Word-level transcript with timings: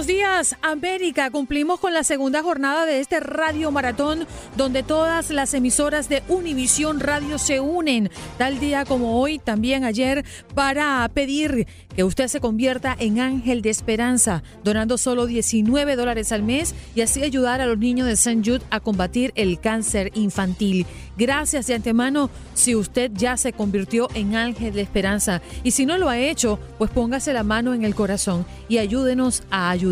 Buenos 0.00 0.16
Días, 0.16 0.56
América, 0.62 1.30
cumplimos 1.30 1.78
con 1.78 1.92
la 1.92 2.04
segunda 2.04 2.42
jornada 2.42 2.86
de 2.86 3.00
este 3.00 3.20
radio 3.20 3.70
maratón 3.70 4.26
donde 4.56 4.82
todas 4.82 5.28
las 5.28 5.52
emisoras 5.52 6.08
de 6.08 6.22
Univisión 6.26 7.00
Radio 7.00 7.36
se 7.36 7.60
unen, 7.60 8.10
tal 8.38 8.60
día 8.60 8.86
como 8.86 9.20
hoy, 9.20 9.38
también 9.38 9.84
ayer, 9.84 10.24
para 10.54 11.06
pedir 11.12 11.66
que 11.94 12.04
usted 12.04 12.28
se 12.28 12.40
convierta 12.40 12.96
en 12.98 13.20
ángel 13.20 13.60
de 13.60 13.68
esperanza, 13.68 14.42
donando 14.64 14.96
solo 14.96 15.26
19 15.26 15.96
dólares 15.96 16.32
al 16.32 16.44
mes 16.44 16.74
y 16.94 17.02
así 17.02 17.22
ayudar 17.22 17.60
a 17.60 17.66
los 17.66 17.76
niños 17.76 18.06
de 18.06 18.14
St. 18.14 18.40
Jude 18.42 18.64
a 18.70 18.80
combatir 18.80 19.32
el 19.34 19.60
cáncer 19.60 20.12
infantil. 20.14 20.86
Gracias 21.18 21.66
de 21.66 21.74
antemano 21.74 22.30
si 22.54 22.74
usted 22.74 23.10
ya 23.12 23.36
se 23.36 23.52
convirtió 23.52 24.08
en 24.14 24.34
ángel 24.34 24.72
de 24.72 24.80
esperanza 24.80 25.42
y 25.62 25.72
si 25.72 25.84
no 25.84 25.98
lo 25.98 26.08
ha 26.08 26.18
hecho, 26.18 26.58
pues 26.78 26.90
póngase 26.90 27.34
la 27.34 27.42
mano 27.42 27.74
en 27.74 27.84
el 27.84 27.94
corazón 27.94 28.46
y 28.70 28.78
ayúdenos 28.78 29.42
a 29.50 29.68
ayudar 29.68 29.89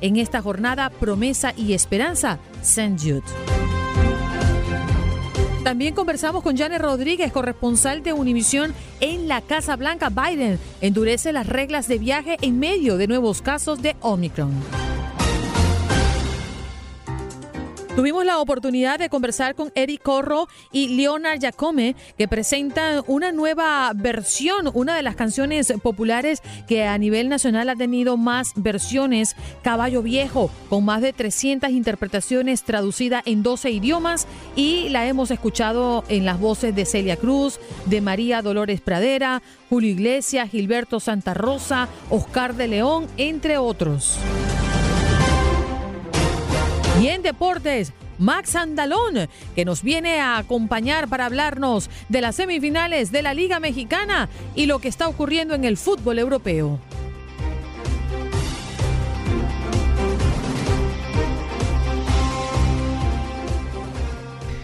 en 0.00 0.16
esta 0.16 0.42
jornada 0.42 0.90
promesa 0.90 1.52
y 1.56 1.72
esperanza 1.72 2.38
St. 2.62 2.96
Jude. 2.98 3.22
También 5.64 5.94
conversamos 5.94 6.42
con 6.42 6.56
Janet 6.56 6.82
Rodríguez, 6.82 7.32
corresponsal 7.32 8.02
de 8.02 8.12
Univisión 8.12 8.74
en 9.00 9.28
la 9.28 9.40
Casa 9.40 9.76
Blanca. 9.76 10.10
Biden 10.10 10.58
endurece 10.82 11.32
las 11.32 11.46
reglas 11.46 11.88
de 11.88 11.98
viaje 11.98 12.36
en 12.42 12.58
medio 12.58 12.98
de 12.98 13.06
nuevos 13.06 13.40
casos 13.40 13.80
de 13.80 13.96
Omicron. 14.00 14.52
Tuvimos 17.96 18.24
la 18.24 18.40
oportunidad 18.40 18.98
de 18.98 19.08
conversar 19.08 19.54
con 19.54 19.70
Eric 19.76 20.02
Corro 20.02 20.48
y 20.72 20.96
Leonard 20.96 21.40
Jacome, 21.40 21.94
que 22.18 22.26
presentan 22.26 23.04
una 23.06 23.30
nueva 23.30 23.92
versión, 23.94 24.68
una 24.74 24.96
de 24.96 25.04
las 25.04 25.14
canciones 25.14 25.72
populares 25.80 26.42
que 26.66 26.86
a 26.86 26.98
nivel 26.98 27.28
nacional 27.28 27.68
ha 27.68 27.76
tenido 27.76 28.16
más 28.16 28.52
versiones, 28.56 29.36
Caballo 29.62 30.02
Viejo, 30.02 30.50
con 30.68 30.84
más 30.84 31.02
de 31.02 31.12
300 31.12 31.70
interpretaciones 31.70 32.64
traducidas 32.64 33.22
en 33.26 33.44
12 33.44 33.70
idiomas 33.70 34.26
y 34.56 34.88
la 34.88 35.06
hemos 35.06 35.30
escuchado 35.30 36.02
en 36.08 36.24
las 36.24 36.40
voces 36.40 36.74
de 36.74 36.86
Celia 36.86 37.16
Cruz, 37.16 37.60
de 37.86 38.00
María 38.00 38.42
Dolores 38.42 38.80
Pradera, 38.80 39.40
Julio 39.70 39.90
Iglesias, 39.90 40.50
Gilberto 40.50 40.98
Santa 40.98 41.32
Rosa, 41.32 41.88
Oscar 42.10 42.56
de 42.56 42.66
León, 42.66 43.06
entre 43.18 43.56
otros. 43.56 44.18
Y 47.00 47.08
en 47.08 47.22
deportes, 47.22 47.92
Max 48.18 48.54
Andalón, 48.54 49.28
que 49.56 49.64
nos 49.64 49.82
viene 49.82 50.20
a 50.20 50.38
acompañar 50.38 51.08
para 51.08 51.26
hablarnos 51.26 51.90
de 52.08 52.20
las 52.20 52.36
semifinales 52.36 53.10
de 53.10 53.22
la 53.22 53.34
Liga 53.34 53.58
Mexicana 53.58 54.28
y 54.54 54.66
lo 54.66 54.78
que 54.78 54.88
está 54.88 55.08
ocurriendo 55.08 55.54
en 55.54 55.64
el 55.64 55.76
fútbol 55.76 56.20
europeo. 56.20 56.78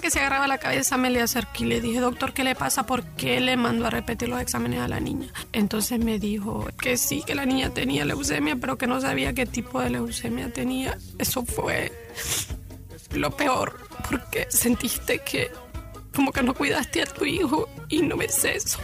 Que 0.07 0.12
se 0.12 0.19
agarraba 0.19 0.47
la 0.47 0.57
cabeza, 0.57 0.95
me 0.95 1.09
le 1.09 1.22
acerqué 1.22 1.66
y 1.66 1.68
le 1.68 1.81
dije, 1.81 2.00
doctor, 2.00 2.31
¿qué 2.31 2.45
le 2.45 2.56
pasa? 2.56 2.85
¿Por 2.85 3.03
qué 3.03 3.41
le 3.41 3.57
mandó 3.57 3.88
a 3.88 3.90
repetir 3.90 4.29
los 4.29 4.40
exámenes 4.40 4.79
a 4.79 4.88
la 4.88 5.01
niña? 5.01 5.28
Entonces 5.51 6.00
me 6.00 6.18
dijo 6.18 6.66
que 6.79 6.95
sí, 6.95 7.23
que 7.25 7.35
la 7.35 7.45
niña 7.45 7.72
tenía 7.72 8.06
leucemia, 8.06 8.56
pero 8.56 8.78
que 8.78 8.88
no 8.88 9.01
sabía 9.01 9.34
qué 9.34 9.46
tipo 9.46 9.81
de 9.81 9.90
leucemia 9.90 10.50
tenía. 10.53 10.97
Eso 11.19 11.44
fue 11.44 11.91
lo 13.12 13.35
peor, 13.35 13.85
porque 14.09 14.47
sentiste 14.50 15.19
que 15.19 15.51
como 16.16 16.31
que 16.31 16.41
no 16.41 16.53
cuidaste 16.53 17.01
a 17.01 17.06
tu 17.06 17.25
hijo 17.25 17.67
y 17.90 18.01
no 18.01 18.16
ves 18.16 18.46
eso. 18.46 18.79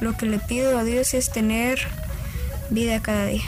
Lo 0.00 0.16
que 0.16 0.26
le 0.26 0.38
pido 0.38 0.78
a 0.78 0.84
Dios 0.84 1.14
es 1.14 1.32
tener 1.32 1.78
vida 2.70 3.00
cada 3.00 3.26
día. 3.26 3.42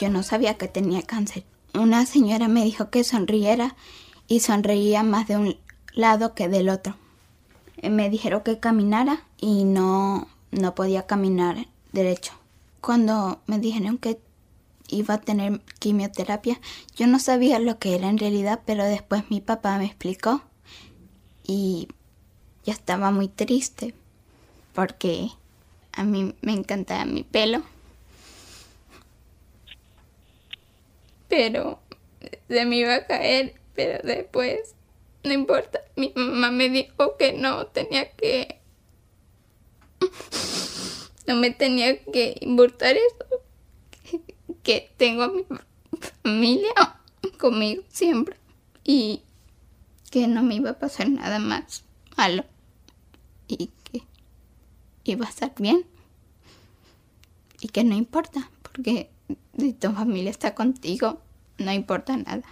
Yo 0.00 0.08
no 0.08 0.22
sabía 0.22 0.56
que 0.56 0.66
tenía 0.66 1.02
cáncer. 1.02 1.44
Una 1.74 2.06
señora 2.06 2.48
me 2.48 2.64
dijo 2.64 2.88
que 2.88 3.04
sonriera 3.04 3.76
y 4.28 4.40
sonreía 4.40 5.02
más 5.02 5.28
de 5.28 5.36
un 5.36 5.56
lado 5.92 6.34
que 6.34 6.48
del 6.48 6.70
otro. 6.70 6.96
Me 7.82 8.08
dijeron 8.08 8.40
que 8.42 8.58
caminara 8.58 9.24
y 9.38 9.64
no, 9.64 10.26
no 10.52 10.74
podía 10.74 11.06
caminar 11.06 11.66
derecho. 11.92 12.32
Cuando 12.80 13.42
me 13.46 13.58
dijeron 13.58 13.98
que 13.98 14.18
iba 14.88 15.14
a 15.14 15.20
tener 15.20 15.60
quimioterapia, 15.78 16.58
yo 16.96 17.06
no 17.06 17.18
sabía 17.18 17.58
lo 17.58 17.78
que 17.78 17.94
era 17.94 18.08
en 18.08 18.16
realidad, 18.16 18.60
pero 18.64 18.84
después 18.84 19.24
mi 19.30 19.42
papá 19.42 19.76
me 19.76 19.84
explicó 19.84 20.40
y 21.46 21.88
yo 22.64 22.72
estaba 22.72 23.10
muy 23.10 23.28
triste 23.28 23.94
porque 24.72 25.28
a 25.92 26.04
mí 26.04 26.34
me 26.40 26.52
encantaba 26.52 27.04
mi 27.04 27.22
pelo. 27.22 27.62
Pero 31.30 31.80
se 32.48 32.66
me 32.66 32.76
iba 32.76 32.94
a 32.94 33.06
caer, 33.06 33.54
pero 33.74 34.06
después, 34.06 34.74
no 35.22 35.32
importa, 35.32 35.80
mi 35.96 36.12
mamá 36.14 36.50
me 36.50 36.68
dijo 36.68 37.16
que 37.16 37.32
no 37.32 37.68
tenía 37.68 38.10
que, 38.10 38.60
no 41.26 41.36
me 41.36 41.52
tenía 41.52 42.02
que 42.04 42.36
importar 42.40 42.96
eso, 42.96 44.20
que, 44.64 44.90
tengo 44.96 45.22
a 45.22 45.28
mi 45.28 45.46
familia 46.22 46.72
conmigo 47.38 47.84
siempre 47.88 48.36
y 48.84 49.22
que 50.10 50.26
no 50.26 50.42
me 50.42 50.56
iba 50.56 50.70
a 50.70 50.78
pasar 50.78 51.08
nada 51.08 51.38
más 51.38 51.84
malo 52.16 52.44
y 53.46 53.70
que 53.84 54.02
iba 55.04 55.26
a 55.26 55.30
estar 55.30 55.54
bien 55.58 55.86
y 57.60 57.68
que 57.68 57.84
no 57.84 57.94
importa 57.94 58.50
porque 58.62 59.10
si 59.58 59.72
tu 59.72 59.92
familia 59.92 60.30
está 60.30 60.54
contigo, 60.54 61.20
no 61.58 61.72
importa 61.72 62.16
nada. 62.16 62.42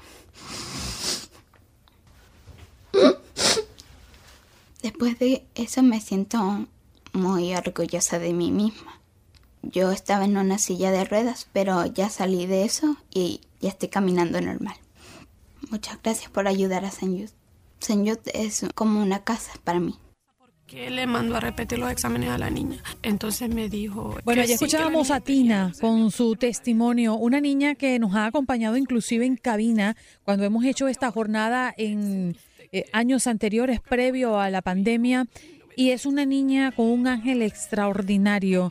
Después 4.82 5.18
de 5.18 5.46
eso 5.54 5.82
me 5.82 6.00
siento 6.00 6.66
muy 7.12 7.54
orgullosa 7.54 8.18
de 8.18 8.32
mí 8.32 8.50
misma. 8.50 9.00
Yo 9.62 9.90
estaba 9.90 10.24
en 10.24 10.36
una 10.36 10.58
silla 10.58 10.90
de 10.90 11.04
ruedas, 11.04 11.48
pero 11.52 11.84
ya 11.86 12.10
salí 12.10 12.46
de 12.46 12.64
eso 12.64 12.96
y 13.12 13.40
ya 13.60 13.70
estoy 13.70 13.88
caminando 13.88 14.40
normal. 14.40 14.76
Muchas 15.70 16.00
gracias 16.02 16.30
por 16.30 16.46
ayudar 16.46 16.84
a 16.84 16.90
Senyut. 16.90 17.30
Senyut 17.80 18.20
es 18.32 18.64
como 18.74 19.02
una 19.02 19.24
casa 19.24 19.52
para 19.64 19.80
mí 19.80 19.98
que 20.68 20.90
le 20.90 21.06
mandó 21.06 21.36
a 21.36 21.40
repetir 21.40 21.78
los 21.78 21.90
exámenes 21.90 22.28
a 22.28 22.36
la 22.36 22.50
niña. 22.50 22.76
Entonces 23.02 23.48
me 23.48 23.70
dijo... 23.70 24.16
Bueno, 24.24 24.44
ya 24.44 24.54
escuchábamos 24.54 25.10
a 25.10 25.20
Tina 25.20 25.72
con 25.80 26.10
su 26.10 26.36
testimonio, 26.36 27.14
una 27.14 27.40
niña 27.40 27.74
que 27.74 27.98
nos 27.98 28.14
ha 28.14 28.26
acompañado 28.26 28.76
inclusive 28.76 29.24
en 29.24 29.36
cabina 29.36 29.96
cuando 30.24 30.44
hemos 30.44 30.64
hecho 30.66 30.86
esta 30.86 31.10
jornada 31.10 31.74
en 31.76 32.36
eh, 32.70 32.84
años 32.92 33.26
anteriores, 33.26 33.80
previo 33.80 34.38
a 34.38 34.50
la 34.50 34.60
pandemia, 34.60 35.26
y 35.74 35.90
es 35.90 36.04
una 36.04 36.26
niña 36.26 36.70
con 36.72 36.86
un 36.86 37.06
ángel 37.06 37.40
extraordinario. 37.40 38.70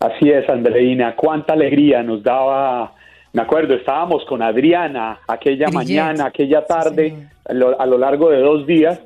Así 0.00 0.30
es, 0.30 0.48
Andreina. 0.48 1.14
Cuánta 1.14 1.52
alegría 1.52 2.02
nos 2.02 2.22
daba. 2.22 2.94
Me 3.32 3.42
acuerdo, 3.42 3.74
estábamos 3.74 4.24
con 4.24 4.42
Adriana 4.42 5.20
aquella 5.28 5.68
mañana, 5.68 6.26
aquella 6.26 6.64
tarde, 6.64 7.28
a 7.44 7.52
lo 7.86 7.98
largo 7.98 8.30
de 8.30 8.40
dos 8.40 8.66
días, 8.66 8.98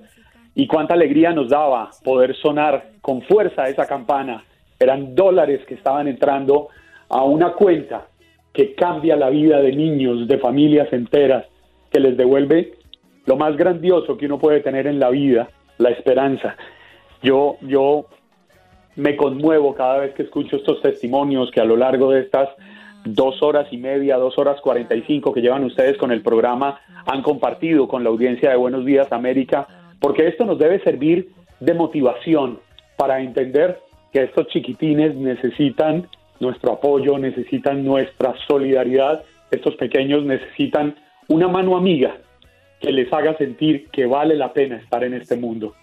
y 0.55 0.67
cuánta 0.67 0.95
alegría 0.95 1.33
nos 1.33 1.51
daba 1.51 1.91
poder 2.05 2.35
sonar 2.37 2.93
con 3.03 3.21
fuerza 3.23 3.69
esa 3.69 3.87
campana 3.87 4.45
eran 4.85 5.15
dólares 5.15 5.61
que 5.67 5.75
estaban 5.75 6.07
entrando 6.09 6.69
a 7.09 7.25
una 7.25 7.53
cuenta 7.53 8.07
que 8.53 8.75
cambia 8.75 9.17
la 9.17 9.31
vida 9.31 9.61
de 9.61 9.73
niños, 9.73 10.29
de 10.29 10.39
familias 10.39 10.93
enteras, 10.93 11.45
que 11.91 12.01
les 12.01 12.17
devuelve 12.17 12.75
lo 13.27 13.37
más 13.37 13.57
grandioso 13.57 14.17
que 14.17 14.27
uno 14.27 14.39
puede 14.39 14.61
tener 14.61 14.87
en 14.87 15.01
la 15.01 15.11
vida, 15.11 15.49
la 15.79 15.91
esperanza. 15.91 16.57
Yo, 17.23 17.57
yo 17.63 18.07
me 18.97 19.17
conmuevo 19.17 19.75
cada 19.75 19.99
vez 19.99 20.15
que 20.15 20.23
escucho 20.23 20.57
estos 20.57 20.81
testimonios 20.83 21.51
que 21.51 21.61
a 21.61 21.65
lo 21.65 21.77
largo 21.77 22.11
de 22.11 22.21
estas 22.21 22.49
dos 23.05 23.43
horas 23.43 23.67
y 23.71 23.77
media, 23.77 24.17
dos 24.17 24.39
horas 24.39 24.61
cuarenta 24.61 24.95
y 24.95 25.03
cinco 25.03 25.33
que 25.33 25.41
llevan 25.41 25.65
ustedes 25.65 25.97
con 25.99 26.11
el 26.13 26.23
programa 26.23 26.81
han 27.07 27.23
compartido 27.23 27.89
con 27.89 28.03
la 28.03 28.11
audiencia 28.11 28.51
de 28.51 28.57
Buenos 28.57 28.85
Días 28.85 29.11
América, 29.13 29.67
porque 30.01 30.27
esto 30.27 30.45
nos 30.45 30.59
debe 30.59 30.81
servir 30.81 31.29
de 31.61 31.75
motivación 31.75 32.61
para 32.97 33.21
entender 33.21 33.81
que 34.15 34.23
estos 34.23 34.47
chiquitines 34.47 35.17
necesitan 35.17 36.07
nuestro 36.39 36.75
apoyo, 36.75 37.19
necesitan 37.19 37.85
nuestra 37.85 38.33
solidaridad, 38.47 39.25
estos 39.51 39.75
pequeños 39.75 40.25
necesitan 40.25 40.95
una 41.27 41.49
mano 41.49 41.77
amiga 41.77 42.17
que 42.81 42.93
les 42.93 43.13
haga 43.13 43.37
sentir 43.37 43.89
que 43.91 44.07
vale 44.07 44.37
la 44.37 44.53
pena 44.53 44.77
estar 44.77 45.03
en 45.03 45.15
este 45.15 45.35
mundo. 45.35 45.75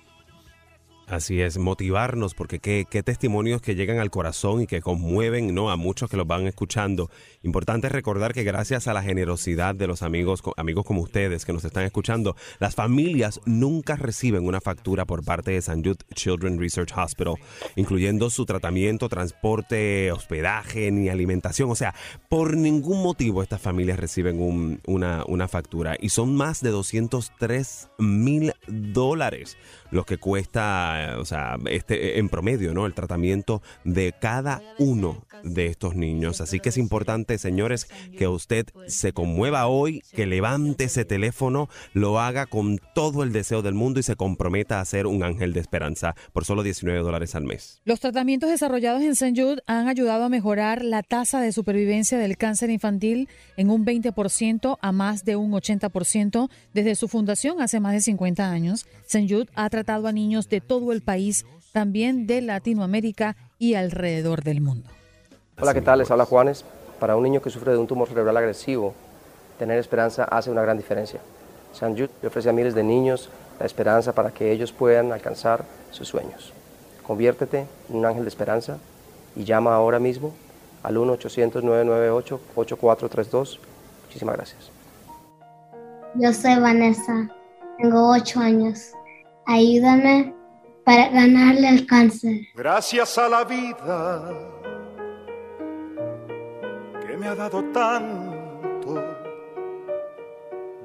Así 1.12 1.42
es, 1.42 1.58
motivarnos, 1.58 2.34
porque 2.34 2.60
qué, 2.60 2.86
testimonios 3.04 3.62
que 3.62 3.76
llegan 3.76 4.00
al 4.00 4.10
corazón 4.10 4.62
y 4.62 4.66
que 4.66 4.80
conmueven 4.80 5.54
¿no? 5.54 5.70
a 5.70 5.76
muchos 5.76 6.10
que 6.10 6.16
los 6.16 6.26
van 6.26 6.48
escuchando. 6.48 7.10
Importante 7.44 7.90
recordar 7.90 8.34
que 8.34 8.46
gracias 8.46 8.88
a 8.88 8.94
la 8.94 9.04
generosidad 9.04 9.76
de 9.76 9.88
los 9.88 10.04
amigos, 10.04 10.42
amigos 10.56 10.86
como 10.86 11.02
ustedes 11.02 11.44
que 11.44 11.52
nos 11.52 11.66
están 11.66 11.84
escuchando, 11.84 12.38
las 12.60 12.76
familias 12.76 13.42
nunca 13.44 13.98
reciben 13.98 14.46
una 14.46 14.62
factura 14.62 15.04
por 15.04 15.26
parte 15.26 15.52
de 15.52 15.58
St. 15.58 15.82
Jude 15.84 16.06
Children 16.16 16.58
Research 16.58 16.94
Hospital, 16.96 17.36
incluyendo 17.76 18.30
su 18.30 18.46
tratamiento, 18.46 19.10
transporte, 19.10 20.14
hospedaje 20.14 20.92
ni 20.92 21.10
alimentación. 21.10 21.70
O 21.70 21.76
sea, 21.76 21.94
por 22.30 22.56
ningún 22.56 23.04
motivo 23.04 23.44
estas 23.44 23.60
familias 23.60 24.00
reciben 24.00 24.42
un, 24.42 24.80
una, 24.88 25.26
una 25.28 25.50
factura. 25.50 25.98
Y 26.00 26.08
son 26.08 26.38
más 26.38 26.62
de 26.62 26.70
203 26.70 27.90
mil 27.98 28.54
dólares 28.70 29.58
los 29.92 30.06
que 30.06 30.18
cuesta, 30.18 31.16
o 31.20 31.26
sea, 31.26 31.58
este, 31.66 32.18
en 32.20 32.30
promedio, 32.30 32.74
¿no? 32.74 32.86
El 32.86 32.94
tratamiento 32.94 33.62
de 33.84 34.14
cada 34.20 34.62
uno 34.80 35.24
de 35.44 35.68
estos 35.68 35.96
niños. 35.96 36.42
Así 36.42 36.60
que 36.60 36.70
es 36.70 36.78
importante, 36.78 37.38
señores, 37.38 37.88
que 38.18 38.28
usted 38.28 38.68
se 38.88 39.14
conmueva 39.14 39.68
hoy, 39.68 40.04
que 40.14 40.26
levante 40.26 40.86
ese 40.86 41.06
teléfono, 41.06 41.70
lo 41.94 42.20
haga 42.20 42.46
con 42.46 42.80
todo 42.94 43.24
el 43.24 43.32
deseo 43.32 43.62
del 43.62 43.74
mundo 43.74 44.00
y 44.00 44.04
se 44.04 44.16
comprometa 44.16 44.80
a 44.80 44.86
ser 44.86 45.08
un 45.08 45.24
ángel 45.24 45.54
de 45.54 45.60
esperanza 45.60 46.16
por 46.34 46.46
solo 46.46 46.64
19 46.64 47.00
dólares 47.00 47.36
al 47.36 47.44
mes. 47.44 47.82
Los 47.86 48.00
tratamientos 48.00 48.50
desarrollados 48.50 49.02
en 49.02 49.12
St. 49.12 49.42
Jude 49.42 49.62
han 49.68 49.88
ayudado 49.88 50.24
a 50.24 50.30
mejorar 50.30 50.84
la 50.84 51.04
tasa 51.04 51.42
de 51.42 51.52
supervivencia 51.52 52.18
del 52.18 52.38
cáncer 52.38 52.70
infantil 52.70 53.30
en 53.58 53.70
un 53.70 53.86
20% 53.86 54.78
a 54.82 54.92
más 54.92 55.26
de 55.26 55.36
un 55.36 55.52
80% 55.52 56.50
desde 56.74 56.96
su 56.96 57.08
fundación 57.08 57.62
hace 57.62 57.80
más 57.80 57.94
de 57.94 58.02
50 58.02 58.50
años. 58.50 58.86
St. 59.06 59.28
Jude 59.28 59.50
ha 59.56 59.70
tratado 59.70 60.08
a 60.08 60.12
niños 60.12 60.50
de 60.50 60.62
todo 60.62 60.92
el 60.92 61.02
país, 61.02 61.46
también 61.72 62.28
de 62.28 62.42
Latinoamérica 62.42 63.36
y 63.60 63.76
alrededor 63.76 64.44
del 64.44 64.62
mundo. 64.62 64.90
Hola, 65.60 65.74
¿qué 65.74 65.82
tal? 65.82 66.00
Les 66.00 66.10
habla 66.10 66.26
Juanes. 66.26 66.66
Para 67.00 67.16
un 67.16 67.24
niño 67.24 67.42
que 67.42 67.50
sufre 67.50 67.72
de 67.72 67.78
un 67.78 67.88
tumor 67.88 68.08
cerebral 68.08 68.38
agresivo, 68.38 68.94
tener 69.60 69.78
esperanza 69.78 70.24
hace 70.24 70.50
una 70.50 70.62
gran 70.62 70.78
diferencia. 70.78 71.20
San 71.74 71.94
Jude 71.94 72.10
le 72.22 72.30
ofrece 72.30 72.50
a 72.50 72.54
miles 72.54 72.74
de 72.74 72.84
niños 72.84 73.30
la 73.60 73.66
esperanza 73.66 74.14
para 74.14 74.32
que 74.32 74.52
ellos 74.52 74.72
puedan 74.72 75.12
alcanzar 75.12 75.66
sus 75.92 76.08
sueños. 76.08 76.54
Conviértete 77.06 77.68
en 77.90 77.96
un 77.96 78.06
ángel 78.06 78.24
de 78.24 78.30
esperanza 78.30 78.78
y 79.36 79.44
llama 79.44 79.76
ahora 79.76 80.00
mismo 80.00 80.34
al 80.84 80.98
1-800-998-8432. 80.98 83.60
Muchísimas 84.06 84.36
gracias. 84.36 84.72
Yo 86.16 86.34
soy 86.34 86.60
Vanessa, 86.60 87.30
tengo 87.78 88.12
8 88.12 88.40
años. 88.40 88.92
Ayúdame 89.46 90.34
para 90.84 91.10
ganarle 91.10 91.70
el 91.70 91.86
cáncer. 91.86 92.42
Gracias 92.56 93.18
a 93.18 93.30
la 93.30 93.44
vida 93.44 94.61
me 97.22 97.28
ha 97.28 97.36
dado 97.36 97.64
tanto, 97.66 99.00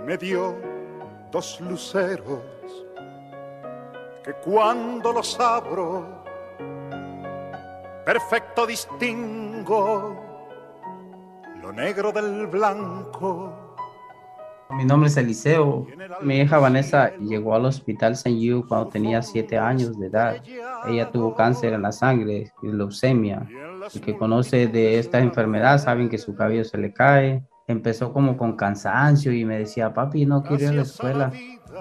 me 0.04 0.18
dio 0.18 0.54
dos 1.32 1.58
luceros 1.62 2.42
que 4.22 4.34
cuando 4.44 5.14
los 5.14 5.40
abro, 5.40 6.04
perfecto 8.04 8.66
distingo 8.66 10.22
lo 11.62 11.72
negro 11.72 12.12
del 12.12 12.46
blanco. 12.48 13.50
Mi 14.70 14.84
nombre 14.84 15.08
es 15.08 15.16
Eliseo. 15.16 15.86
Mi 16.20 16.40
hija 16.40 16.58
Vanessa 16.58 17.16
llegó 17.16 17.54
al 17.54 17.64
hospital 17.64 18.12
St. 18.12 18.30
Jude 18.30 18.68
cuando 18.68 18.88
tenía 18.88 19.22
siete 19.22 19.56
años 19.56 19.98
de 19.98 20.08
edad. 20.08 20.42
Ella 20.86 21.10
tuvo 21.10 21.34
cáncer 21.34 21.72
en 21.72 21.80
la 21.80 21.92
sangre 21.92 22.52
y 22.62 22.66
leucemia. 22.66 23.48
El 23.94 24.00
que 24.00 24.16
conoce 24.16 24.66
de 24.66 24.98
esta 24.98 25.18
enfermedad 25.18 25.78
saben 25.78 26.08
que 26.08 26.18
su 26.18 26.34
cabello 26.34 26.64
se 26.64 26.78
le 26.78 26.92
cae. 26.92 27.42
Empezó 27.68 28.12
como 28.12 28.36
con 28.36 28.56
cansancio 28.56 29.32
y 29.32 29.44
me 29.44 29.58
decía, 29.58 29.92
papi, 29.92 30.24
no 30.24 30.42
quiero 30.42 30.64
ir 30.64 30.68
a 30.70 30.72
la 30.72 30.82
escuela. 30.82 31.32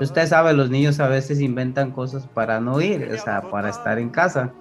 Usted 0.02 0.28
sabe, 0.28 0.54
los 0.54 0.70
niños 0.70 1.00
a 1.00 1.08
veces 1.08 1.40
inventan 1.40 1.92
cosas 1.92 2.28
para 2.28 2.60
no 2.60 2.82
ir, 2.82 3.10
o 3.14 3.18
sea, 3.18 3.42
para 3.50 3.70
estar 3.70 4.00
en 4.00 4.10
casa. 4.10 4.52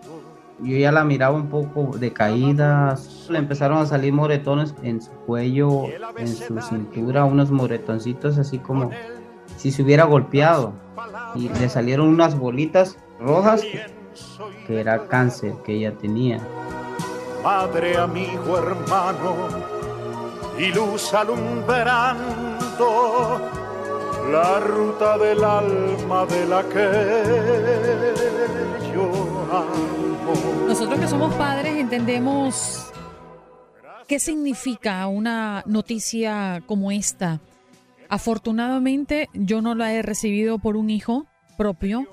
Yo 0.61 0.77
ya 0.77 0.93
la 0.93 1.03
miraba 1.05 1.35
un 1.35 1.49
poco 1.49 1.97
decaída, 1.99 2.95
le 3.29 3.39
empezaron 3.39 3.79
a 3.79 3.87
salir 3.87 4.13
moretones 4.13 4.75
en 4.83 5.01
su 5.01 5.11
cuello, 5.11 5.87
en 6.17 6.29
su 6.29 6.61
cintura, 6.61 7.25
unos 7.25 7.51
moretoncitos 7.51 8.39
así 8.39 8.59
como 8.59 8.91
si 9.57 9.73
se 9.73 9.83
hubiera 9.83 10.05
golpeado. 10.05 10.73
Y 11.35 11.49
le 11.49 11.69
salieron 11.69 12.09
unas 12.09 12.39
bolitas 12.39 12.97
rojas 13.19 13.63
que 14.67 14.81
era 14.81 15.07
cáncer 15.09 15.55
que 15.65 15.75
ella 15.75 15.93
tenía. 15.97 16.39
Madre, 17.45 17.97
amigo, 17.99 18.57
hermano, 18.57 19.49
y 20.59 20.73
luz 20.73 21.13
alumbrando 21.13 22.19
la 24.33 24.61
ruta 24.61 25.19
del 25.19 25.45
alma 25.45 26.25
de 26.25 26.47
la 26.47 26.63
que 26.63 28.15
yo 28.95 29.11
amo. 29.53 30.33
Nosotros 30.67 30.99
que 30.99 31.07
somos 31.07 31.35
padres 31.35 31.77
entendemos 31.77 32.91
qué 34.09 34.19
significa 34.19 35.07
una 35.07 35.63
noticia 35.67 36.63
como 36.65 36.91
esta. 36.93 37.43
Afortunadamente 38.09 39.29
yo 39.35 39.61
no 39.61 39.75
la 39.75 39.93
he 39.93 40.01
recibido 40.01 40.59
por 40.59 40.79
un 40.79 40.89
hijo 40.89 41.27
propio, 41.59 42.07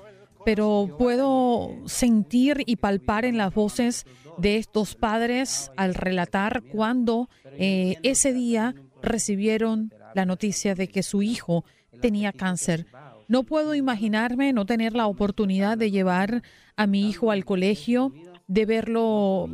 pero 0.44 0.94
puedo 0.98 1.70
sentir 1.86 2.64
y 2.66 2.76
palpar 2.76 3.24
en 3.24 3.38
las 3.38 3.54
voces 3.54 4.04
de 4.38 4.56
estos 4.56 4.94
padres 4.94 5.70
al 5.76 5.94
relatar 5.94 6.62
cuando 6.62 7.28
eh, 7.44 7.96
ese 8.02 8.32
día 8.32 8.74
recibieron 9.02 9.92
la 10.14 10.24
noticia 10.24 10.74
de 10.74 10.88
que 10.88 11.02
su 11.02 11.22
hijo 11.22 11.64
tenía 12.00 12.32
cáncer. 12.32 12.86
No 13.28 13.44
puedo 13.44 13.74
imaginarme 13.74 14.52
no 14.52 14.66
tener 14.66 14.94
la 14.94 15.06
oportunidad 15.06 15.78
de 15.78 15.90
llevar 15.90 16.42
a 16.76 16.86
mi 16.86 17.08
hijo 17.08 17.30
al 17.30 17.44
colegio, 17.44 18.12
de 18.46 18.66
verlo 18.66 19.48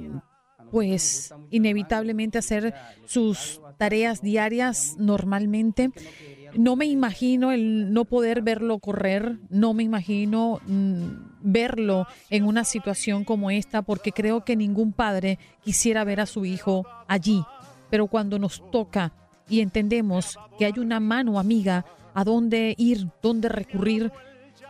pues 0.71 1.33
inevitablemente 1.51 2.39
hacer 2.39 2.75
sus 3.07 3.61
tareas 3.79 4.23
diarias 4.23 4.97
normalmente. 4.99 5.91
No 6.57 6.77
me 6.77 6.87
imagino 6.87 7.53
el 7.53 7.93
no 7.93 8.05
poder 8.05 8.43
verlo 8.43 8.79
correr, 8.79 9.39
no 9.51 9.75
me 9.75 9.83
imagino 9.83 10.61
mm, 10.67 11.28
verlo 11.41 12.07
en 12.31 12.45
una 12.45 12.65
situación 12.65 13.25
como 13.25 13.51
esta, 13.51 13.83
porque 13.83 14.13
creo 14.13 14.45
que 14.45 14.57
ningún 14.57 14.93
padre 14.93 15.39
quisiera 15.63 16.05
ver 16.05 16.21
a 16.21 16.27
su 16.27 16.45
hijo 16.45 16.87
allí. 17.07 17.45
Pero 17.91 18.07
cuando 18.07 18.39
nos 18.39 18.63
toca 18.71 19.13
y 19.49 19.61
entendemos 19.61 20.39
que 20.59 20.67
hay 20.67 20.75
una 20.79 21.01
mano 21.01 21.39
amiga 21.39 21.85
a 22.15 22.25
dónde 22.25 22.75
ir, 22.77 23.09
dónde 23.23 23.49
recurrir, 23.49 24.13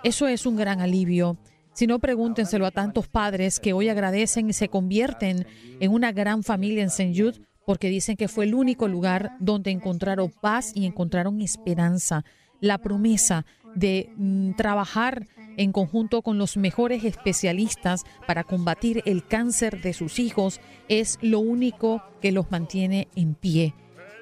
eso 0.05 0.29
es 0.29 0.47
un 0.47 0.57
gran 0.57 0.81
alivio. 0.81 1.39
Si 1.73 1.87
no, 1.87 1.99
pregúntenselo 1.99 2.67
a 2.67 2.73
tantos 2.73 3.09
padres 3.09 3.61
que 3.61 3.73
hoy 3.73 3.89
agradecen 3.89 4.51
y 4.51 4.53
se 4.53 4.69
convierten 4.69 5.47
en 5.81 5.93
una 5.93 6.13
gran 6.13 6.43
familia 6.43 6.83
en 6.83 6.89
St. 6.89 7.13
Jude 7.17 7.41
porque 7.65 7.89
dicen 7.89 8.17
que 8.17 8.29
fue 8.29 8.47
el 8.47 8.55
único 8.55 8.89
lugar 8.89 9.33
donde 9.41 9.71
encontraron 9.71 10.33
paz 10.41 10.73
y 10.75 10.87
encontraron 10.87 11.41
esperanza. 11.41 12.25
La 12.61 12.79
promesa 12.79 13.45
de 13.75 14.11
mm, 14.17 14.53
trabajar 14.53 15.27
en 15.59 15.73
conjunto 15.73 16.23
con 16.23 16.38
los 16.38 16.57
mejores 16.57 17.05
especialistas 17.05 18.07
para 18.27 18.45
combatir 18.45 19.03
el 19.05 19.27
cáncer 19.27 19.83
de 19.83 19.93
sus 19.93 20.19
hijos 20.19 20.61
es 20.88 21.19
lo 21.21 21.41
único 21.41 22.03
que 22.23 22.33
los 22.33 22.50
mantiene 22.50 23.09
en 23.15 23.35
pie 23.35 23.75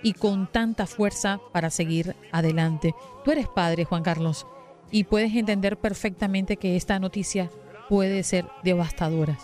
y 0.03 0.15
con 0.15 0.51
tanta 0.51 0.87
fuerza 0.87 1.39
para 1.53 1.71
seguir 1.71 2.15
adelante. 2.33 2.95
Tú 3.25 3.31
eres 3.31 3.47
padre, 3.49 3.85
Juan 3.85 4.03
Carlos 4.03 4.47
y 4.91 5.05
puedes 5.05 5.35
entender 5.35 5.77
perfectamente 5.77 6.57
que 6.57 6.77
esta 6.77 6.99
noticia 6.99 7.51
puede 7.89 8.23
ser 8.23 8.45
devastadora. 8.63 9.37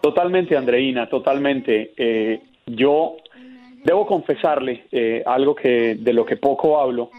Totalmente, 0.00 0.56
Andreina, 0.56 1.08
totalmente. 1.08 1.92
Eh, 1.96 2.40
yo 2.66 3.16
debo 3.84 4.06
confesarle 4.06 4.86
eh, 4.90 5.22
algo 5.26 5.54
que 5.54 5.96
de 5.96 6.12
lo 6.12 6.24
que 6.24 6.36
poco 6.36 6.80
hablo. 6.80 7.10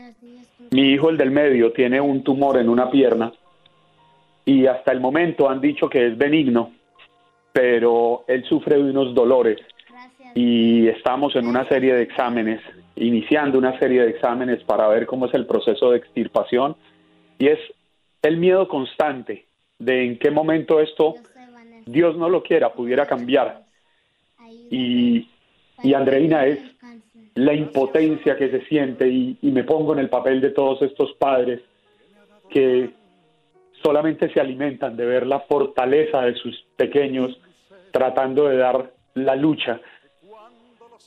Mi 0.72 0.92
hijo, 0.92 1.10
el 1.10 1.18
del 1.18 1.32
medio, 1.32 1.72
tiene 1.72 2.00
un 2.00 2.24
tumor 2.24 2.58
en 2.58 2.70
una 2.70 2.90
pierna 2.92 3.32
y 4.46 4.66
hasta 4.66 4.92
el 4.92 5.00
momento 5.00 5.50
han 5.50 5.62
dicho 5.62 5.90
que 5.90 6.08
es 6.08 6.18
benigno, 6.18 6.74
pero 7.52 8.24
él 8.28 8.44
sufre 8.46 8.78
de 8.78 8.90
unos 8.90 9.14
dolores. 9.14 9.60
Y 10.36 10.88
estamos 10.88 11.36
en 11.36 11.48
una 11.48 11.68
serie 11.68 11.94
de 11.96 12.04
exámenes 12.04 12.62
iniciando 12.96 13.58
una 13.58 13.78
serie 13.80 14.02
de 14.02 14.10
exámenes 14.10 14.64
para 14.64 14.88
ver 14.88 15.06
cómo 15.06 15.26
es 15.26 15.34
el 15.34 15.46
proceso 15.46 15.92
de 15.92 15.98
extirpación. 15.98 16.76
Y 17.38 17.48
es 17.48 17.60
el 18.22 18.38
miedo 18.38 18.68
constante 18.68 19.46
de 19.80 20.06
en 20.06 20.20
qué 20.20 20.30
momento 20.30 20.80
esto, 20.80 21.16
Dios 21.86 22.18
no 22.18 22.30
lo 22.30 22.44
quiera, 22.44 22.74
pudiera 22.74 23.06
cambiar. 23.06 23.64
Y, 24.70 25.28
y 25.84 25.94
Andreina 25.94 26.46
es 26.46 26.60
la 27.40 27.54
impotencia 27.54 28.36
que 28.36 28.50
se 28.50 28.66
siente 28.66 29.08
y, 29.08 29.38
me 29.42 29.64
pongo 29.64 29.94
en 29.94 30.00
el 30.00 30.10
papel 30.10 30.42
de 30.42 30.50
todos 30.50 30.82
estos 30.82 31.14
padres 31.14 31.62
que 32.50 32.90
solamente 33.82 34.32
se 34.34 34.42
alimentan 34.42 34.98
de 34.98 35.06
ver 35.06 35.26
la 35.26 35.40
fortaleza 35.42 36.22
de 36.22 36.36
sus 36.36 36.66
pequeños 36.76 37.40
tratando 37.92 38.50
de 38.50 38.58
dar 38.58 38.92
la 39.14 39.36
lucha. 39.36 39.80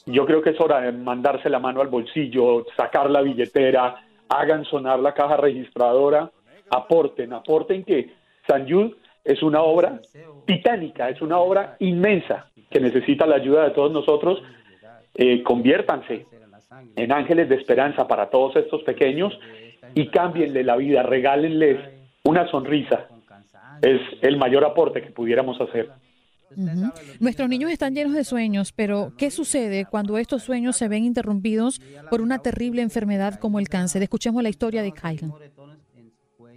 Yo 0.07 0.25
creo 0.25 0.41
que 0.41 0.51
es 0.51 0.61
hora 0.61 0.81
de 0.81 0.93
mandarse 0.93 1.51
la 1.51 1.59
mano 1.59 1.83
al 1.83 1.89
bolsillo, 1.89 2.65
sacar 2.77 3.11
la 3.11 3.21
billetera, 3.21 3.97
hagan 4.29 4.65
sonar 4.65 5.01
la 5.01 5.13
caja 5.13 5.37
registradora, 5.37 6.31
aporten, 6.71 7.35
aporten 7.35 7.85
que 7.85 8.11
San 8.49 8.67
Jude 8.67 8.95
es 9.23 9.43
una 9.43 9.63
obra 9.63 10.01
titánica, 10.47 11.11
es 11.11 11.21
una 11.21 11.39
obra 11.39 11.77
inmensa 11.79 12.49
que 12.71 12.81
necesita 12.81 13.27
la 13.27 13.37
ayuda 13.37 13.65
de 13.65 13.71
todos 13.71 13.93
nosotros. 13.93 14.43
Eh, 15.15 15.43
conviértanse 15.43 16.27
en 16.97 17.13
ángeles 17.13 17.49
de 17.49 17.57
esperanza 17.57 18.09
para 18.09 18.31
todos 18.31 18.57
estos 18.57 18.83
pequeños 18.83 19.39
y 19.95 20.09
cámbienle 20.09 20.65
la 20.65 20.77
vida, 20.77 21.03
regálenles 21.03 21.79
una 22.25 22.51
sonrisa. 22.51 23.09
Es 23.83 24.01
el 24.23 24.37
mayor 24.39 24.65
aporte 24.65 25.03
que 25.03 25.11
pudiéramos 25.11 25.61
hacer. 25.61 25.91
Nuestros 27.21 27.49
niños 27.49 27.71
están 27.71 27.95
llenos 27.95 28.15
de 28.15 28.25
sueños, 28.25 28.73
pero 28.73 29.13
¿qué 29.17 29.31
sucede 29.31 29.87
cuando 29.87 30.19
estos 30.19 30.43
sueños 30.43 30.77
se 30.77 30.89
ven 30.89 31.05
interrumpidos 31.05 31.81
por 32.11 32.21
una 32.21 32.39
terrible 32.39 32.83
enfermedad 32.83 33.39
como 33.39 33.59
el 33.59 33.69
cáncer? 33.69 34.03
Escuchemos 34.03 34.43
la 34.43 34.51
historia 34.51 34.83
de 34.83 34.93
Kylan. 34.93 35.33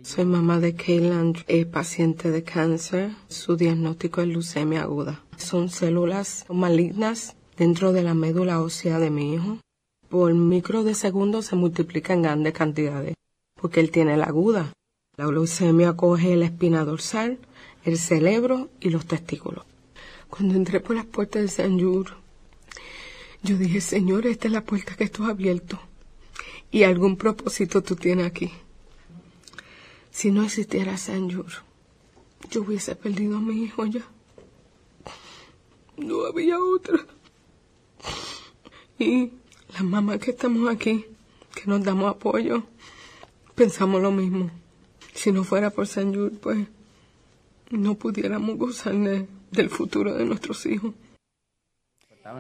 Soy 0.01 0.25
mamá 0.25 0.59
de 0.59 0.75
Kaylan, 0.75 1.33
es 1.47 1.65
paciente 1.65 2.29
de 2.29 2.43
cáncer. 2.43 3.09
Su 3.27 3.57
diagnóstico 3.57 4.21
es 4.21 4.27
leucemia 4.27 4.83
aguda. 4.83 5.24
Son 5.38 5.69
células 5.69 6.45
malignas 6.50 7.35
dentro 7.57 7.93
de 7.93 8.03
la 8.03 8.13
médula 8.13 8.62
ósea 8.62 9.00
de 9.00 9.09
mi 9.09 9.33
hijo. 9.33 9.59
Por 10.09 10.33
micro 10.33 10.83
de 10.83 10.93
segundos 10.93 11.45
se 11.45 11.55
multiplica 11.55 12.13
en 12.13 12.21
grandes 12.21 12.53
cantidades, 12.53 13.15
porque 13.59 13.79
él 13.79 13.91
tiene 13.91 14.17
la 14.17 14.25
aguda. 14.25 14.74
La 15.17 15.27
leucemia 15.27 15.93
coge 15.93 16.35
la 16.35 16.45
espina 16.45 16.85
dorsal, 16.85 17.39
el 17.83 17.97
cerebro 17.97 18.69
y 18.79 18.89
los 18.89 19.05
testículos. 19.05 19.65
Cuando 20.29 20.55
entré 20.55 20.79
por 20.79 20.95
las 20.95 21.05
puertas 21.05 21.41
de 21.41 21.47
San 21.47 21.77
Yur, 21.77 22.17
yo 23.41 23.57
dije, 23.57 23.79
Señor, 23.79 24.25
esta 24.25 24.47
es 24.47 24.53
la 24.53 24.63
puerta 24.63 24.95
que 24.95 25.07
tú 25.07 25.24
has 25.24 25.29
abierto. 25.29 25.79
Y 26.71 26.83
algún 26.83 27.15
propósito 27.15 27.81
tú 27.81 27.95
tienes 27.95 28.25
aquí. 28.25 28.51
Si 30.12 30.31
no 30.31 30.43
existiera 30.43 30.97
San 30.97 31.29
Yur, 31.29 31.51
yo 32.50 32.62
hubiese 32.62 32.95
perdido 32.95 33.38
a 33.38 33.41
mi 33.41 33.63
hijo 33.63 33.85
ya. 33.85 34.05
No 35.97 36.25
había 36.25 36.59
otra. 36.59 37.05
Y 38.97 39.31
las 39.74 39.83
mamás 39.83 40.19
que 40.19 40.31
estamos 40.31 40.69
aquí, 40.69 41.05
que 41.53 41.63
nos 41.65 41.83
damos 41.83 42.12
apoyo, 42.12 42.63
pensamos 43.55 44.01
lo 44.01 44.12
mismo. 44.12 44.50
Si 45.13 45.31
no 45.31 45.43
fuera 45.43 45.69
por 45.69 45.88
San 45.88 46.13
Yur, 46.13 46.31
pues 46.39 46.67
no 47.71 47.95
pudiéramos 47.95 48.57
gozar 48.57 48.95
de, 48.95 49.27
del 49.51 49.69
futuro 49.69 50.13
de 50.13 50.25
nuestros 50.25 50.65
hijos. 50.65 50.93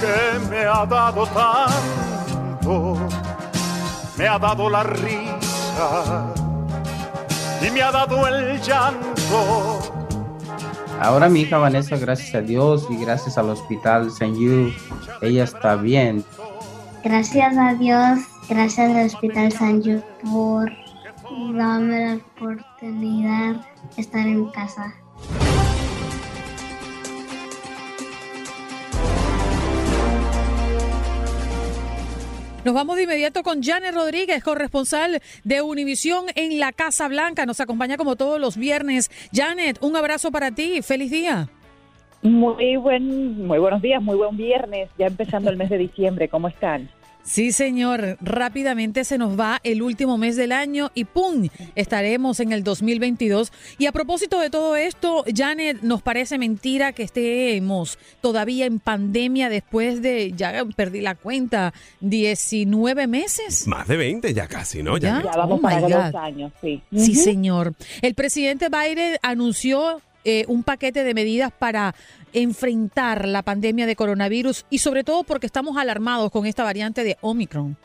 Que 0.00 0.38
me 0.50 0.58
ha 0.60 0.86
dado 0.86 1.26
tanto, 1.26 2.96
me 4.18 4.26
ha 4.26 4.38
dado 4.38 4.70
la 4.70 4.82
risa 4.82 6.34
y 7.66 7.70
me 7.70 7.82
ha 7.82 7.92
dado 7.92 8.26
el 8.26 8.60
llanto. 8.60 9.78
Ahora 11.00 11.28
mi 11.28 11.40
hija 11.40 11.58
Vanessa, 11.58 11.96
gracias 11.96 12.34
a 12.34 12.40
Dios 12.40 12.86
y 12.90 12.96
gracias 12.96 13.36
al 13.38 13.50
hospital 13.50 14.08
St. 14.08 14.34
Jude, 14.34 14.72
ella 15.20 15.44
está 15.44 15.76
bien. 15.76 16.24
Gracias 17.02 17.56
a 17.56 17.74
Dios, 17.74 18.20
gracias 18.48 18.90
al 18.94 19.06
Hospital 19.06 19.50
San 19.50 19.82
Jude 19.82 20.04
por 20.22 20.70
darme 21.54 22.06
la 22.06 22.14
oportunidad 22.14 23.54
de 23.94 24.02
estar 24.02 24.26
en 24.26 24.46
casa. 24.50 24.94
Nos 32.64 32.74
vamos 32.74 32.94
de 32.96 33.02
inmediato 33.02 33.42
con 33.42 33.60
Janet 33.60 33.92
Rodríguez, 33.92 34.44
corresponsal 34.44 35.20
de 35.42 35.62
Univisión 35.62 36.26
en 36.36 36.60
la 36.60 36.70
Casa 36.70 37.08
Blanca. 37.08 37.44
Nos 37.44 37.60
acompaña 37.60 37.96
como 37.96 38.14
todos 38.14 38.40
los 38.40 38.56
viernes. 38.56 39.10
Janet, 39.32 39.78
un 39.80 39.96
abrazo 39.96 40.30
para 40.30 40.52
ti. 40.52 40.80
Feliz 40.80 41.10
día. 41.10 41.48
Muy 42.22 42.76
buen, 42.76 43.48
muy 43.48 43.58
buenos 43.58 43.82
días, 43.82 44.00
muy 44.00 44.14
buen 44.14 44.36
viernes, 44.36 44.88
ya 44.96 45.06
empezando 45.06 45.50
el 45.50 45.56
mes 45.56 45.70
de 45.70 45.78
diciembre. 45.78 46.28
¿Cómo 46.28 46.46
están? 46.46 46.88
Sí, 47.24 47.52
señor. 47.52 48.18
Rápidamente 48.20 49.04
se 49.04 49.16
nos 49.16 49.38
va 49.38 49.60
el 49.62 49.80
último 49.82 50.18
mes 50.18 50.36
del 50.36 50.50
año 50.52 50.90
y 50.94 51.04
¡pum! 51.04 51.48
Estaremos 51.76 52.40
en 52.40 52.52
el 52.52 52.64
2022. 52.64 53.52
Y 53.78 53.86
a 53.86 53.92
propósito 53.92 54.40
de 54.40 54.50
todo 54.50 54.74
esto, 54.76 55.24
Janet, 55.34 55.82
nos 55.82 56.02
parece 56.02 56.36
mentira 56.36 56.92
que 56.92 57.04
estemos 57.04 57.98
todavía 58.20 58.66
en 58.66 58.80
pandemia 58.80 59.48
después 59.48 60.02
de, 60.02 60.32
ya 60.36 60.64
perdí 60.76 61.00
la 61.00 61.14
cuenta, 61.14 61.72
19 62.00 63.06
meses. 63.06 63.66
Más 63.68 63.86
de 63.86 63.96
20 63.96 64.34
ya 64.34 64.48
casi, 64.48 64.82
¿no? 64.82 64.96
Ya, 64.98 65.22
Ya 65.22 65.30
vamos 65.36 65.58
Oh, 65.58 65.62
para 65.62 65.80
God. 65.80 66.16
años, 66.16 66.52
sí. 66.60 66.82
Sí, 66.94 67.14
señor. 67.14 67.74
El 68.00 68.14
presidente 68.14 68.68
Biden 68.68 69.16
anunció 69.22 70.00
eh, 70.24 70.44
un 70.48 70.62
paquete 70.62 71.04
de 71.04 71.14
medidas 71.14 71.52
para 71.52 71.94
enfrentar 72.32 73.26
la 73.26 73.42
pandemia 73.42 73.86
de 73.86 73.96
coronavirus 73.96 74.66
y 74.70 74.78
sobre 74.78 75.04
todo 75.04 75.24
porque 75.24 75.46
estamos 75.46 75.76
alarmados 75.76 76.30
con 76.30 76.46
esta 76.46 76.64
variante 76.64 77.04
de 77.04 77.18
Omicron. 77.20 77.76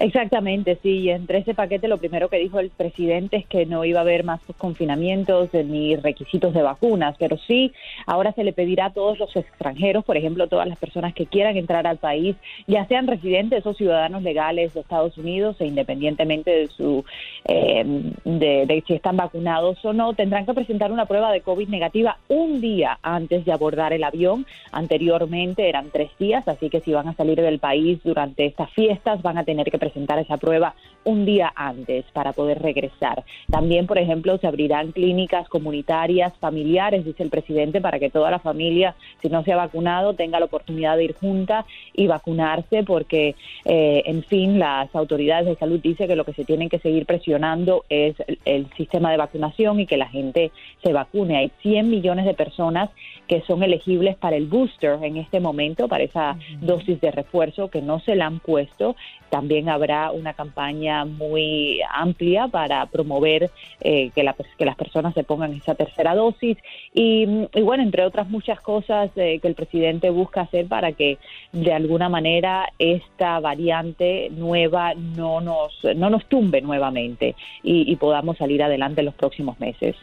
Exactamente, 0.00 0.78
sí. 0.82 1.00
Y 1.00 1.10
entre 1.10 1.38
ese 1.38 1.52
paquete 1.52 1.86
lo 1.86 1.98
primero 1.98 2.30
que 2.30 2.38
dijo 2.38 2.58
el 2.58 2.70
presidente 2.70 3.36
es 3.36 3.46
que 3.46 3.66
no 3.66 3.84
iba 3.84 3.98
a 3.98 4.02
haber 4.02 4.24
más 4.24 4.40
confinamientos 4.56 5.52
ni 5.52 5.94
requisitos 5.94 6.54
de 6.54 6.62
vacunas, 6.62 7.16
pero 7.18 7.36
sí, 7.46 7.70
ahora 8.06 8.32
se 8.32 8.42
le 8.42 8.54
pedirá 8.54 8.86
a 8.86 8.92
todos 8.94 9.18
los 9.18 9.36
extranjeros, 9.36 10.02
por 10.02 10.16
ejemplo, 10.16 10.48
todas 10.48 10.66
las 10.66 10.78
personas 10.78 11.12
que 11.12 11.26
quieran 11.26 11.58
entrar 11.58 11.86
al 11.86 11.98
país, 11.98 12.34
ya 12.66 12.86
sean 12.86 13.08
residentes 13.08 13.66
o 13.66 13.74
ciudadanos 13.74 14.22
legales 14.22 14.72
de 14.72 14.80
Estados 14.80 15.18
Unidos, 15.18 15.56
e 15.60 15.66
independientemente 15.66 16.50
de 16.50 16.66
su 16.68 17.04
eh, 17.44 17.84
de, 18.24 18.64
de 18.64 18.82
si 18.86 18.94
están 18.94 19.18
vacunados 19.18 19.84
o 19.84 19.92
no, 19.92 20.14
tendrán 20.14 20.46
que 20.46 20.54
presentar 20.54 20.92
una 20.92 21.04
prueba 21.04 21.30
de 21.30 21.42
COVID 21.42 21.68
negativa 21.68 22.16
un 22.28 22.62
día 22.62 22.98
antes 23.02 23.44
de 23.44 23.52
abordar 23.52 23.92
el 23.92 24.04
avión. 24.04 24.46
Anteriormente 24.72 25.68
eran 25.68 25.90
tres 25.90 26.10
días, 26.18 26.48
así 26.48 26.70
que 26.70 26.80
si 26.80 26.90
van 26.94 27.08
a 27.08 27.14
salir 27.14 27.38
del 27.38 27.58
país 27.58 28.00
durante 28.02 28.46
estas 28.46 28.70
fiestas, 28.70 29.20
van 29.20 29.36
a 29.36 29.44
tener 29.44 29.70
que 29.70 29.72
presentar 29.72 29.89
esa 29.94 30.36
prueba 30.36 30.74
un 31.04 31.24
día 31.24 31.52
antes 31.54 32.04
para 32.12 32.32
poder 32.32 32.60
regresar. 32.60 33.24
También, 33.50 33.86
por 33.86 33.98
ejemplo, 33.98 34.36
se 34.38 34.46
abrirán 34.46 34.92
clínicas 34.92 35.48
comunitarias 35.48 36.32
familiares, 36.38 37.04
dice 37.04 37.22
el 37.22 37.30
presidente, 37.30 37.80
para 37.80 37.98
que 37.98 38.10
toda 38.10 38.30
la 38.30 38.38
familia, 38.38 38.94
si 39.22 39.28
no 39.28 39.42
se 39.42 39.52
ha 39.52 39.56
vacunado, 39.56 40.14
tenga 40.14 40.38
la 40.38 40.46
oportunidad 40.46 40.96
de 40.96 41.04
ir 41.04 41.14
junta 41.14 41.64
y 41.94 42.06
vacunarse, 42.06 42.82
porque, 42.82 43.34
eh, 43.64 44.02
en 44.06 44.22
fin, 44.24 44.58
las 44.58 44.94
autoridades 44.94 45.46
de 45.46 45.56
salud 45.56 45.80
dicen 45.80 46.08
que 46.08 46.16
lo 46.16 46.24
que 46.24 46.34
se 46.34 46.44
tienen 46.44 46.68
que 46.68 46.78
seguir 46.78 47.06
presionando 47.06 47.84
es 47.88 48.14
el, 48.26 48.38
el 48.44 48.66
sistema 48.76 49.10
de 49.10 49.16
vacunación 49.16 49.80
y 49.80 49.86
que 49.86 49.96
la 49.96 50.08
gente 50.08 50.52
se 50.82 50.92
vacune. 50.92 51.36
Hay 51.36 51.52
100 51.62 51.88
millones 51.88 52.26
de 52.26 52.34
personas 52.34 52.90
que 53.30 53.42
son 53.42 53.62
elegibles 53.62 54.16
para 54.16 54.36
el 54.36 54.46
booster 54.46 54.98
en 55.02 55.16
este 55.16 55.38
momento, 55.38 55.86
para 55.86 56.02
esa 56.02 56.36
dosis 56.60 57.00
de 57.00 57.12
refuerzo 57.12 57.70
que 57.70 57.80
no 57.80 58.00
se 58.00 58.16
la 58.16 58.26
han 58.26 58.40
puesto. 58.40 58.96
También 59.30 59.68
habrá 59.80 60.10
una 60.12 60.34
campaña 60.34 61.04
muy 61.04 61.80
amplia 61.92 62.48
para 62.48 62.84
promover 62.86 63.50
eh, 63.80 64.10
que, 64.14 64.22
la- 64.22 64.36
que 64.58 64.64
las 64.64 64.76
personas 64.76 65.14
se 65.14 65.24
pongan 65.24 65.54
esa 65.54 65.74
tercera 65.74 66.14
dosis 66.14 66.58
y, 66.94 67.26
y 67.54 67.62
bueno, 67.62 67.82
entre 67.82 68.04
otras 68.04 68.28
muchas 68.28 68.60
cosas 68.60 69.10
eh, 69.16 69.38
que 69.40 69.48
el 69.48 69.54
presidente 69.54 70.10
busca 70.10 70.42
hacer 70.42 70.66
para 70.66 70.92
que 70.92 71.18
de 71.52 71.72
alguna 71.72 72.08
manera 72.08 72.68
esta 72.78 73.40
variante 73.40 74.28
nueva 74.30 74.94
no 74.94 75.40
nos, 75.40 75.72
no 75.96 76.10
nos 76.10 76.26
tumbe 76.26 76.60
nuevamente 76.60 77.34
y 77.62 77.96
podamos 77.96 78.36
salir 78.38 78.62
adelante 78.62 79.00
en 79.00 79.06
los 79.06 79.14
próximos 79.14 79.58
meses. 79.60 79.96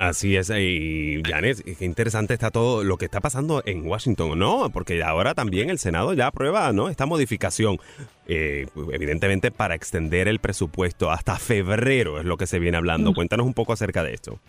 Así 0.00 0.34
es, 0.34 0.48
y 0.48 1.20
Janet, 1.28 1.62
qué 1.78 1.84
interesante 1.84 2.32
está 2.32 2.50
todo 2.50 2.82
lo 2.82 2.96
que 2.96 3.04
está 3.04 3.20
pasando 3.20 3.62
en 3.66 3.86
Washington, 3.86 4.38
¿no? 4.38 4.70
Porque 4.70 5.02
ahora 5.02 5.34
también 5.34 5.68
el 5.68 5.78
Senado 5.78 6.14
ya 6.14 6.28
aprueba, 6.28 6.72
¿no? 6.72 6.88
Esta 6.88 7.04
modificación, 7.04 7.76
eh, 8.26 8.66
evidentemente 8.94 9.50
para 9.50 9.74
extender 9.74 10.26
el 10.26 10.38
presupuesto 10.38 11.10
hasta 11.10 11.36
febrero 11.36 12.18
es 12.18 12.24
lo 12.24 12.38
que 12.38 12.46
se 12.46 12.58
viene 12.58 12.78
hablando. 12.78 13.12
Cuéntanos 13.12 13.44
un 13.44 13.52
poco 13.52 13.74
acerca 13.74 14.02
de 14.02 14.14
esto. 14.14 14.40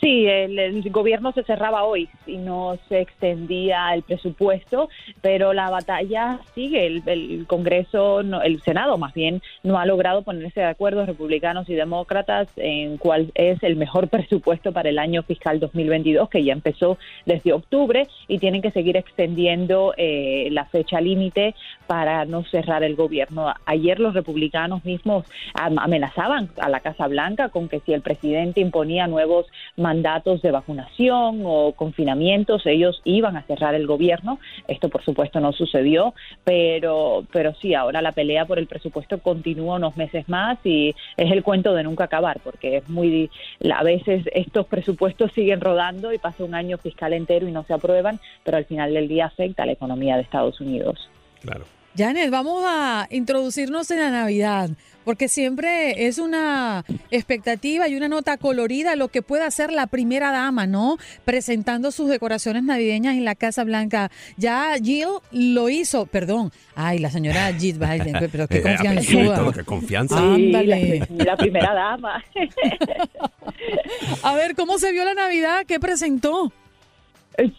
Sí, 0.00 0.26
el, 0.26 0.82
gobierno 0.90 1.32
se 1.32 1.44
cerraba 1.44 1.84
hoy 1.84 2.08
y 2.26 2.36
no 2.36 2.76
se 2.88 3.00
extendía 3.00 3.94
el 3.94 4.02
presupuesto, 4.02 4.88
pero 5.22 5.52
la 5.52 5.70
batalla 5.70 6.40
sigue. 6.54 6.86
El, 6.86 7.02
el 7.06 7.46
Congreso, 7.46 8.22
no, 8.22 8.42
el 8.42 8.60
Senado 8.62 8.98
más 8.98 9.14
bien, 9.14 9.40
no 9.62 9.78
ha 9.78 9.86
logrado 9.86 10.22
ponerse 10.22 10.60
de 10.60 10.66
acuerdo 10.66 11.06
republicanos 11.06 11.68
y 11.68 11.74
demócratas 11.74 12.48
en 12.56 12.98
cuál 12.98 13.30
es 13.34 13.62
el 13.62 13.76
mejor 13.76 14.08
presupuesto 14.08 14.72
para 14.72 14.88
el 14.88 14.98
año 14.98 15.22
fiscal 15.22 15.60
2022, 15.60 16.28
que 16.28 16.44
ya 16.44 16.52
empezó 16.52 16.98
desde 17.24 17.52
octubre 17.52 18.08
y 18.28 18.38
tienen 18.38 18.62
que 18.62 18.72
seguir 18.72 18.96
extendiendo 18.96 19.94
eh, 19.96 20.48
la 20.50 20.64
fecha 20.64 21.00
límite 21.00 21.54
para 21.86 22.24
no 22.24 22.44
cerrar 22.44 22.82
el 22.82 22.96
gobierno. 22.96 23.54
Ayer 23.66 24.00
los 24.00 24.14
republicanos 24.14 24.84
mismos 24.84 25.24
amenazaban 25.54 26.50
a 26.60 26.68
la 26.68 26.80
Casa 26.80 27.06
Blanca 27.06 27.48
con 27.48 27.68
que 27.68 27.80
si 27.80 27.92
el 27.92 28.02
presidente 28.02 28.60
imponía 28.60 29.06
nuevos 29.06 29.46
mandatos 29.76 30.42
de 30.42 30.50
vacunación 30.50 31.42
o 31.44 31.72
confinamientos, 31.72 32.66
ellos 32.66 33.00
iban 33.04 33.36
a 33.36 33.42
cerrar 33.42 33.74
el 33.74 33.86
gobierno. 33.86 34.38
Esto, 34.68 34.88
por 34.88 35.02
supuesto, 35.02 35.40
no 35.40 35.52
sucedió, 35.52 36.14
pero, 36.44 37.24
pero 37.32 37.54
sí, 37.54 37.74
ahora 37.74 38.02
la 38.02 38.12
pelea 38.12 38.46
por 38.46 38.58
el 38.58 38.66
presupuesto 38.66 39.18
continúa 39.18 39.76
unos 39.76 39.96
meses 39.96 40.28
más 40.28 40.58
y 40.64 40.94
es 41.16 41.30
el 41.32 41.42
cuento 41.42 41.74
de 41.74 41.82
nunca 41.82 42.04
acabar, 42.04 42.40
porque 42.42 42.78
es 42.78 42.88
muy. 42.88 43.30
A 43.72 43.82
veces 43.82 44.24
estos 44.32 44.66
presupuestos 44.66 45.32
siguen 45.34 45.60
rodando 45.60 46.12
y 46.12 46.18
pasa 46.18 46.44
un 46.44 46.54
año 46.54 46.78
fiscal 46.78 47.12
entero 47.12 47.48
y 47.48 47.52
no 47.52 47.64
se 47.64 47.74
aprueban, 47.74 48.20
pero 48.44 48.56
al 48.56 48.64
final 48.64 48.94
del 48.94 49.08
día 49.08 49.26
afecta 49.26 49.62
a 49.62 49.66
la 49.66 49.72
economía 49.72 50.16
de 50.16 50.22
Estados 50.22 50.60
Unidos. 50.60 51.08
Claro. 51.40 51.64
Janet, 51.96 52.30
vamos 52.30 52.62
a 52.64 53.08
introducirnos 53.10 53.90
en 53.90 53.98
la 53.98 54.10
Navidad, 54.10 54.70
porque 55.04 55.28
siempre 55.28 56.06
es 56.06 56.18
una 56.18 56.84
expectativa 57.10 57.88
y 57.88 57.96
una 57.96 58.08
nota 58.08 58.36
colorida 58.36 58.96
lo 58.96 59.08
que 59.08 59.22
pueda 59.22 59.46
hacer 59.46 59.72
la 59.72 59.86
primera 59.86 60.30
dama, 60.30 60.66
¿no? 60.66 60.98
Presentando 61.24 61.90
sus 61.90 62.08
decoraciones 62.08 62.62
navideñas 62.62 63.16
en 63.16 63.24
la 63.24 63.34
Casa 63.34 63.64
Blanca. 63.64 64.10
Ya 64.36 64.74
Jill 64.82 65.08
lo 65.32 65.68
hizo, 65.68 66.06
perdón, 66.06 66.52
ay, 66.74 66.98
la 66.98 67.10
señora 67.10 67.52
Jill 67.52 67.78
Biden, 67.78 68.16
pero 68.30 68.46
qué 68.48 68.62
confianza. 68.62 69.52
qué 69.54 69.64
confianza. 69.64 70.36
Sí, 70.36 70.52
la, 70.52 70.62
la 71.24 71.36
primera 71.36 71.74
dama. 71.74 72.24
a 74.22 74.34
ver, 74.34 74.54
¿cómo 74.54 74.78
se 74.78 74.92
vio 74.92 75.04
la 75.04 75.14
Navidad? 75.14 75.64
¿Qué 75.66 75.80
presentó? 75.80 76.52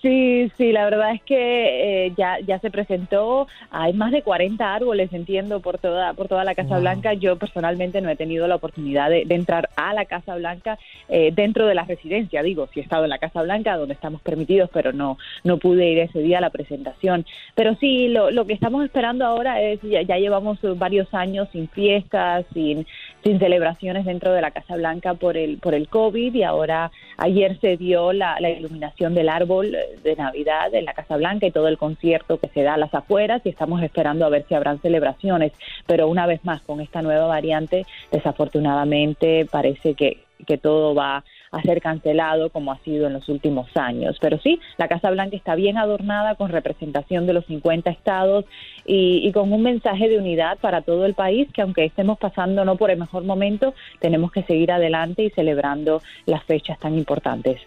Sí, 0.02 0.52
sí, 0.58 0.72
la 0.72 0.84
verdad 0.84 1.14
es 1.16 1.24
que 1.24 2.06
eh, 2.06 2.14
ya, 2.16 2.40
ya 2.40 2.60
se 2.60 2.70
presentó, 2.70 3.48
hay 3.72 3.94
más 3.94 4.12
de 4.12 4.22
40 4.22 4.74
árboles, 4.74 5.12
entiendo, 5.14 5.60
por 5.62 5.80
toda, 5.80 6.14
por 6.14 6.28
toda 6.28 6.44
la 6.44 6.54
Casa 6.54 6.78
Blanca. 6.78 7.14
Yo 7.14 7.38
personalmente 7.38 8.02
no 8.02 8.10
he 8.10 8.16
tenido 8.16 8.48
la 8.48 8.56
oportunidad 8.56 9.10
de, 9.10 9.26
de 9.26 9.36
entrar 9.36 9.70
a 9.78 9.94
la 9.94 10.06
Casa 10.06 10.36
Blanca 10.36 10.78
eh, 11.08 11.32
dentro 11.34 11.66
de 11.66 11.74
la 11.74 11.86
residencia, 11.86 12.44
digo, 12.44 12.68
sí 12.74 12.80
he 12.80 12.84
estado 12.84 13.06
en 13.06 13.10
la 13.10 13.18
Casa 13.18 13.42
Blanca, 13.42 13.78
donde 13.78 13.94
estamos 13.94 14.22
permitidos, 14.22 14.70
pero 14.72 14.92
no, 14.92 15.18
no 15.44 15.58
pude 15.58 15.90
ir 15.90 16.00
ese 16.00 16.20
día 16.20 16.40
a 16.40 16.42
la 16.42 16.50
presentación. 16.50 17.26
Pero 17.56 17.76
sí, 17.76 18.10
lo, 18.10 18.30
lo 18.30 18.46
que 18.46 18.54
estamos 18.54 18.84
esperando 18.84 19.26
ahora 19.26 19.62
es, 19.62 19.82
ya, 19.82 20.02
ya 20.02 20.18
llevamos 20.18 20.60
varios 20.78 21.12
años 21.14 21.48
sin 21.54 21.70
fiestas, 21.70 22.46
sin, 22.54 22.86
sin 23.24 23.40
celebraciones 23.40 24.06
dentro 24.06 24.34
de 24.34 24.42
la 24.42 24.52
Casa 24.52 24.76
Blanca 24.76 25.14
por 25.14 25.38
el, 25.38 25.58
por 25.58 25.74
el 25.74 25.88
COVID 25.88 26.36
y 26.36 26.44
ahora 26.44 26.92
ayer 27.18 27.58
se 27.62 27.78
dio 27.78 28.14
la, 28.14 28.40
la 28.40 28.50
iluminación 28.50 29.16
del 29.16 29.30
árbol 29.30 29.61
de 29.62 30.16
Navidad 30.18 30.74
en 30.74 30.86
la 30.86 30.94
Casa 30.94 31.18
Blanca 31.18 31.46
y 31.46 31.52
todo 31.52 31.68
el 31.68 31.78
concierto 31.78 32.40
que 32.40 32.48
se 32.50 32.64
da 32.64 32.76
a 32.76 32.78
las 32.78 32.94
afueras 32.94 33.42
y 33.46 33.50
estamos 33.50 33.82
esperando 33.84 34.26
a 34.26 34.30
ver 34.30 34.46
si 34.48 34.56
habrán 34.56 34.82
celebraciones. 34.82 35.52
Pero 35.86 36.08
una 36.08 36.26
vez 36.26 36.44
más, 36.44 36.62
con 36.62 36.82
esta 36.82 37.02
nueva 37.02 37.28
variante, 37.28 37.86
desafortunadamente 38.12 39.46
parece 39.52 39.94
que, 39.94 40.24
que 40.46 40.58
todo 40.58 40.96
va 40.96 41.24
a 41.52 41.62
ser 41.64 41.82
cancelado 41.82 42.50
como 42.50 42.72
ha 42.72 42.80
sido 42.80 43.08
en 43.08 43.14
los 43.14 43.28
últimos 43.30 43.68
años. 43.76 44.18
Pero 44.22 44.40
sí, 44.40 44.60
la 44.78 44.88
Casa 44.88 45.12
Blanca 45.12 45.36
está 45.36 45.56
bien 45.56 45.78
adornada 45.78 46.36
con 46.36 46.50
representación 46.50 47.28
de 47.28 47.34
los 47.34 47.46
50 47.46 47.90
estados 47.90 48.46
y, 48.86 49.28
y, 49.28 49.32
con 49.32 49.52
un 49.52 49.62
mensaje 49.62 50.10
de 50.10 50.18
unidad 50.18 50.58
para 50.60 50.82
todo 50.82 51.06
el 51.06 51.14
país 51.14 51.48
que 51.54 51.62
aunque 51.62 51.86
estemos 51.86 52.18
pasando 52.18 52.66
no 52.66 52.78
por 52.78 52.90
el 52.90 53.00
mejor 53.00 53.24
momento, 53.24 53.74
tenemos 54.00 54.32
que 54.32 54.44
seguir 54.44 54.72
adelante 54.72 55.24
y 55.24 55.30
celebrando 55.30 56.02
las 56.26 56.44
fechas 56.44 56.80
tan 56.80 56.98
importantes. 56.98 57.60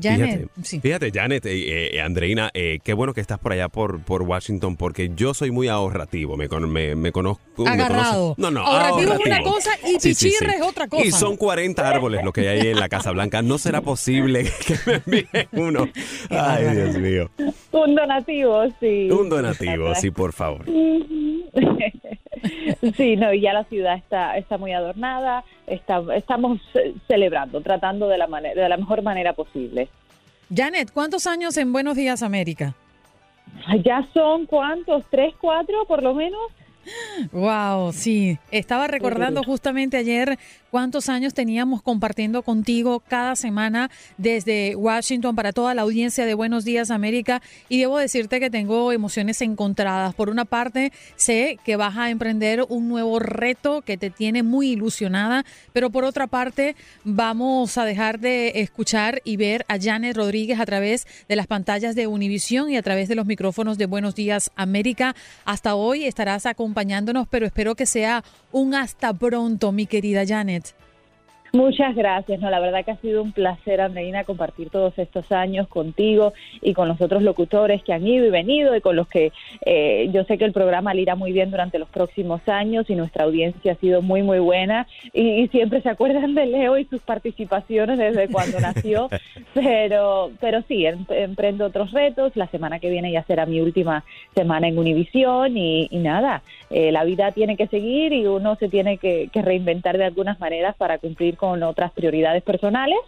Janet, 0.00 0.40
fíjate, 0.40 0.48
sí. 0.62 0.80
fíjate, 0.80 1.10
Janet, 1.12 1.46
eh, 1.46 1.96
eh, 1.96 2.00
Andreina, 2.00 2.50
eh, 2.54 2.78
qué 2.82 2.92
bueno 2.94 3.14
que 3.14 3.20
estás 3.20 3.38
por 3.38 3.52
allá 3.52 3.68
por, 3.68 4.00
por 4.02 4.22
Washington, 4.22 4.76
porque 4.76 5.10
yo 5.14 5.34
soy 5.34 5.50
muy 5.50 5.68
ahorrativo, 5.68 6.36
me, 6.36 6.48
con- 6.48 6.70
me, 6.70 6.94
me 6.96 7.12
conozco. 7.12 7.42
Agarrado. 7.66 8.34
no, 8.38 8.50
no, 8.50 8.60
Ahorrativo 8.60 9.12
es 9.14 9.26
una 9.26 9.42
cosa 9.42 9.70
y 9.84 10.00
Sí, 10.00 10.14
sí, 10.14 10.26
pichirre 10.30 10.52
sí. 10.52 10.56
es 10.60 10.62
otra 10.62 10.88
cosa. 10.88 11.04
Y 11.04 11.10
son 11.10 11.36
40 11.36 11.86
árboles 11.88 12.24
lo 12.24 12.32
que 12.32 12.48
hay 12.48 12.68
en 12.68 12.80
la 12.80 12.88
Casa 12.88 13.10
Blanca. 13.10 13.42
No 13.42 13.58
será 13.58 13.82
posible 13.82 14.44
que 14.66 14.76
me 14.86 14.94
envíen 15.04 15.48
uno. 15.52 15.88
Ay, 16.30 16.74
Dios 16.74 16.96
mío. 16.98 17.30
Un 17.72 17.94
donativo, 17.94 18.62
sí. 18.80 19.10
Un 19.10 19.28
donativo, 19.28 19.94
sí, 19.96 20.10
por 20.10 20.32
favor. 20.32 20.64
Sí, 22.96 23.16
no, 23.16 23.32
y 23.32 23.40
ya 23.40 23.52
la 23.52 23.64
ciudad 23.64 23.96
está, 23.96 24.36
está 24.36 24.58
muy 24.58 24.72
adornada, 24.72 25.44
está, 25.66 26.02
estamos 26.14 26.60
eh, 26.74 26.94
celebrando, 27.08 27.60
tratando 27.60 28.08
de 28.08 28.18
la, 28.18 28.26
manera, 28.26 28.62
de 28.62 28.68
la 28.68 28.76
mejor 28.76 29.02
manera 29.02 29.32
posible. 29.32 29.88
Janet, 30.54 30.90
¿cuántos 30.92 31.26
años 31.26 31.56
en 31.56 31.72
Buenos 31.72 31.96
Días 31.96 32.22
América? 32.22 32.74
Ya 33.84 34.06
son 34.14 34.46
cuántos, 34.46 35.04
tres, 35.10 35.34
cuatro 35.40 35.84
por 35.86 36.02
lo 36.02 36.14
menos. 36.14 36.40
Wow, 37.32 37.92
sí. 37.92 38.38
Estaba 38.50 38.86
recordando 38.86 39.42
justamente 39.42 39.98
ayer 39.98 40.38
cuántos 40.70 41.08
años 41.08 41.34
teníamos 41.34 41.82
compartiendo 41.82 42.42
contigo 42.42 43.00
cada 43.00 43.36
semana 43.36 43.90
desde 44.18 44.76
Washington 44.76 45.34
para 45.34 45.52
toda 45.52 45.74
la 45.74 45.82
audiencia 45.82 46.24
de 46.24 46.34
Buenos 46.34 46.64
Días 46.64 46.90
América 46.90 47.42
y 47.68 47.78
debo 47.78 47.98
decirte 47.98 48.40
que 48.40 48.50
tengo 48.50 48.92
emociones 48.92 49.42
encontradas. 49.42 50.14
Por 50.14 50.30
una 50.30 50.44
parte, 50.44 50.92
sé 51.16 51.58
que 51.64 51.76
vas 51.76 51.96
a 51.96 52.10
emprender 52.10 52.64
un 52.68 52.88
nuevo 52.88 53.18
reto 53.18 53.82
que 53.82 53.96
te 53.96 54.10
tiene 54.10 54.42
muy 54.42 54.70
ilusionada, 54.70 55.44
pero 55.72 55.90
por 55.90 56.04
otra 56.04 56.26
parte, 56.26 56.76
vamos 57.04 57.76
a 57.78 57.84
dejar 57.84 58.20
de 58.20 58.60
escuchar 58.60 59.20
y 59.24 59.36
ver 59.36 59.64
a 59.68 59.78
Janet 59.78 60.16
Rodríguez 60.16 60.60
a 60.60 60.66
través 60.66 61.06
de 61.28 61.36
las 61.36 61.46
pantallas 61.46 61.94
de 61.94 62.06
Univisión 62.06 62.70
y 62.70 62.76
a 62.76 62.82
través 62.82 63.08
de 63.08 63.14
los 63.14 63.26
micrófonos 63.26 63.78
de 63.78 63.86
Buenos 63.86 64.14
Días 64.14 64.50
América. 64.56 65.14
Hasta 65.44 65.74
hoy 65.74 66.04
estarás 66.04 66.46
acompañándonos, 66.46 67.26
pero 67.28 67.46
espero 67.46 67.74
que 67.74 67.86
sea 67.86 68.22
un 68.52 68.74
hasta 68.74 69.12
pronto, 69.12 69.72
mi 69.72 69.86
querida 69.86 70.26
Janet. 70.26 70.59
Muchas 71.52 71.96
gracias, 71.96 72.38
no, 72.40 72.48
la 72.48 72.60
verdad 72.60 72.84
que 72.84 72.92
ha 72.92 72.96
sido 72.98 73.22
un 73.22 73.32
placer, 73.32 73.80
Andreina, 73.80 74.22
compartir 74.22 74.70
todos 74.70 74.96
estos 74.98 75.32
años 75.32 75.66
contigo 75.66 76.32
y 76.62 76.74
con 76.74 76.86
los 76.86 77.00
otros 77.00 77.24
locutores 77.24 77.82
que 77.82 77.92
han 77.92 78.06
ido 78.06 78.24
y 78.24 78.30
venido 78.30 78.76
y 78.76 78.80
con 78.80 78.94
los 78.94 79.08
que 79.08 79.32
eh, 79.66 80.08
yo 80.12 80.22
sé 80.24 80.38
que 80.38 80.44
el 80.44 80.52
programa 80.52 80.94
le 80.94 81.02
irá 81.02 81.16
muy 81.16 81.32
bien 81.32 81.50
durante 81.50 81.80
los 81.80 81.88
próximos 81.88 82.40
años 82.48 82.88
y 82.88 82.94
nuestra 82.94 83.24
audiencia 83.24 83.72
ha 83.72 83.76
sido 83.76 84.00
muy, 84.00 84.22
muy 84.22 84.38
buena 84.38 84.86
y, 85.12 85.42
y 85.42 85.48
siempre 85.48 85.82
se 85.82 85.88
acuerdan 85.88 86.36
de 86.36 86.46
Leo 86.46 86.78
y 86.78 86.84
sus 86.84 87.02
participaciones 87.02 87.98
desde 87.98 88.28
cuando 88.28 88.60
nació, 88.60 89.10
pero, 89.52 90.30
pero 90.40 90.62
sí, 90.68 90.86
em- 90.86 91.04
emprendo 91.10 91.66
otros 91.66 91.90
retos, 91.90 92.30
la 92.36 92.46
semana 92.46 92.78
que 92.78 92.90
viene 92.90 93.10
ya 93.10 93.24
será 93.24 93.44
mi 93.44 93.60
última 93.60 94.04
semana 94.36 94.68
en 94.68 94.78
Univisión 94.78 95.56
y, 95.56 95.88
y 95.90 95.98
nada, 95.98 96.44
eh, 96.70 96.92
la 96.92 97.02
vida 97.02 97.32
tiene 97.32 97.56
que 97.56 97.66
seguir 97.66 98.12
y 98.12 98.24
uno 98.26 98.54
se 98.54 98.68
tiene 98.68 98.98
que, 98.98 99.30
que 99.32 99.42
reinventar 99.42 99.98
de 99.98 100.04
algunas 100.04 100.38
maneras 100.38 100.76
para 100.76 100.98
cumplir 100.98 101.39
con 101.40 101.62
otras 101.62 101.90
prioridades 101.92 102.42
personales 102.42 102.98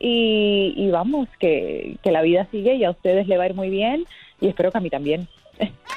y, 0.00 0.72
y 0.74 0.90
vamos, 0.90 1.28
que, 1.38 1.98
que 2.02 2.10
la 2.10 2.22
vida 2.22 2.48
sigue 2.50 2.74
y 2.74 2.84
a 2.84 2.90
ustedes 2.90 3.28
le 3.28 3.36
va 3.36 3.44
a 3.44 3.48
ir 3.48 3.54
muy 3.54 3.68
bien 3.68 4.06
y 4.40 4.48
espero 4.48 4.72
que 4.72 4.78
a 4.78 4.80
mí 4.80 4.88
también. 4.88 5.28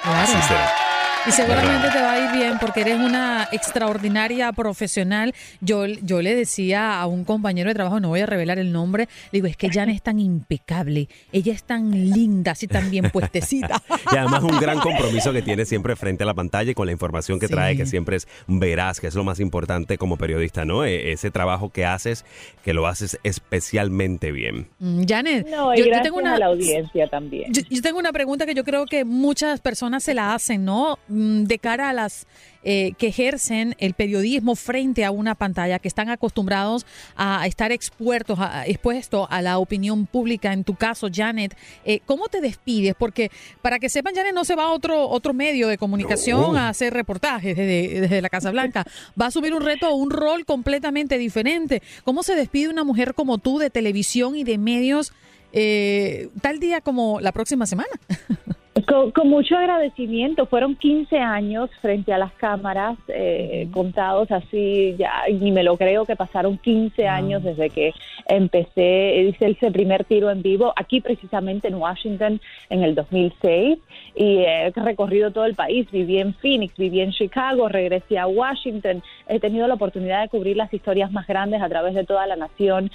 Claro. 0.04 0.95
Y 1.28 1.32
seguramente 1.32 1.90
te 1.90 2.02
va 2.02 2.12
a 2.14 2.20
ir 2.20 2.32
bien 2.38 2.58
porque 2.60 2.82
eres 2.82 3.00
una 3.00 3.48
extraordinaria 3.52 4.52
profesional. 4.54 5.34
Yo, 5.60 5.86
yo 5.88 6.22
le 6.22 6.36
decía 6.36 7.00
a 7.02 7.08
un 7.08 7.24
compañero 7.26 7.70
de 7.70 7.74
trabajo, 7.74 8.00
no 8.00 8.10
voy 8.10 8.20
a 8.20 8.28
revelar 8.28 8.60
el 8.60 8.72
nombre, 8.72 9.10
le 9.32 9.38
digo, 9.38 9.48
es 9.48 9.58
que 9.58 9.70
Jan 9.72 9.90
es 9.90 10.04
tan 10.04 10.20
impecable, 10.20 11.10
ella 11.32 11.52
es 11.54 11.64
tan 11.64 11.90
linda, 12.12 12.52
así 12.52 12.68
tan 12.68 12.92
bien 12.92 13.10
puestecita. 13.12 13.82
Y 14.12 14.18
además 14.18 14.44
un 14.44 14.60
gran 14.60 14.80
compromiso 14.80 15.34
que 15.34 15.42
tiene 15.42 15.66
siempre 15.66 15.96
frente 15.96 16.24
a 16.24 16.28
la 16.28 16.34
pantalla 16.36 16.70
y 16.72 16.74
con 16.76 16.86
la 16.86 16.92
información 16.92 17.40
que 17.40 17.48
Sí. 17.48 17.54
trae, 17.54 17.76
que 17.76 17.86
siempre 17.88 18.18
es 18.18 18.28
veraz, 18.48 19.00
que 19.00 19.08
es 19.08 19.16
lo 19.16 19.24
más 19.24 19.40
importante 19.40 19.98
como 19.98 20.18
periodista, 20.18 20.64
¿no? 20.64 20.86
E- 20.86 21.12
Ese 21.12 21.32
trabajo 21.32 21.70
que 21.70 21.86
haces, 21.86 22.24
que 22.64 22.74
lo 22.74 22.86
haces 22.88 23.20
especialmente 23.24 24.32
bien. 24.32 24.68
Mm, 24.80 25.04
Janet, 25.08 25.48
No, 25.50 25.74
yo, 25.76 25.86
tengo 26.04 26.18
una, 26.18 26.36
a 26.36 26.40
la 26.40 26.46
audiencia 26.48 27.08
también. 27.08 27.52
Yo, 27.52 27.62
yo 27.70 27.82
tengo 27.82 27.98
una 28.00 28.12
pregunta 28.14 28.46
que 28.46 28.54
yo 28.54 28.64
creo 28.64 28.86
que 28.86 29.06
muchas 29.06 29.60
personas 29.60 30.04
se 30.04 30.14
la 30.14 30.34
hacen, 30.36 30.66
¿no? 30.66 30.98
Mm, 31.16 31.44
de 31.44 31.60
cara 31.60 31.90
a 31.90 31.94
las 31.94 32.28
eh, 32.68 32.94
que 32.98 33.08
ejercen 33.08 33.76
el 33.78 33.94
periodismo 33.94 34.56
frente 34.56 35.06
a 35.06 35.12
una 35.12 35.36
pantalla, 35.36 35.78
que 35.78 35.88
están 35.88 36.10
acostumbrados 36.10 36.88
a 37.16 37.46
estar 37.46 37.72
expuestos 37.72 38.40
a, 38.40 38.66
expuesto 38.66 39.28
a 39.30 39.44
la 39.44 39.60
opinión 39.60 40.08
pública. 40.08 40.52
En 40.52 40.64
tu 40.64 40.74
caso, 40.74 41.08
Janet, 41.14 41.56
eh, 41.86 42.00
¿cómo 42.08 42.28
te 42.28 42.42
despides? 42.42 42.96
Porque 42.98 43.30
para 43.62 43.78
que 43.78 43.88
sepan, 43.88 44.16
Janet 44.16 44.34
no 44.34 44.46
se 44.46 44.56
va 44.56 44.64
a 44.64 44.72
otro, 44.72 45.08
otro 45.10 45.34
medio 45.34 45.68
de 45.68 45.78
comunicación 45.78 46.58
a 46.58 46.70
hacer 46.70 46.92
reportajes 46.92 47.56
desde, 47.56 48.02
desde 48.02 48.22
la 48.22 48.30
Casa 48.30 48.50
Blanca. 48.50 48.84
Va 49.20 49.26
a 49.26 49.28
asumir 49.28 49.54
un 49.54 49.62
reto, 49.62 49.94
un 49.94 50.10
rol 50.10 50.44
completamente 50.46 51.20
diferente. 51.20 51.84
¿Cómo 52.04 52.24
se 52.24 52.36
despide 52.36 52.70
una 52.70 52.84
mujer 52.84 53.14
como 53.14 53.38
tú 53.38 53.60
de 53.60 53.70
televisión 53.70 54.36
y 54.36 54.44
de 54.44 54.58
medios 54.58 55.14
eh, 55.58 56.30
tal 56.42 56.60
día 56.60 56.82
como 56.82 57.22
la 57.22 57.32
próxima 57.32 57.66
semana? 57.66 57.90
Con, 58.84 59.30
mucho 59.30 59.56
agradecimiento, 59.56 60.48
fueron 60.48 60.76
15 60.76 61.18
años 61.18 61.70
frente 61.82 62.12
a 62.12 62.18
las 62.18 62.34
cámaras, 62.34 62.98
eh, 63.08 63.70
contados 63.72 64.30
así, 64.32 64.98
ya 65.00 65.24
ni 65.32 65.54
me 65.54 65.64
lo 65.64 65.78
creo 65.78 66.04
que 66.04 66.18
pasaron 66.18 66.58
15 66.58 67.08
años 67.08 67.42
desde 67.42 67.70
que 67.70 67.94
empecé, 68.28 69.30
hice 69.30 69.52
ese 69.52 69.72
primer 69.72 70.04
tiro 70.04 70.30
en 70.30 70.42
vivo, 70.42 70.74
aquí 70.76 71.00
precisamente 71.00 71.70
en 71.70 71.76
Washington 71.76 72.42
en 72.70 72.84
el 72.84 72.96
2006, 72.96 73.78
y 74.14 74.40
he 74.40 74.72
recorrido 74.72 75.32
todo 75.32 75.46
el 75.46 75.56
país, 75.56 75.90
viví 75.90 76.20
en 76.20 76.34
Phoenix, 76.34 76.76
viví 76.76 77.00
en 77.00 77.12
Chicago, 77.12 77.70
regresé 77.70 78.20
a 78.20 78.28
Washington, 78.28 79.02
he 79.30 79.40
tenido 79.40 79.68
la 79.68 79.76
oportunidad 79.76 80.22
de 80.22 80.28
cubrir 80.28 80.58
las 80.58 80.74
historias 80.74 81.14
más 81.14 81.28
grandes 81.28 81.62
a 81.62 81.70
través 81.70 81.94
de 81.94 82.04
toda 82.04 82.28
la 82.28 82.36
nación, 82.36 82.92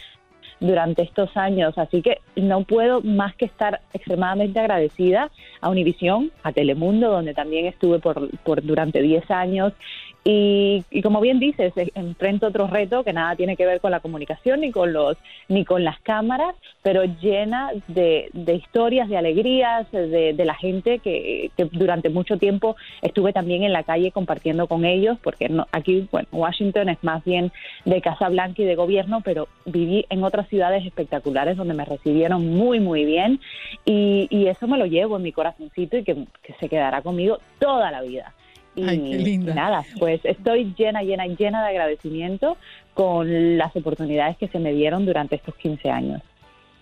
durante 0.60 1.02
estos 1.02 1.36
años. 1.36 1.76
Así 1.78 2.02
que 2.02 2.18
no 2.36 2.64
puedo 2.64 3.00
más 3.00 3.34
que 3.34 3.46
estar 3.46 3.80
extremadamente 3.92 4.60
agradecida 4.60 5.30
a 5.60 5.68
Univisión, 5.68 6.30
a 6.42 6.52
Telemundo, 6.52 7.10
donde 7.10 7.34
también 7.34 7.66
estuve 7.66 7.98
por, 7.98 8.30
por 8.40 8.62
durante 8.62 9.02
10 9.02 9.30
años 9.30 9.72
y, 10.22 10.84
como 11.02 11.20
bien 11.20 11.38
dices, 11.38 11.74
eh, 11.76 11.90
enfrento 11.94 12.48
otro 12.48 12.66
reto 12.66 13.04
que 13.04 13.12
nada 13.12 13.36
tiene 13.36 13.56
que 13.56 13.64
ver 13.64 13.80
con 13.80 13.90
la 13.90 14.00
comunicación 14.00 14.60
ni 14.60 14.70
con 14.70 14.92
los 14.92 15.16
ni 15.48 15.64
con 15.64 15.82
las 15.82 15.98
cámaras, 16.00 16.54
pero 16.82 17.04
llena 17.04 17.70
de, 17.88 18.30
historias, 18.54 19.08
de 19.08 19.16
alegrías, 19.16 19.90
de, 19.90 20.34
la 20.44 20.54
gente 20.54 20.98
que, 20.98 21.50
durante 21.72 22.10
mucho 22.10 22.36
tiempo 22.36 22.76
estuve 23.00 23.32
también 23.32 23.62
en 23.62 23.72
la 23.72 23.82
calle 23.82 24.12
compartiendo 24.12 24.66
con 24.66 24.84
ellos, 24.84 25.18
porque 25.22 25.48
no, 25.48 25.66
aquí, 25.72 26.06
bueno, 26.12 26.28
Washington 26.32 26.90
es 26.90 27.02
más 27.02 27.24
bien 27.24 27.50
de 27.86 28.02
Casa 28.02 28.28
Blanca 28.28 28.60
y 28.62 28.66
de 28.66 28.76
gobierno, 28.76 29.22
pero 29.24 29.48
viví 29.64 30.04
en 30.10 30.22
otras 30.22 30.48
ciudades 30.48 30.84
espectaculares 30.84 31.56
donde 31.56 31.74
me 31.74 31.84
recibieron 31.84 32.46
muy, 32.46 32.78
muy 32.78 33.04
bien 33.04 33.40
y, 33.84 34.28
eso 34.50 34.66
me 34.66 34.78
lo 34.78 34.86
llevo 34.86 35.16
en 35.16 35.22
mi 35.22 35.30
corazoncito 35.30 35.96
y 35.96 36.02
que 36.02 36.26
se 36.58 36.68
quedará 36.68 37.02
conmigo 37.02 37.38
toda 37.60 37.92
la 37.92 38.02
vida. 38.02 38.34
Y, 38.76 39.38
nada, 39.38 39.84
pues 39.98 40.20
estoy 40.24 40.72
llena, 40.76 41.02
llena, 41.02 41.26
llena 41.26 41.62
de 41.62 41.68
agradecimiento 41.70 42.56
con 42.94 43.58
las 43.58 43.74
oportunidades 43.74 44.36
que 44.36 44.48
se 44.48 44.58
me 44.58 44.72
dieron 44.72 45.06
durante 45.06 45.36
estos 45.36 45.54
15 45.56 45.90
años. 45.90 46.22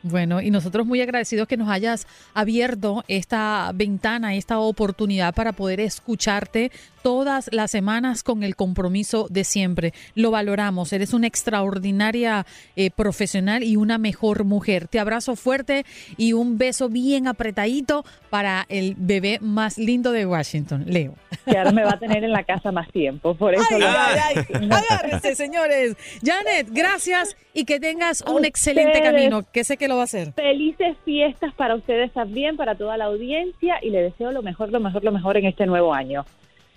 Bueno, 0.02 0.40
y 0.40 0.50
nosotros 0.50 0.86
muy 0.86 1.00
agradecidos 1.00 1.48
que 1.48 1.56
nos 1.56 1.68
hayas 1.68 2.06
abierto 2.32 3.04
esta 3.08 3.72
ventana, 3.74 4.36
esta 4.36 4.60
oportunidad 4.60 5.34
para 5.34 5.52
poder 5.52 5.80
escucharte 5.80 6.70
todas 7.02 7.48
las 7.52 7.70
semanas 7.70 8.22
con 8.22 8.42
el 8.42 8.54
compromiso 8.54 9.26
de 9.30 9.44
siempre. 9.44 9.92
Lo 10.14 10.30
valoramos, 10.30 10.92
eres 10.92 11.14
una 11.14 11.26
extraordinaria 11.26 12.46
eh, 12.76 12.90
profesional 12.90 13.62
y 13.62 13.76
una 13.76 13.98
mejor 13.98 14.44
mujer. 14.44 14.88
Te 14.88 15.00
abrazo 15.00 15.34
fuerte 15.34 15.84
y 16.16 16.32
un 16.32 16.58
beso 16.58 16.88
bien 16.88 17.26
apretadito 17.26 18.04
para 18.30 18.66
el 18.68 18.94
bebé 18.96 19.38
más 19.40 19.78
lindo 19.78 20.12
de 20.12 20.26
Washington, 20.26 20.84
Leo. 20.86 21.14
Que 21.44 21.56
ahora 21.56 21.72
me 21.72 21.84
va 21.84 21.92
a 21.92 21.98
tener 21.98 22.22
en 22.22 22.32
la 22.32 22.44
casa 22.44 22.70
más 22.72 22.90
tiempo, 22.92 23.34
por 23.34 23.54
eso. 23.54 23.64
Ay, 23.70 23.82
ay, 23.82 24.44
ay, 24.54 24.70
agárrense, 24.70 25.34
señores. 25.34 25.96
Janet, 26.22 26.68
gracias 26.70 27.36
y 27.54 27.64
que 27.64 27.80
tengas 27.80 28.22
un 28.22 28.44
excelente 28.44 29.02
camino, 29.02 29.44
que 29.50 29.64
sé 29.64 29.76
que 29.76 29.87
lo 29.88 29.96
va 29.96 30.02
a 30.02 30.04
hacer. 30.04 30.32
Felices 30.34 30.96
fiestas 31.04 31.52
para 31.54 31.74
ustedes 31.74 32.12
también, 32.12 32.56
para 32.56 32.76
toda 32.76 32.96
la 32.96 33.06
audiencia 33.06 33.78
y 33.82 33.90
le 33.90 34.02
deseo 34.02 34.30
lo 34.32 34.42
mejor, 34.42 34.70
lo 34.70 34.80
mejor, 34.80 35.02
lo 35.02 35.12
mejor 35.12 35.36
en 35.36 35.46
este 35.46 35.66
nuevo 35.66 35.92
año. 35.92 36.24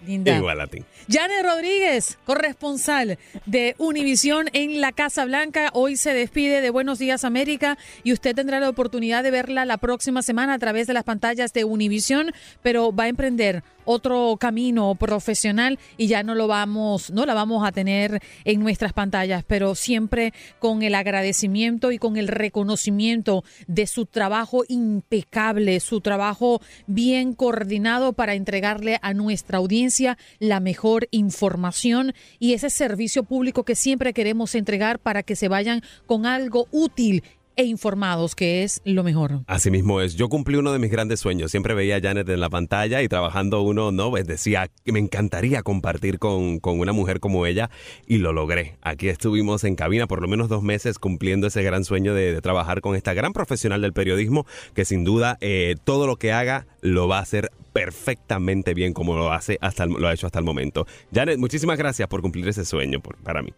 Linda. 0.06 0.36
Igual 0.36 0.62
a 0.62 0.68
ti. 0.68 0.84
Janet 1.10 1.44
Rodríguez, 1.44 2.18
corresponsal 2.26 3.18
de 3.46 3.76
Univisión 3.78 4.50
en 4.54 4.82
la 4.82 4.92
Casa 4.92 5.26
Blanca, 5.26 5.70
hoy 5.74 5.98
se 5.98 6.14
despide 6.14 6.62
de 6.62 6.70
Buenos 6.70 7.00
Días 7.00 7.24
América 7.24 7.78
y 8.04 8.14
usted 8.14 8.36
tendrá 8.36 8.60
la 8.60 8.70
oportunidad 8.70 9.24
de 9.24 9.32
verla 9.32 9.66
la 9.66 9.78
próxima 9.78 10.22
semana 10.22 10.54
a 10.54 10.60
través 10.60 10.88
de 10.88 10.94
las 10.94 11.04
pantallas 11.04 11.54
de 11.54 11.66
Univisión, 11.66 12.32
pero 12.62 12.94
va 12.94 13.06
a 13.06 13.08
emprender 13.10 13.64
otro 13.84 14.38
camino 14.40 14.96
profesional 14.96 15.80
y 15.98 16.08
ya 16.08 16.24
no 16.24 16.36
lo 16.36 16.48
vamos, 16.48 17.12
no 17.12 17.26
la 17.26 17.34
vamos 17.34 17.68
a 17.68 17.72
tener 17.72 18.22
en 18.46 18.60
nuestras 18.62 18.94
pantallas, 18.94 19.44
pero 19.46 19.76
siempre 19.76 20.34
con 20.60 20.84
el 20.84 20.96
agradecimiento 20.96 21.92
y 21.92 21.98
con 21.98 22.16
el 22.18 22.28
reconocimiento 22.28 23.44
de 23.68 23.88
su 23.88 24.06
trabajo 24.06 24.64
impecable, 24.68 25.80
su 25.80 26.00
trabajo 26.00 26.62
bien 26.88 27.34
coordinado 27.34 28.14
para 28.14 28.36
entregarle 28.36 29.00
a 29.02 29.14
nuestra 29.14 29.58
audiencia 29.58 29.91
la 30.40 30.60
mejor 30.60 31.08
información 31.12 32.14
y 32.40 32.54
ese 32.54 32.70
servicio 32.70 33.24
público 33.24 33.64
que 33.64 33.76
siempre 33.76 34.14
queremos 34.14 34.56
entregar 34.56 35.00
para 35.00 35.24
que 35.24 35.36
se 35.36 35.48
vayan 35.48 35.82
con 36.06 36.26
algo 36.26 36.68
útil 36.72 37.24
e 37.56 37.66
informados, 37.66 38.34
que 38.34 38.64
es 38.64 38.82
lo 38.86 39.04
mejor. 39.04 39.42
Así 39.48 39.70
mismo 39.72 40.02
es. 40.02 40.16
Yo 40.16 40.30
cumplí 40.30 40.56
uno 40.56 40.72
de 40.72 40.80
mis 40.80 40.90
grandes 40.90 41.20
sueños. 41.20 41.52
Siempre 41.52 41.74
veía 41.74 41.98
a 41.98 42.02
Janet 42.02 42.28
en 42.30 42.40
la 42.40 42.50
pantalla 42.50 43.02
y 43.02 43.08
trabajando 43.08 43.62
uno, 43.62 43.92
¿no? 43.92 44.10
Pues 44.10 44.26
decía 44.26 44.70
que 44.84 44.92
me 44.92 45.00
encantaría 45.00 45.62
compartir 45.62 46.18
con, 46.18 46.60
con, 46.60 46.80
una 46.80 46.94
mujer 46.94 47.20
como 47.20 47.46
ella 47.46 47.70
y 48.08 48.18
lo 48.18 48.34
logré. 48.34 48.78
Aquí 48.82 49.10
estuvimos 49.10 49.64
en 49.64 49.76
cabina 49.76 50.08
por 50.08 50.22
lo 50.22 50.28
menos 50.28 50.50
dos 50.50 50.64
meses 50.64 50.98
cumpliendo 50.98 51.48
ese 51.48 51.62
gran 51.62 51.84
sueño 51.84 52.14
de, 52.14 52.42
trabajar 52.42 52.82
con 52.82 52.96
esta 52.96 53.14
gran 53.14 53.34
profesional 53.34 53.82
del 53.82 53.94
periodismo 53.94 54.46
que 54.74 54.86
sin 54.86 55.04
duda 55.04 55.38
eh, 55.42 55.76
todo 55.84 56.08
lo 56.08 56.16
que 56.16 56.32
haga 56.32 56.66
lo 56.82 57.08
va 57.08 57.20
a 57.20 57.22
hacer 57.22 57.52
perfectamente 57.74 58.74
bien 58.74 58.94
como 58.94 59.16
lo 59.16 59.32
hace 59.32 59.58
hasta 59.62 59.86
lo 59.86 60.08
ha 60.08 60.14
hecho 60.14 60.28
hasta 60.28 60.40
el 60.40 60.46
momento. 60.46 60.86
Janet, 61.14 61.38
muchísimas 61.38 61.78
gracias 61.78 62.08
por 62.08 62.22
cumplir 62.22 62.48
ese 62.48 62.66
sueño 62.66 63.02
para 63.24 63.42
mí. 63.42 63.54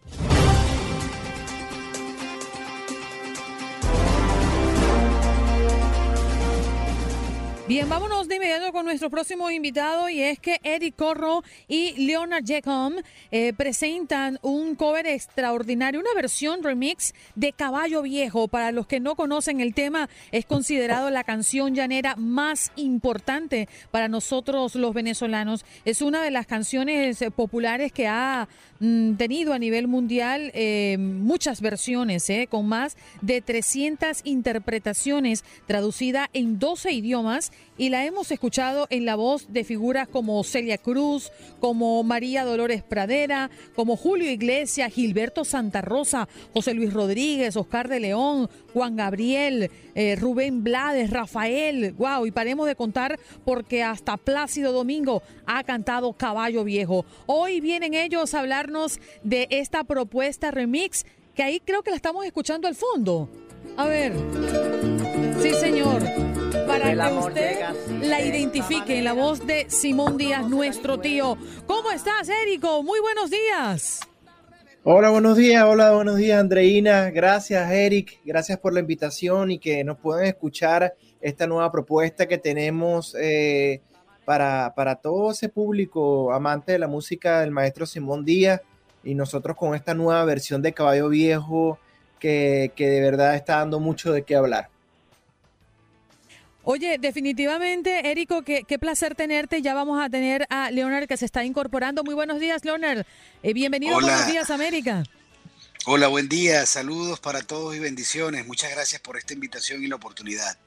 Bien, 7.65 7.87
vámonos 7.87 8.27
de 8.27 8.35
inmediato 8.35 8.73
con 8.73 8.83
nuestro 8.83 9.09
próximo 9.09 9.49
invitado 9.49 10.09
y 10.09 10.21
es 10.21 10.37
que 10.37 10.59
Eric 10.63 10.97
Corro 10.97 11.45
y 11.69 11.93
Leonard 12.05 12.43
Jacob 12.45 13.01
eh, 13.31 13.53
presentan 13.53 14.37
un 14.41 14.75
cover 14.75 15.07
extraordinario, 15.07 16.01
una 16.01 16.13
versión 16.13 16.61
remix 16.61 17.13
de 17.35 17.53
Caballo 17.53 18.01
Viejo. 18.01 18.49
Para 18.49 18.73
los 18.73 18.85
que 18.85 18.99
no 18.99 19.15
conocen 19.15 19.61
el 19.61 19.73
tema, 19.73 20.09
es 20.33 20.45
considerado 20.45 21.09
la 21.09 21.23
canción 21.23 21.73
llanera 21.73 22.17
más 22.17 22.73
importante 22.75 23.69
para 23.91 24.09
nosotros 24.09 24.75
los 24.75 24.93
venezolanos. 24.93 25.63
Es 25.85 26.01
una 26.01 26.21
de 26.21 26.31
las 26.31 26.45
canciones 26.45 27.23
populares 27.33 27.93
que 27.93 28.09
ha 28.09 28.49
tenido 29.17 29.53
a 29.53 29.59
nivel 29.59 29.87
mundial 29.87 30.51
eh, 30.53 30.97
muchas 30.99 31.61
versiones, 31.61 32.29
con 32.49 32.67
más 32.67 32.97
de 33.21 33.41
300 33.41 34.21
interpretaciones 34.23 35.43
traducida 35.67 36.29
en 36.33 36.59
12 36.59 36.91
idiomas 36.91 37.51
y 37.77 37.89
la 37.89 38.05
hemos 38.05 38.31
escuchado 38.31 38.87
en 38.89 39.05
la 39.05 39.15
voz 39.15 39.51
de 39.51 39.63
figuras 39.63 40.07
como 40.07 40.43
Celia 40.43 40.77
Cruz, 40.77 41.31
como 41.59 42.03
María 42.03 42.43
Dolores 42.43 42.83
Pradera, 42.83 43.49
como 43.75 43.95
Julio 43.95 44.29
Iglesias, 44.29 44.93
Gilberto 44.93 45.45
Santa 45.45 45.81
Rosa, 45.81 46.27
José 46.53 46.73
Luis 46.73 46.93
Rodríguez, 46.93 47.55
Oscar 47.55 47.87
de 47.87 47.99
León, 47.99 48.49
Juan 48.73 48.95
Gabriel, 48.95 49.71
eh, 49.95 50.15
Rubén 50.15 50.63
Blades, 50.63 51.09
Rafael, 51.09 51.93
wow, 51.93 52.25
y 52.25 52.31
paremos 52.31 52.67
de 52.67 52.75
contar 52.75 53.19
porque 53.45 53.83
hasta 53.83 54.17
Plácido 54.17 54.71
Domingo 54.71 55.23
ha 55.45 55.63
cantado 55.63 56.13
Caballo 56.13 56.63
Viejo. 56.63 57.05
Hoy 57.25 57.61
vienen 57.61 57.93
ellos 57.93 58.33
a 58.33 58.39
hablarnos 58.73 58.99
de 59.23 59.47
esta 59.49 59.83
propuesta 59.83 60.51
remix 60.51 61.05
que 61.35 61.43
ahí 61.43 61.59
creo 61.59 61.83
que 61.83 61.89
la 61.89 61.95
estamos 61.95 62.25
escuchando 62.25 62.67
al 62.67 62.75
fondo. 62.75 63.29
A 63.77 63.87
ver. 63.87 64.13
Sí, 65.41 65.53
señor 65.53 66.03
para 66.67 66.93
que 66.93 67.13
usted 67.17 67.59
la 68.01 68.21
identifique 68.21 68.97
en 68.97 69.03
la 69.03 69.13
voz 69.13 69.45
de 69.45 69.69
Simón 69.69 70.17
Díaz, 70.17 70.47
nuestro 70.47 70.99
tío. 70.99 71.37
¿Cómo 71.67 71.91
estás, 71.91 72.29
Érico? 72.29 72.81
Muy 72.83 72.99
buenos 72.99 73.29
días. 73.29 73.99
Hola, 74.83 75.09
buenos 75.09 75.37
días, 75.37 75.63
hola, 75.63 75.91
buenos 75.91 76.17
días, 76.17 76.39
Andreina. 76.39 77.09
Gracias, 77.11 77.69
Eric. 77.71 78.19
Gracias 78.23 78.59
por 78.59 78.73
la 78.73 78.79
invitación 78.79 79.51
y 79.51 79.59
que 79.59 79.83
nos 79.83 79.97
puedan 79.97 80.25
escuchar 80.25 80.95
esta 81.21 81.47
nueva 81.47 81.71
propuesta 81.71 82.27
que 82.27 82.37
tenemos 82.37 83.15
eh, 83.19 83.81
para, 84.25 84.73
para 84.75 84.95
todo 84.95 85.31
ese 85.31 85.49
público 85.49 86.33
amante 86.33 86.71
de 86.71 86.79
la 86.79 86.87
música 86.87 87.41
del 87.41 87.51
maestro 87.51 87.85
Simón 87.85 88.25
Díaz 88.25 88.61
y 89.03 89.15
nosotros 89.15 89.57
con 89.57 89.75
esta 89.75 89.93
nueva 89.93 90.23
versión 90.25 90.61
de 90.61 90.73
Caballo 90.73 91.09
Viejo 91.09 91.79
que, 92.19 92.71
que 92.75 92.87
de 92.87 93.01
verdad 93.01 93.35
está 93.35 93.57
dando 93.57 93.79
mucho 93.79 94.11
de 94.13 94.23
qué 94.23 94.35
hablar. 94.35 94.69
Oye, 96.65 96.97
definitivamente, 96.97 98.09
Érico, 98.09 98.43
qué, 98.43 98.63
qué, 98.63 98.79
placer 98.79 99.15
tenerte. 99.15 99.61
Ya 99.61 99.73
vamos 99.73 100.01
a 100.01 100.09
tener 100.09 100.47
a 100.49 100.71
Leonard 100.71 101.07
que 101.07 101.17
se 101.17 101.25
está 101.25 101.43
incorporando. 101.43 102.05
Muy 102.05 102.15
buenos 102.15 102.39
días, 102.39 102.63
Leonard. 102.63 103.05
Eh, 103.43 103.53
bienvenido, 103.53 103.97
Hola. 103.97 104.07
buenos 104.07 104.27
días, 104.27 104.49
América. 104.49 105.03
Hola, 105.85 106.07
buen 106.07 106.29
día. 106.29 106.65
Saludos 106.65 107.19
para 107.19 107.41
todos 107.41 107.75
y 107.75 107.79
bendiciones. 107.79 108.47
Muchas 108.47 108.71
gracias 108.71 109.01
por 109.01 109.17
esta 109.17 109.33
invitación 109.33 109.83
y 109.83 109.87
la 109.87 109.97
oportunidad. 109.97 110.57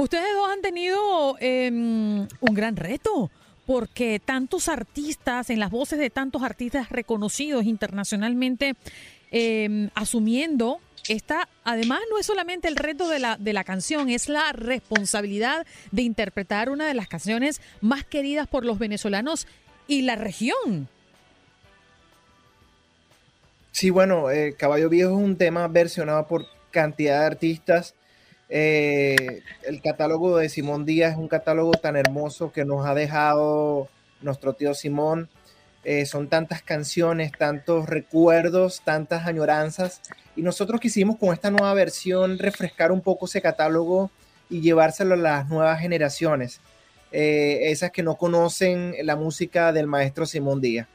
Ustedes 0.00 0.32
dos 0.34 0.50
han 0.50 0.62
tenido 0.62 1.36
eh, 1.40 1.68
un 1.70 2.54
gran 2.54 2.76
reto 2.76 3.30
porque 3.66 4.18
tantos 4.18 4.70
artistas, 4.70 5.50
en 5.50 5.60
las 5.60 5.70
voces 5.70 5.98
de 5.98 6.08
tantos 6.08 6.42
artistas 6.42 6.88
reconocidos 6.88 7.64
internacionalmente, 7.64 8.76
eh, 9.30 9.90
asumiendo 9.94 10.80
esta, 11.06 11.50
además 11.64 12.00
no 12.10 12.18
es 12.18 12.24
solamente 12.24 12.66
el 12.66 12.76
reto 12.76 13.08
de 13.08 13.18
la, 13.18 13.36
de 13.36 13.52
la 13.52 13.62
canción, 13.62 14.08
es 14.08 14.30
la 14.30 14.52
responsabilidad 14.52 15.66
de 15.92 16.00
interpretar 16.00 16.70
una 16.70 16.88
de 16.88 16.94
las 16.94 17.06
canciones 17.06 17.60
más 17.82 18.02
queridas 18.02 18.48
por 18.48 18.64
los 18.64 18.78
venezolanos 18.78 19.46
y 19.86 20.00
la 20.00 20.16
región. 20.16 20.88
Sí, 23.70 23.90
bueno, 23.90 24.30
eh, 24.30 24.54
Caballo 24.56 24.88
Viejo 24.88 25.10
es 25.10 25.24
un 25.24 25.36
tema 25.36 25.68
versionado 25.68 26.26
por 26.26 26.46
cantidad 26.70 27.20
de 27.20 27.26
artistas. 27.26 27.94
Eh, 28.52 29.42
el 29.62 29.80
catálogo 29.80 30.36
de 30.36 30.48
Simón 30.48 30.84
Díaz 30.84 31.12
es 31.12 31.18
un 31.18 31.28
catálogo 31.28 31.70
tan 31.72 31.96
hermoso 31.96 32.52
que 32.52 32.64
nos 32.64 32.84
ha 32.84 32.94
dejado 32.94 33.88
nuestro 34.20 34.54
tío 34.54 34.74
Simón. 34.74 35.28
Eh, 35.84 36.04
son 36.04 36.28
tantas 36.28 36.60
canciones, 36.62 37.32
tantos 37.32 37.88
recuerdos, 37.88 38.82
tantas 38.84 39.26
añoranzas. 39.26 40.02
Y 40.36 40.42
nosotros 40.42 40.80
quisimos 40.80 41.16
con 41.16 41.32
esta 41.32 41.50
nueva 41.50 41.72
versión 41.74 42.38
refrescar 42.38 42.92
un 42.92 43.00
poco 43.00 43.26
ese 43.26 43.40
catálogo 43.40 44.10
y 44.50 44.60
llevárselo 44.60 45.14
a 45.14 45.18
las 45.18 45.48
nuevas 45.48 45.80
generaciones, 45.80 46.60
eh, 47.12 47.70
esas 47.70 47.92
que 47.92 48.02
no 48.02 48.16
conocen 48.16 48.94
la 49.02 49.14
música 49.14 49.72
del 49.72 49.86
maestro 49.86 50.26
Simón 50.26 50.60
Díaz. 50.60 50.88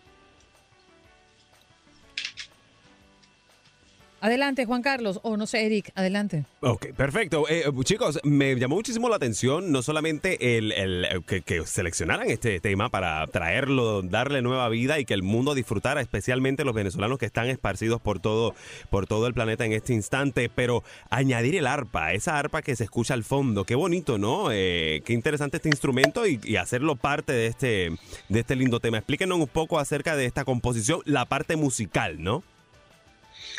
Adelante, 4.26 4.66
Juan 4.66 4.82
Carlos, 4.82 5.20
o 5.22 5.38
no 5.38 5.46
sé, 5.46 5.68
Eric, 5.68 5.92
adelante. 5.94 6.46
Ok, 6.62 6.88
perfecto. 6.98 7.46
Eh, 7.48 7.66
chicos, 7.84 8.20
me 8.24 8.56
llamó 8.56 8.74
muchísimo 8.74 9.08
la 9.08 9.18
atención 9.18 9.72
no 9.72 9.84
solamente 9.84 10.58
el, 10.58 11.24
que, 11.28 11.64
seleccionaran 11.68 12.32
este 12.32 12.60
tema 12.60 12.90
para 12.90 13.28
traerlo, 13.28 14.02
darle 14.02 14.42
nueva 14.42 14.68
vida 14.70 14.98
y 14.98 15.06
que 15.06 15.14
el 15.14 15.22
mundo 15.22 15.54
disfrutara, 15.54 16.02
especialmente 16.02 16.66
los 16.66 16.74
venezolanos 16.74 17.20
que 17.20 17.28
están 17.28 17.50
esparcidos 17.50 18.02
por 18.02 18.20
todo, 18.20 18.56
por 18.90 19.06
todo 19.06 19.28
el 19.28 19.36
planeta 19.36 19.64
en 19.64 19.74
este 19.74 19.94
instante, 19.94 20.50
pero 20.50 20.84
añadir 21.12 21.56
el 21.56 21.68
arpa, 21.68 22.14
esa 22.14 22.40
arpa 22.40 22.64
que 22.64 22.76
se 22.76 22.86
escucha 22.86 23.14
al 23.14 23.24
fondo, 23.24 23.64
qué 23.64 23.76
bonito, 23.76 24.18
¿no? 24.18 24.52
Eh, 24.52 25.04
qué 25.06 25.14
interesante 25.14 25.58
este 25.58 25.70
instrumento 25.70 26.26
y, 26.26 26.40
y, 26.44 26.56
hacerlo 26.56 26.96
parte 26.96 27.32
de 27.32 27.46
este, 27.46 27.92
de 28.30 28.40
este 28.40 28.56
lindo 28.56 28.80
tema. 28.80 28.98
Explíquenos 28.98 29.38
un 29.38 29.46
poco 29.46 29.78
acerca 29.78 30.16
de 30.16 30.26
esta 30.26 30.46
composición, 30.46 31.02
la 31.06 31.26
parte 31.26 31.58
musical, 31.58 32.24
¿no? 32.24 32.44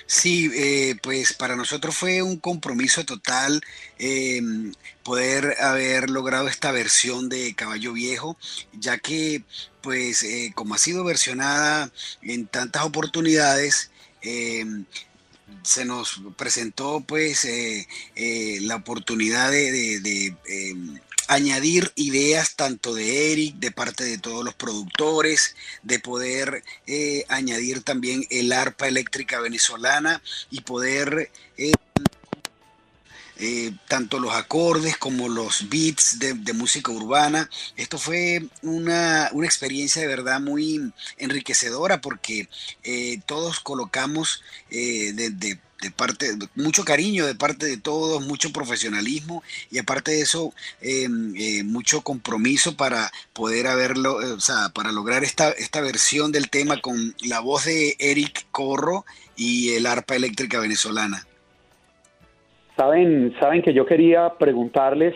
Sí, 0.04 0.50
eh, 0.54 0.96
pues 1.02 1.32
para 1.32 1.56
nosotros 1.56 1.96
fue 1.96 2.22
un 2.22 2.38
compromiso 2.38 3.04
total 3.04 3.60
eh, 3.98 4.40
poder 5.02 5.56
haber 5.60 6.10
logrado 6.10 6.48
esta 6.48 6.70
versión 6.72 7.28
de 7.28 7.54
Caballo 7.54 7.92
Viejo, 7.92 8.36
ya 8.72 8.98
que 8.98 9.42
pues 9.80 10.22
eh, 10.22 10.52
como 10.54 10.74
ha 10.74 10.78
sido 10.78 11.04
versionada 11.04 11.90
en 12.22 12.46
tantas 12.46 12.84
oportunidades, 12.84 13.90
se 15.62 15.84
nos 15.84 16.20
presentó 16.36 17.00
pues 17.00 17.46
la 18.16 18.76
oportunidad 18.76 19.52
de, 19.52 20.00
de 20.00 21.00
añadir 21.28 21.92
ideas 21.94 22.56
tanto 22.56 22.94
de 22.94 23.32
Eric, 23.32 23.56
de 23.56 23.70
parte 23.70 24.04
de 24.04 24.18
todos 24.18 24.44
los 24.44 24.54
productores, 24.54 25.56
de 25.82 25.98
poder 25.98 26.62
eh, 26.86 27.24
añadir 27.28 27.82
también 27.82 28.26
el 28.30 28.52
arpa 28.52 28.88
eléctrica 28.88 29.40
venezolana 29.40 30.22
y 30.50 30.60
poder 30.60 31.30
eh, 31.58 31.72
eh, 33.38 33.72
tanto 33.88 34.18
los 34.18 34.34
acordes 34.34 34.96
como 34.96 35.28
los 35.28 35.68
beats 35.68 36.18
de, 36.18 36.34
música 36.52 36.90
urbana. 36.90 37.50
Esto 37.76 37.98
fue 37.98 38.46
una, 38.62 39.28
una, 39.32 39.46
experiencia 39.46 40.00
de 40.02 40.08
verdad 40.08 40.40
muy 40.40 40.92
enriquecedora 41.18 42.00
porque 42.00 42.48
todos 43.26 43.60
colocamos 43.60 44.42
de, 44.70 45.12
de 45.12 45.58
de 45.80 45.90
parte, 45.90 46.36
mucho 46.54 46.84
cariño 46.84 47.26
de 47.26 47.34
parte 47.34 47.66
de 47.66 47.76
todos, 47.76 48.24
mucho 48.24 48.52
profesionalismo 48.52 49.42
y 49.70 49.78
aparte 49.78 50.12
de 50.12 50.22
eso, 50.22 50.54
eh, 50.80 51.08
eh, 51.36 51.64
mucho 51.64 52.00
compromiso 52.00 52.76
para 52.76 53.12
poder 53.32 53.66
haberlo, 53.66 54.22
eh, 54.22 54.32
o 54.32 54.40
sea, 54.40 54.70
para 54.70 54.92
lograr 54.92 55.24
esta, 55.24 55.50
esta 55.50 55.80
versión 55.80 56.32
del 56.32 56.48
tema 56.48 56.80
con 56.80 57.14
la 57.20 57.40
voz 57.40 57.66
de 57.66 57.96
Eric 57.98 58.46
Corro 58.50 59.04
y 59.36 59.70
el 59.70 59.86
arpa 59.86 60.16
eléctrica 60.16 60.58
venezolana. 60.58 61.26
Saben, 62.76 63.34
saben 63.40 63.62
que 63.62 63.72
yo 63.72 63.86
quería 63.86 64.34
preguntarles 64.38 65.14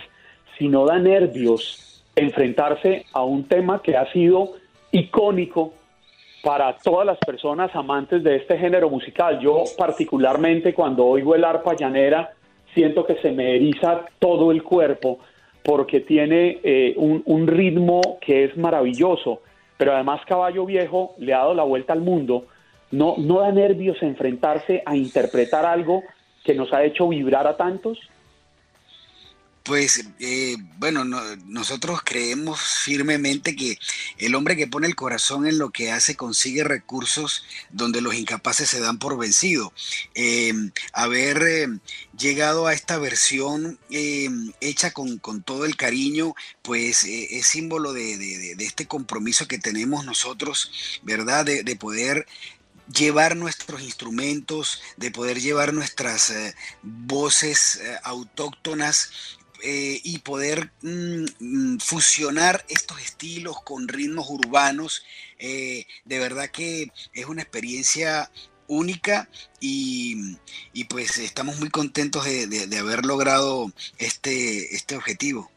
si 0.56 0.68
no 0.68 0.86
da 0.86 0.98
nervios 0.98 2.02
enfrentarse 2.16 3.04
a 3.12 3.22
un 3.22 3.44
tema 3.44 3.82
que 3.82 3.96
ha 3.96 4.10
sido 4.12 4.52
icónico 4.92 5.74
para 6.42 6.76
todas 6.78 7.06
las 7.06 7.18
personas 7.18 7.74
amantes 7.74 8.22
de 8.22 8.36
este 8.36 8.56
género 8.56 8.88
musical. 8.88 9.40
Yo 9.40 9.64
particularmente 9.76 10.72
cuando 10.72 11.06
oigo 11.06 11.34
el 11.34 11.44
arpa 11.44 11.74
llanera 11.74 12.30
siento 12.74 13.04
que 13.04 13.16
se 13.16 13.30
me 13.30 13.56
eriza 13.56 14.06
todo 14.18 14.52
el 14.52 14.62
cuerpo 14.62 15.18
porque 15.62 16.00
tiene 16.00 16.58
eh, 16.62 16.94
un, 16.96 17.22
un, 17.26 17.46
ritmo 17.46 18.18
que 18.22 18.44
es 18.44 18.56
maravilloso, 18.56 19.42
pero 19.76 19.94
además 19.94 20.22
Caballo 20.26 20.64
Viejo 20.64 21.14
le 21.18 21.34
ha 21.34 21.38
dado 21.38 21.54
la 21.54 21.64
vuelta 21.64 21.92
al 21.92 22.00
mundo. 22.00 22.46
No, 22.90 23.16
no 23.18 23.40
da 23.40 23.52
nervios 23.52 24.02
enfrentarse 24.02 24.82
a 24.86 24.96
interpretar 24.96 25.66
algo 25.66 26.02
que 26.44 26.54
nos 26.54 26.72
ha 26.72 26.84
hecho 26.84 27.08
vibrar 27.08 27.46
a 27.46 27.56
tantos. 27.56 27.98
Pues 29.62 30.04
eh, 30.20 30.56
bueno, 30.78 31.04
no, 31.04 31.20
nosotros 31.46 32.00
creemos 32.02 32.60
firmemente 32.60 33.54
que 33.54 33.78
el 34.16 34.34
hombre 34.34 34.56
que 34.56 34.66
pone 34.66 34.86
el 34.86 34.96
corazón 34.96 35.46
en 35.46 35.58
lo 35.58 35.70
que 35.70 35.92
hace 35.92 36.16
consigue 36.16 36.64
recursos 36.64 37.44
donde 37.70 38.00
los 38.00 38.14
incapaces 38.14 38.70
se 38.70 38.80
dan 38.80 38.98
por 38.98 39.18
vencido. 39.18 39.72
Eh, 40.14 40.54
haber 40.94 41.42
eh, 41.42 41.68
llegado 42.18 42.66
a 42.66 42.72
esta 42.72 42.98
versión 42.98 43.78
hecha 44.60 44.92
con, 44.92 45.18
con, 45.18 45.42
todo 45.42 45.66
el 45.66 45.76
cariño, 45.76 46.34
pues 46.62 47.04
es 47.04 47.46
símbolo 47.46 47.92
de, 47.92 48.16
de, 48.16 48.54
de, 48.56 48.64
este 48.64 48.86
compromiso 48.86 49.46
que 49.46 49.58
tenemos 49.58 50.04
nosotros, 50.06 51.00
¿verdad? 51.02 51.44
De, 51.44 51.62
de 51.62 51.76
poder 51.76 52.26
llevar 52.92 53.36
nuestros 53.36 53.82
instrumentos, 53.82 54.82
de 54.96 55.10
poder 55.10 55.40
llevar 55.40 55.72
nuestras 55.72 56.30
eh, 56.30 56.54
voces 56.82 57.76
eh, 57.76 57.96
autóctonas 58.02 59.10
eh, 59.62 60.00
y 60.02 60.18
poder 60.18 60.72
mm, 60.82 61.78
fusionar 61.78 62.64
estos 62.68 63.00
estilos 63.00 63.62
con 63.62 63.88
ritmos 63.88 64.28
urbanos. 64.30 65.04
De 65.38 66.18
verdad 66.18 66.50
que 66.50 66.92
es 67.14 67.26
una 67.26 67.42
experiencia 67.42 68.30
única 68.66 69.28
y, 69.58 70.36
y 70.72 70.84
pues 70.84 71.18
estamos 71.18 71.58
muy 71.58 71.70
contentos 71.70 72.24
de, 72.24 72.46
de, 72.46 72.66
de 72.66 72.78
haber 72.78 73.06
logrado 73.06 73.72
este, 73.98 74.74
este 74.74 74.96
objetivo. 74.96 75.50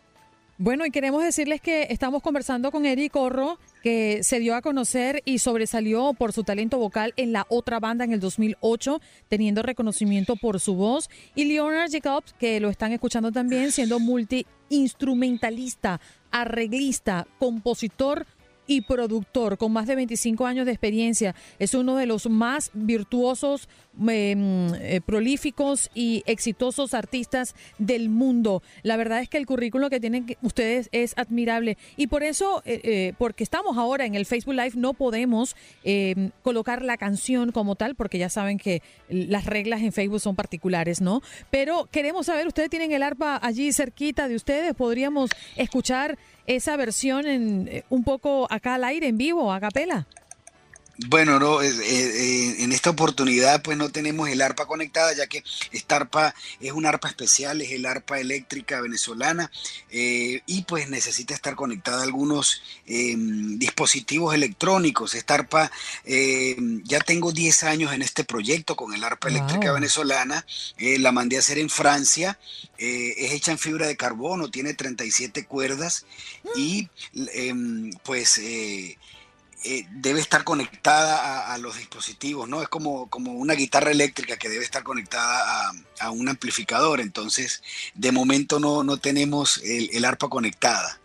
Bueno, 0.60 0.86
y 0.86 0.92
queremos 0.92 1.24
decirles 1.24 1.62
que 1.62 1.88
estamos 1.90 2.22
conversando 2.22 2.72
con 2.72 2.86
Eric 2.86 3.14
Corro, 3.14 3.58
que 3.82 4.20
se 4.22 4.40
dio 4.40 4.56
a 4.56 4.62
conocer 4.62 5.24
y 5.26 5.40
sobresalió 5.40 6.14
por 6.14 6.32
su 6.32 6.44
talento 6.44 6.78
vocal 6.78 7.12
en 7.18 7.34
la 7.34 7.48
otra 7.50 7.80
banda 7.80 8.06
en 8.06 8.14
el 8.14 8.20
2008, 8.20 9.02
teniendo 9.30 9.64
reconocimiento 9.64 10.36
por 10.36 10.60
su 10.60 10.76
voz, 10.76 11.10
y 11.34 11.46
Leonard 11.46 11.90
Jacobs, 11.92 12.34
que 12.34 12.60
lo 12.60 12.70
están 12.70 12.92
escuchando 12.92 13.32
también, 13.32 13.72
siendo 13.72 14.00
multi-instrumentalista, 14.00 16.00
arreglista, 16.30 17.26
compositor, 17.40 18.28
y 18.68 18.82
productor 18.82 19.58
con 19.58 19.74
más 19.74 19.88
de 19.88 19.96
25 19.96 20.46
años 20.46 20.66
de 20.66 20.72
experiencia. 20.72 21.36
Es 21.60 21.74
uno 21.74 21.96
de 21.96 22.06
los 22.06 22.30
más 22.30 22.72
virtuosos, 22.74 23.68
eh, 24.10 25.02
prolíficos 25.06 25.92
y 25.94 26.24
exitosos 26.26 26.94
artistas 26.94 27.56
del 27.78 28.10
mundo. 28.10 28.64
La 28.82 28.98
verdad 28.98 29.20
es 29.20 29.30
que 29.30 29.38
el 29.38 29.46
currículo 29.46 29.90
que 29.90 30.00
tienen 30.00 30.36
ustedes 30.42 30.90
es 30.92 31.14
admirable 31.18 31.78
y 31.96 32.08
por 32.08 32.24
eso, 32.24 32.64
eh, 32.66 33.14
porque 33.18 33.44
estamos 33.44 33.78
ahora 33.78 34.06
en 34.06 34.16
el 34.16 34.26
Facebook 34.26 34.56
Live, 34.56 34.74
no 34.76 34.94
podemos 34.94 35.56
colocar 36.42 36.82
la 36.82 36.98
canción 36.98 37.52
como 37.52 37.76
tal, 37.76 37.96
porque 37.96 38.18
ya 38.18 38.30
saben 38.30 38.58
que 38.58 38.82
las 39.10 39.46
reglas 39.46 39.82
en 39.82 39.92
Facebook 39.92 40.20
son 40.20 40.36
particulares, 40.36 41.02
¿no? 41.02 41.22
Pero 41.52 41.88
queremos 41.92 42.26
saber, 42.26 42.48
ustedes 42.48 42.70
tienen 42.70 42.92
el 42.92 43.04
arpa 43.04 43.40
allí 43.42 43.72
cerquita 43.74 44.28
de 44.28 44.36
ustedes, 44.36 44.74
podríamos 44.74 45.30
escuchar 45.56 46.18
esa 46.48 46.76
versión 46.78 47.28
en 47.28 47.84
un 47.90 48.04
poco 48.04 48.48
acá 48.50 48.76
al 48.76 48.84
aire, 48.84 49.08
en 49.08 49.18
vivo, 49.18 49.52
a 49.52 49.60
capela. 49.60 50.08
Bueno, 50.96 51.40
no, 51.40 51.60
eh, 51.64 51.70
eh, 51.70 52.56
en 52.60 52.72
esta 52.72 52.92
oportunidad 52.92 53.64
pues 53.64 53.78
no 53.78 53.90
tenemos 53.90 54.30
el 54.30 54.42
arpa 54.44 54.68
conectada, 54.68 55.12
ya 55.14 55.26
que 55.26 55.44
esta 55.72 55.96
arpa 55.96 56.36
es 56.60 56.72
un 56.72 56.86
arpa 56.86 57.08
especial, 57.08 57.62
es 57.62 57.72
el 57.72 57.88
arpa 57.88 58.20
eléctrica 58.20 58.80
venezolana 58.80 59.52
eh, 59.90 60.44
y 60.46 60.62
pues 60.64 60.90
necesita 60.90 61.34
estar 61.34 61.56
conectada 61.56 62.02
a 62.02 62.04
algunos 62.04 62.62
em, 62.86 63.58
dispositivos 63.58 64.36
electrónicos. 64.36 65.16
Esta 65.16 65.34
arpa, 65.34 65.72
em, 66.06 66.84
ya 66.84 67.00
tengo 67.00 67.32
10 67.32 67.64
años 67.64 67.92
en 67.92 68.04
este 68.04 68.24
proyecto 68.24 68.76
con 68.76 68.94
el 68.94 69.04
arpa 69.04 69.30
eléctrica 69.30 69.72
venezolana, 69.72 70.46
la 70.78 71.12
mandé 71.12 71.38
a 71.38 71.40
hacer 71.40 71.58
en 71.58 71.70
Francia, 71.70 72.38
es 72.78 73.32
hecha 73.32 73.52
en 73.52 73.58
fibra 73.58 73.88
de 73.88 73.98
carbono, 73.98 74.52
tiene 74.52 74.76
37 74.76 75.46
cuerdas 75.46 76.06
y 76.56 76.88
em, 77.34 77.90
pues... 78.04 78.40
eh, 79.64 79.86
debe 79.92 80.20
estar 80.20 80.44
conectada 80.44 81.18
a, 81.48 81.54
a 81.54 81.58
los 81.58 81.78
dispositivos, 81.78 82.48
¿no? 82.50 82.62
Es 82.62 82.68
como, 82.70 83.10
como 83.10 83.34
una 83.34 83.54
guitarra 83.54 83.92
eléctrica 83.92 84.38
que 84.38 84.50
debe 84.50 84.64
estar 84.66 84.84
conectada 84.84 85.70
a, 85.70 85.74
a 86.00 86.12
un 86.12 86.28
amplificador. 86.30 87.00
Entonces, 87.00 87.62
de 87.96 88.12
momento 88.12 88.60
no, 88.60 88.84
no 88.84 88.98
tenemos 88.98 89.58
el, 89.64 89.90
el 89.94 90.06
arpa 90.06 90.30
conectada. 90.30 91.00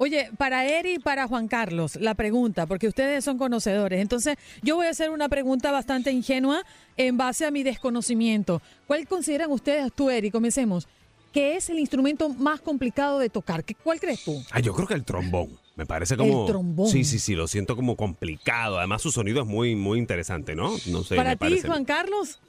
Oye, 0.00 0.30
para 0.38 0.64
Eri 0.64 0.94
y 0.94 0.98
para 1.00 1.26
Juan 1.26 1.48
Carlos, 1.48 1.96
la 1.96 2.14
pregunta, 2.14 2.66
porque 2.66 2.86
ustedes 2.86 3.24
son 3.24 3.36
conocedores. 3.36 4.00
Entonces, 4.00 4.36
yo 4.62 4.76
voy 4.76 4.86
a 4.86 4.90
hacer 4.90 5.10
una 5.10 5.28
pregunta 5.28 5.72
bastante 5.72 6.12
ingenua 6.12 6.62
en 6.96 7.16
base 7.16 7.46
a 7.46 7.50
mi 7.50 7.64
desconocimiento. 7.64 8.62
¿Cuál 8.86 9.08
consideran 9.08 9.50
ustedes, 9.50 9.92
tú, 9.92 10.08
Eri, 10.08 10.30
comencemos, 10.30 10.86
que 11.32 11.56
es 11.56 11.68
el 11.68 11.80
instrumento 11.80 12.28
más 12.28 12.60
complicado 12.60 13.18
de 13.18 13.28
tocar? 13.28 13.64
¿Qué- 13.64 13.74
¿Cuál 13.74 13.98
crees 13.98 14.22
tú? 14.22 14.40
Ah, 14.52 14.60
yo 14.60 14.72
creo 14.72 14.86
que 14.86 14.94
el 14.94 15.04
trombón. 15.04 15.58
Me 15.78 15.86
parece 15.86 16.16
como. 16.16 16.40
El 16.40 16.46
trombón. 16.48 16.88
Sí, 16.88 17.04
sí, 17.04 17.20
sí, 17.20 17.36
lo 17.36 17.46
siento 17.46 17.76
como 17.76 17.94
complicado. 17.94 18.78
Además, 18.78 19.00
su 19.00 19.12
sonido 19.12 19.42
es 19.42 19.46
muy, 19.46 19.76
muy 19.76 20.00
interesante, 20.00 20.56
¿no? 20.56 20.72
No 20.88 21.04
sé, 21.04 21.14
para 21.14 21.30
me 21.30 21.36
ti, 21.36 21.38
parece. 21.38 21.68
Juan 21.68 21.84
Carlos. 21.84 22.40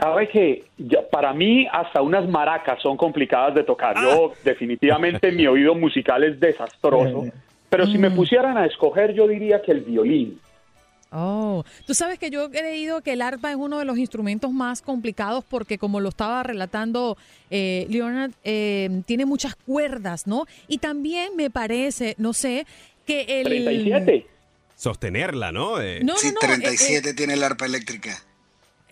Sabe 0.00 0.26
que 0.28 0.64
para 1.10 1.34
mí 1.34 1.66
hasta 1.70 2.00
unas 2.00 2.26
maracas 2.26 2.80
son 2.80 2.96
complicadas 2.96 3.54
de 3.54 3.64
tocar. 3.64 3.96
Yo 4.00 4.32
definitivamente 4.42 5.30
mi 5.30 5.46
oído 5.46 5.74
musical 5.74 6.24
es 6.24 6.40
desastroso. 6.40 7.26
Pero 7.68 7.86
si 7.86 7.98
me 7.98 8.10
pusieran 8.10 8.56
a 8.56 8.64
escoger, 8.64 9.12
yo 9.12 9.28
diría 9.28 9.60
que 9.60 9.72
el 9.72 9.80
violín. 9.82 10.40
Oh, 11.10 11.64
tú 11.86 11.94
sabes 11.94 12.18
que 12.18 12.30
yo 12.30 12.46
he 12.46 12.50
creído 12.50 13.00
que 13.00 13.12
el 13.12 13.22
arpa 13.22 13.50
es 13.50 13.56
uno 13.56 13.78
de 13.78 13.84
los 13.84 13.96
instrumentos 13.96 14.50
más 14.50 14.82
complicados 14.82 15.44
porque 15.48 15.78
como 15.78 16.00
lo 16.00 16.08
estaba 16.08 16.42
relatando 16.42 17.16
eh, 17.50 17.86
Leonard, 17.88 18.32
eh, 18.42 19.02
tiene 19.06 19.24
muchas 19.24 19.54
cuerdas, 19.54 20.26
¿no? 20.26 20.46
Y 20.66 20.78
también 20.78 21.36
me 21.36 21.48
parece, 21.48 22.16
no 22.18 22.32
sé, 22.32 22.66
que 23.06 23.40
el... 23.40 23.44
37. 23.44 24.26
Sostenerla, 24.74 25.52
¿no? 25.52 25.80
Eh, 25.80 26.00
No, 26.02 26.16
sí, 26.16 26.28
no, 26.28 26.34
no, 26.34 26.40
37 26.40 27.14
tiene 27.14 27.34
el 27.34 27.42
arpa 27.44 27.66
eléctrica. 27.66 28.22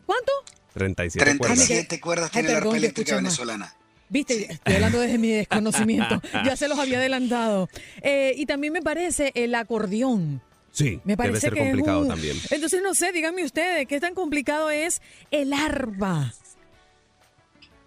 ¿Cuánto? 0.07 0.33
37 0.73 1.39
cuerdas. 1.39 1.59
37 1.67 2.01
cuerdas 2.01 2.31
Ay, 2.33 2.43
tiene 2.43 2.49
el 2.51 2.57
arpa 2.65 2.77
eléctrica 2.77 3.17
venezolana. 3.17 3.75
Viste, 4.09 4.53
estoy 4.53 4.75
hablando 4.75 5.01
desde 5.01 5.19
mi 5.19 5.31
desconocimiento. 5.31 6.23
ya 6.45 6.57
se 6.57 6.69
los 6.69 6.79
había 6.79 6.99
adelantado. 6.99 7.69
Eh, 8.03 8.35
y 8.37 8.47
también 8.47 8.73
me 8.73 8.83
parece 8.83 9.33
el 9.35 9.55
acordeón. 9.55 10.41
Sí, 10.75 11.01
Me 11.05 11.13
debe 11.13 11.17
parece 11.17 11.41
ser 11.41 11.53
que 11.55 11.61
es 11.61 11.67
complicado 11.69 12.01
un- 12.01 12.09
también. 12.09 12.37
Entonces, 12.51 12.83
no 12.83 12.95
sé, 12.95 13.13
díganme 13.13 13.45
ustedes, 13.45 13.87
¿qué 13.87 14.01
tan 14.01 14.13
complicado 14.15 14.71
es 14.71 15.01
el 15.31 15.53
arpa? 15.53 16.35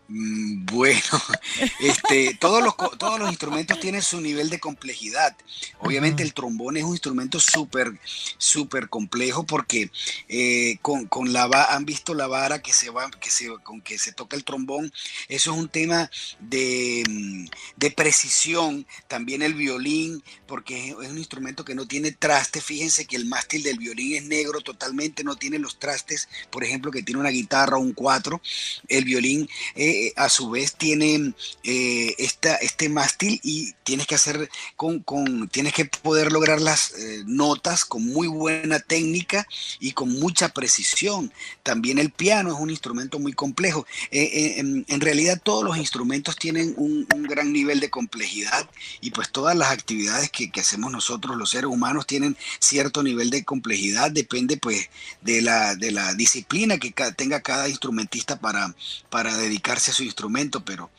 Mm, 0.09 0.65
Bueno, 0.65 1.01
este, 1.79 2.35
todos, 2.39 2.63
los, 2.63 2.75
todos 2.97 3.19
los 3.19 3.29
instrumentos 3.29 3.79
tienen 3.79 4.01
su 4.01 4.21
nivel 4.21 4.49
de 4.49 4.59
complejidad. 4.59 5.35
Obviamente 5.79 6.23
el 6.23 6.33
trombón 6.33 6.77
es 6.77 6.83
un 6.83 6.91
instrumento 6.91 7.39
súper, 7.39 7.99
súper 8.37 8.89
complejo 8.89 9.45
porque 9.45 9.91
eh, 10.29 10.77
con, 10.81 11.07
con 11.07 11.33
la 11.33 11.45
han 11.69 11.85
visto 11.85 12.13
la 12.13 12.27
vara 12.27 12.61
que 12.61 12.73
se 12.73 12.89
va, 12.89 13.09
que 13.11 13.29
se, 13.31 13.47
con 13.63 13.81
que 13.81 13.97
se 13.97 14.13
toca 14.13 14.35
el 14.37 14.43
trombón. 14.45 14.91
Eso 15.27 15.51
es 15.51 15.57
un 15.57 15.69
tema 15.69 16.09
de, 16.39 17.03
mm, 17.09 17.45
de 17.75 17.91
precisión. 17.91 18.85
También 19.07 19.41
el 19.41 19.53
violín, 19.55 20.23
porque 20.45 20.89
es, 20.89 20.95
un 20.95 21.17
instrumento 21.17 21.65
que 21.65 21.75
no 21.75 21.85
tiene 21.87 22.11
trastes. 22.11 22.63
Fíjense 22.63 23.05
que 23.05 23.15
el 23.17 23.25
mástil 23.25 23.63
del 23.63 23.77
violín 23.77 24.15
es 24.15 24.23
negro 24.23 24.61
totalmente, 24.61 25.23
no 25.23 25.35
tiene 25.35 25.59
los 25.59 25.79
trastes, 25.79 26.29
por 26.49 26.63
ejemplo, 26.63 26.91
que 26.91 27.03
tiene 27.03 27.21
una 27.21 27.29
guitarra 27.29 27.77
o 27.77 27.81
un 27.81 27.93
cuatro. 27.93 28.41
El 28.87 29.05
violín 29.05 29.49
eh, 29.75 29.96
a 30.15 30.29
su 30.29 30.49
vez 30.49 30.75
tiene 30.75 31.33
eh, 31.63 32.15
esta, 32.17 32.55
este 32.55 32.89
mástil 32.89 33.39
y 33.43 33.73
tienes 33.83 34.07
que 34.07 34.15
hacer 34.15 34.49
con, 34.75 34.99
con- 34.99 35.47
tienes 35.49 35.73
que 35.73 35.85
poder 35.85 36.31
lograr 36.31 36.61
las 36.61 36.91
eh, 36.91 37.23
notas 37.25 37.85
con 37.85 38.05
muy 38.05 38.27
buena 38.27 38.79
técnica 38.79 39.47
y 39.79 39.91
con 39.91 40.09
mucha 40.09 40.49
precisión. 40.49 41.31
También 41.63 41.97
el 41.97 42.11
piano 42.11 42.53
es 42.53 42.59
un 42.59 42.69
instrumento 42.69 43.19
muy 43.19 43.33
complejo. 43.33 43.85
Eh, 44.11 44.23
eh, 44.23 44.83
en, 44.87 45.01
realidad 45.01 45.39
todos 45.41 45.63
los 45.63 45.77
instrumentos 45.77 46.35
tienen 46.35 46.73
un, 46.77 47.07
gran 47.27 47.51
nivel 47.51 47.79
de 47.81 47.89
complejidad 47.89 48.69
y 49.01 49.11
pues 49.11 49.31
todas 49.31 49.55
las 49.55 49.71
actividades 49.71 50.29
que, 50.31 50.49
que 50.49 50.61
hacemos 50.61 50.91
nosotros 50.91 51.35
los 51.35 51.49
seres 51.49 51.69
humanos 51.69 52.07
tienen 52.07 52.37
cierto 52.59 53.03
nivel 53.03 53.29
de 53.29 53.43
complejidad, 53.43 54.11
depende 54.11 54.57
pues 54.57 54.89
de 55.21 55.41
la, 55.41 55.75
de 55.75 55.91
la 55.91 56.13
disciplina 56.13 56.77
que 56.77 56.93
tenga 57.15 57.41
cada 57.41 57.67
instrumentista 57.67 58.39
para, 58.39 58.73
para 59.09 59.35
dedicarse 59.35 59.86
su 59.93 60.03
instrumento, 60.03 60.63
pero 60.63 60.89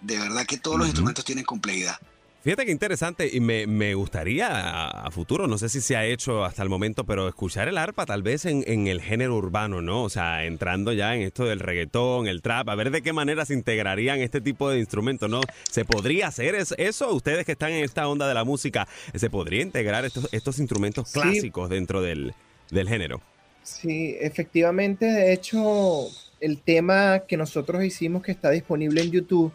de 0.00 0.18
verdad 0.18 0.46
que 0.46 0.58
todos 0.58 0.78
los 0.78 0.86
instrumentos 0.86 1.24
tienen 1.24 1.44
complejidad. 1.44 1.96
Fíjate 2.42 2.66
qué 2.66 2.72
interesante 2.72 3.30
y 3.32 3.40
me, 3.40 3.66
me 3.66 3.94
gustaría 3.94 4.48
a, 4.48 5.06
a 5.06 5.10
futuro, 5.10 5.46
no 5.46 5.56
sé 5.56 5.70
si 5.70 5.80
se 5.80 5.96
ha 5.96 6.04
hecho 6.04 6.44
hasta 6.44 6.62
el 6.62 6.68
momento, 6.68 7.04
pero 7.04 7.26
escuchar 7.26 7.68
el 7.68 7.78
arpa 7.78 8.04
tal 8.04 8.22
vez 8.22 8.44
en, 8.44 8.62
en 8.66 8.86
el 8.86 9.00
género 9.00 9.34
urbano, 9.36 9.80
¿no? 9.80 10.02
O 10.02 10.10
sea, 10.10 10.44
entrando 10.44 10.92
ya 10.92 11.14
en 11.16 11.22
esto 11.22 11.46
del 11.46 11.58
reggaetón, 11.58 12.26
el 12.26 12.42
trap, 12.42 12.68
a 12.68 12.74
ver 12.74 12.90
de 12.90 13.00
qué 13.00 13.14
manera 13.14 13.46
se 13.46 13.54
integrarían 13.54 14.20
este 14.20 14.42
tipo 14.42 14.68
de 14.68 14.78
instrumentos, 14.78 15.30
¿no? 15.30 15.40
¿Se 15.70 15.86
podría 15.86 16.26
hacer 16.26 16.54
es- 16.54 16.74
eso? 16.76 17.14
Ustedes 17.14 17.46
que 17.46 17.52
están 17.52 17.72
en 17.72 17.82
esta 17.82 18.06
onda 18.08 18.28
de 18.28 18.34
la 18.34 18.44
música, 18.44 18.86
¿se 19.14 19.30
podría 19.30 19.62
integrar 19.62 20.04
estos, 20.04 20.28
estos 20.30 20.58
instrumentos 20.58 21.08
Sí. 21.08 21.20
clásicos 21.20 21.70
dentro 21.70 22.02
del, 22.02 22.34
del 22.70 22.86
género? 22.90 23.22
Sí, 23.62 24.16
efectivamente, 24.20 25.06
de 25.06 25.32
hecho, 25.32 26.08
el 26.44 26.60
tema 26.60 27.20
que 27.20 27.38
nosotros 27.38 27.82
hicimos 27.84 28.22
que 28.22 28.30
está 28.30 28.50
disponible 28.50 29.00
en 29.00 29.10
YouTube, 29.10 29.50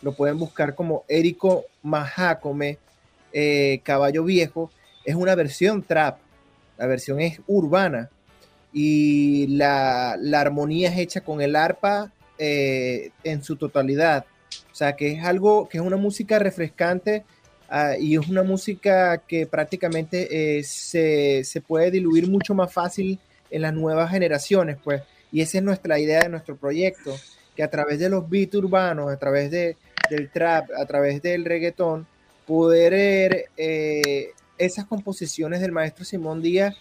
lo 0.00 0.14
pueden 0.14 0.38
buscar 0.38 0.74
como 0.74 1.04
Érico 1.06 1.66
Majácome, 1.82 2.78
eh, 3.34 3.80
Caballo 3.82 4.24
Viejo, 4.24 4.70
es 5.04 5.14
una 5.14 5.34
versión 5.34 5.82
trap, 5.82 6.18
la 6.78 6.86
versión 6.86 7.20
es 7.20 7.38
urbana 7.46 8.08
y 8.72 9.46
la, 9.48 10.16
la 10.18 10.40
armonía 10.40 10.88
es 10.88 10.98
hecha 11.00 11.20
con 11.20 11.42
el 11.42 11.54
arpa 11.54 12.10
eh, 12.38 13.10
en 13.24 13.44
su 13.44 13.56
totalidad. 13.56 14.24
O 14.72 14.74
sea, 14.74 14.96
que 14.96 15.12
es 15.12 15.24
algo, 15.24 15.68
que 15.68 15.76
es 15.76 15.84
una 15.84 15.98
música 15.98 16.38
refrescante 16.38 17.24
ah, 17.68 17.92
y 18.00 18.16
es 18.16 18.26
una 18.26 18.42
música 18.42 19.18
que 19.18 19.46
prácticamente 19.46 20.56
eh, 20.58 20.64
se, 20.64 21.44
se 21.44 21.60
puede 21.60 21.90
diluir 21.90 22.26
mucho 22.26 22.54
más 22.54 22.72
fácil 22.72 23.18
en 23.50 23.60
las 23.60 23.74
nuevas 23.74 24.10
generaciones, 24.10 24.78
pues. 24.82 25.02
Y 25.32 25.40
esa 25.40 25.58
es 25.58 25.64
nuestra 25.64 25.98
idea 25.98 26.20
de 26.20 26.28
nuestro 26.28 26.56
proyecto, 26.56 27.16
que 27.56 27.62
a 27.62 27.70
través 27.70 27.98
de 27.98 28.10
los 28.10 28.28
beats 28.28 28.54
urbanos, 28.54 29.10
a 29.10 29.16
través 29.16 29.50
de, 29.50 29.76
del 30.10 30.30
trap, 30.30 30.70
a 30.78 30.84
través 30.84 31.22
del 31.22 31.46
reggaetón, 31.46 32.06
poder 32.46 33.46
eh, 33.56 34.32
esas 34.58 34.84
composiciones 34.84 35.60
del 35.60 35.72
maestro 35.72 36.04
Simón 36.04 36.42
Díaz, 36.42 36.76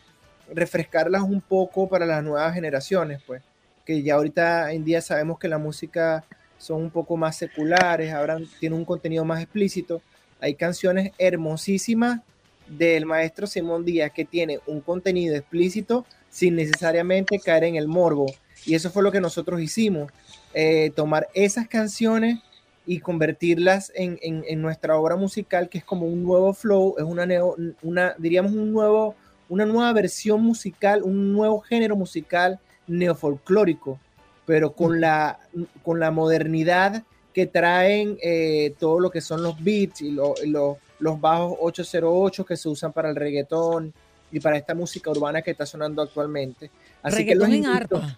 refrescarlas 0.54 1.22
un 1.22 1.39
poco 1.39 1.88
para 1.88 2.06
las 2.06 2.24
nuevas 2.24 2.54
generaciones, 2.54 3.22
pues. 3.26 3.41
Que 3.86 4.04
ya 4.04 4.16
ahorita 4.16 4.74
en 4.74 4.84
día 4.84 5.02
sabemos 5.02 5.39
que 5.39 5.47
la 5.47 5.58
música 5.58 6.24
son 6.58 6.84
un 6.84 6.91
poco 6.91 7.18
más 7.18 7.38
seculares, 7.38 8.14
ahora 8.14 8.38
tiene 8.60 8.76
un 8.76 8.86
contenido 8.86 9.26
más 9.26 9.41
explícito. 9.41 10.02
Hay 10.39 10.56
canciones 10.56 11.12
hermosísimas 11.18 12.20
del 12.68 13.06
maestro 13.06 13.47
Simón 13.47 13.86
Díaz 13.86 14.12
que 14.12 14.26
tiene 14.26 14.60
un 14.68 14.82
contenido 14.82 15.36
explícito 15.36 16.06
sin 16.32 16.55
necesariamente 16.55 17.38
caer 17.38 17.65
en 17.65 17.75
el 17.75 17.88
morbo. 17.88 18.25
Y 18.65 18.73
eso 18.73 18.89
fue 18.89 19.03
lo 19.03 19.11
que 19.11 19.21
nosotros 19.21 19.61
hicimos, 19.61 20.11
eh, 20.55 20.91
tomar 20.95 21.27
esas 21.36 21.67
canciones 21.67 22.39
y 22.88 22.99
convertirlas 22.99 23.91
en, 23.93 24.17
en- 24.23 24.61
nuestra 24.61 24.97
obra 24.97 25.15
musical, 25.15 25.69
que 25.69 25.77
es 25.77 25.84
como 25.84 26.07
un 26.07 26.23
nuevo 26.23 26.51
flow, 26.53 26.95
es 26.97 27.03
una, 27.03 27.25
neo- 27.27 27.55
una 27.84 28.15
diríamos, 28.17 28.51
un 28.53 28.71
nuevo, 28.71 29.15
una 29.49 29.65
nueva 29.67 29.93
versión 29.93 30.41
musical, 30.41 31.03
un 31.03 31.32
nuevo 31.32 31.59
género 31.61 31.95
musical 31.95 32.59
neofolclórico, 32.88 33.99
pero 34.45 34.73
con 34.73 34.99
la, 35.01 35.39
con 35.84 35.99
la 35.99 36.11
modernidad 36.11 37.03
que 37.34 37.45
traen 37.45 38.17
eh, 38.21 38.73
todo 38.79 38.99
lo 38.99 39.09
que 39.11 39.21
son 39.21 39.43
los 39.43 39.61
beats 39.63 40.01
y 40.01 40.11
lo- 40.11 40.34
y 40.43 40.47
lo- 40.47 40.77
los 40.99 41.19
bajos 41.19 41.57
808 41.59 42.45
que 42.45 42.57
se 42.57 42.69
usan 42.69 42.93
para 42.93 43.09
el 43.09 43.15
reggaetón 43.15 43.93
y 44.32 44.39
para 44.39 44.57
esta 44.57 44.73
música 44.73 45.09
urbana 45.11 45.41
que 45.41 45.51
está 45.51 45.65
sonando 45.65 46.01
actualmente. 46.01 46.69
Así 47.01 47.25
que 47.25 47.36
los 47.36 47.47
Reggaetón 47.47 47.53
en 47.53 47.65
arpa. 47.65 48.17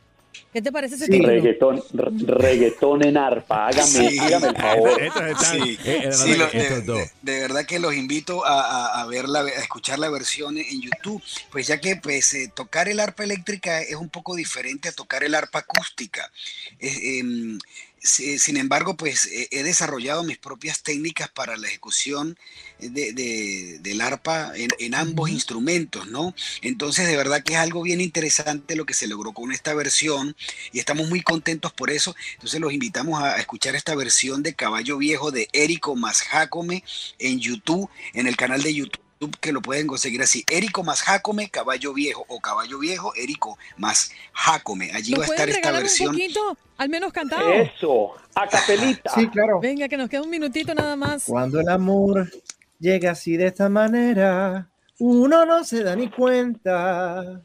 ¿Qué 0.51 0.61
te 0.61 0.71
parece 0.71 0.95
ese 0.95 1.05
sí. 1.05 1.19
Reggaetón, 1.19 1.83
reggaetón 1.93 3.03
en 3.03 3.17
arpa, 3.17 3.67
hágame, 3.67 4.19
hágame 4.19 4.47
el 4.47 4.55
favor. 4.55 5.01
Sí, 5.39 5.77
sí, 6.11 6.35
lo, 6.35 6.47
de, 6.47 7.11
de, 7.21 7.39
verdad 7.41 7.65
que 7.65 7.79
los 7.79 7.93
invito 7.93 8.45
a, 8.45 8.61
a, 8.61 9.01
a, 9.01 9.05
ver 9.07 9.27
la, 9.27 9.41
a 9.41 9.49
escuchar 9.49 9.99
la 9.99 10.09
versión 10.09 10.57
en 10.57 10.81
YouTube, 10.81 11.21
pues 11.51 11.67
ya 11.67 11.79
que 11.79 11.95
pues 11.97 12.33
eh, 12.33 12.51
tocar 12.53 12.87
el 12.87 12.99
arpa 12.99 13.23
eléctrica 13.23 13.81
es 13.81 13.95
un 13.95 14.09
poco 14.09 14.35
diferente 14.35 14.89
a 14.89 14.91
tocar 14.91 15.23
el 15.23 15.35
arpa 15.35 15.59
acústica. 15.59 16.31
Eh, 16.79 17.21
sin 18.03 18.57
embargo, 18.57 18.97
pues 18.97 19.29
he 19.31 19.63
desarrollado 19.63 20.23
mis 20.23 20.37
propias 20.37 20.83
técnicas 20.83 21.29
para 21.29 21.55
la 21.57 21.67
ejecución 21.67 22.37
de, 22.79 23.13
de, 23.13 23.79
del 23.79 24.01
arpa 24.01 24.51
en, 24.55 24.69
en 24.79 24.93
ambos 24.93 25.29
instrumentos, 25.29 26.07
¿no? 26.07 26.35
Entonces, 26.61 27.07
de 27.07 27.15
verdad 27.15 27.43
que 27.43 27.53
es 27.53 27.59
algo 27.59 27.81
bien 27.81 28.01
interesante 28.01 28.75
lo 28.75 28.85
que 28.85 28.93
se 28.93 29.07
logró 29.07 29.31
con 29.33 29.51
esta 29.51 29.73
versión 29.73 30.35
y 30.71 30.79
estamos 30.79 31.09
muy 31.09 31.21
contentos 31.21 31.71
por 31.71 31.89
eso. 31.91 32.15
Entonces, 32.33 32.59
los 32.59 32.73
invitamos 32.73 33.21
a 33.21 33.37
escuchar 33.37 33.75
esta 33.75 33.95
versión 33.95 34.43
de 34.43 34.53
Caballo 34.53 34.97
Viejo 34.97 35.31
de 35.31 35.47
Érico 35.53 35.95
más 35.95 36.21
Jacome 36.21 36.83
en 37.19 37.39
YouTube, 37.39 37.89
en 38.13 38.27
el 38.27 38.35
canal 38.35 38.61
de 38.61 38.73
YouTube 38.73 39.02
que 39.29 39.51
lo 39.51 39.61
pueden 39.61 39.87
conseguir 39.87 40.21
así, 40.21 40.43
Érico 40.49 40.83
más 40.83 41.01
Jacome, 41.01 41.49
Caballo 41.49 41.93
Viejo 41.93 42.25
o 42.27 42.39
Caballo 42.39 42.79
Viejo, 42.79 43.13
Érico 43.15 43.57
más 43.77 44.11
Jacome. 44.33 44.91
Allí 44.93 45.13
va 45.13 45.23
a 45.23 45.27
estar 45.27 45.49
esta 45.49 45.71
versión. 45.71 46.09
Un 46.09 46.15
poquito, 46.15 46.57
al 46.77 46.89
menos 46.89 47.11
cantado. 47.13 47.51
Eso, 47.51 48.13
a 48.35 48.47
capelita. 48.47 49.11
Sí, 49.13 49.27
claro. 49.27 49.59
Venga, 49.59 49.87
que 49.87 49.97
nos 49.97 50.09
queda 50.09 50.21
un 50.21 50.29
minutito 50.29 50.73
nada 50.73 50.95
más. 50.95 51.25
Cuando 51.25 51.59
el 51.59 51.69
amor 51.69 52.31
llega 52.79 53.11
así 53.11 53.37
de 53.37 53.47
esta 53.47 53.69
manera, 53.69 54.69
uno 54.99 55.45
no 55.45 55.63
se 55.63 55.83
da 55.83 55.95
ni 55.95 56.09
cuenta. 56.09 57.41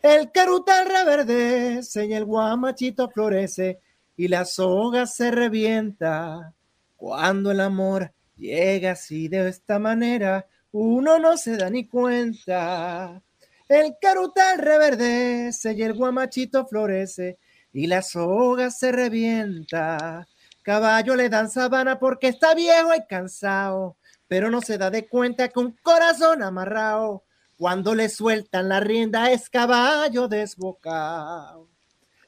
El 0.00 0.32
carutal 0.32 0.86
reverdece 0.86 2.06
y 2.06 2.14
el 2.14 2.24
guamachito 2.24 3.08
florece 3.08 3.78
y 4.16 4.28
la 4.28 4.44
soga 4.44 5.06
se 5.06 5.30
revienta. 5.30 6.52
Cuando 6.96 7.50
el 7.50 7.60
amor 7.60 8.12
llega 8.36 8.92
así 8.92 9.28
de 9.28 9.48
esta 9.48 9.78
manera, 9.78 10.46
uno 10.72 11.18
no 11.18 11.36
se 11.36 11.56
da 11.56 11.70
ni 11.70 11.86
cuenta. 11.86 13.22
El 13.68 13.96
carutal 14.00 14.58
reverdece 14.58 15.72
y 15.74 15.82
el 15.82 15.94
guamachito 15.94 16.66
florece 16.66 17.38
y 17.72 17.86
la 17.86 18.02
soga 18.02 18.70
se 18.70 18.92
revienta. 18.92 20.26
Caballo 20.62 21.16
le 21.16 21.28
dan 21.28 21.50
sabana 21.50 21.98
porque 21.98 22.28
está 22.28 22.54
viejo 22.54 22.94
y 22.94 23.06
cansado, 23.06 23.96
pero 24.28 24.50
no 24.50 24.60
se 24.60 24.78
da 24.78 24.90
de 24.90 25.06
cuenta 25.08 25.48
que 25.48 25.60
un 25.60 25.76
corazón 25.82 26.42
amarrado, 26.42 27.24
cuando 27.56 27.94
le 27.94 28.08
sueltan 28.08 28.68
la 28.68 28.80
rienda 28.80 29.30
es 29.30 29.48
caballo 29.48 30.28
desbocado. 30.28 31.68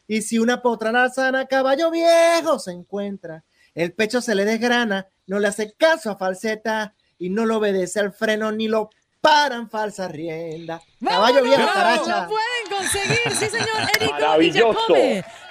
Y 0.07 0.23
si 0.23 0.39
una 0.39 0.61
potra 0.61 1.09
sana, 1.09 1.47
caballo 1.47 1.91
viejo 1.91 2.59
se 2.59 2.73
encuentra, 2.73 3.45
el 3.75 3.93
pecho 3.93 4.21
se 4.21 4.35
le 4.35 4.45
desgrana, 4.45 5.09
no 5.27 5.39
le 5.39 5.49
hace 5.49 5.73
caso 5.73 6.11
a 6.11 6.17
falseta 6.17 6.95
y 7.25 7.31
no 7.31 7.47
lo 7.47 7.57
obedece 7.57 8.01
al 8.01 8.13
freno 8.13 8.53
ni 8.53 8.69
lo 8.69 8.91
paran 9.23 9.71
falsa 9.71 10.09
rienda. 10.09 10.83
Caballo 11.03 11.43
viejo, 11.43 11.67
caracha. 11.73 12.23
Lo 12.25 12.29
pueden 12.29 12.69
conseguir, 12.71 13.33
sí 13.35 13.47
señor, 13.47 13.89
Eric 13.97 14.11
Maravilloso. 14.11 14.95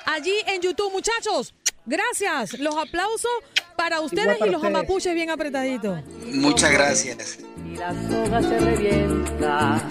Allí 0.05 0.35
en 0.45 0.61
YouTube, 0.61 0.91
muchachos. 0.91 1.55
Gracias. 1.87 2.59
Los 2.59 2.77
aplausos 2.77 3.31
para 3.75 4.01
ustedes 4.01 4.37
y 4.37 4.51
los 4.51 4.61
ustedes. 4.61 4.75
amapuches 4.75 5.15
bien 5.15 5.31
apretaditos. 5.31 6.03
Muchas 6.27 6.71
gracias. 6.71 7.39
Y 7.65 7.75
la 7.75 7.91
soga 8.07 8.41
se 8.43 8.59
revienta. 8.59 9.81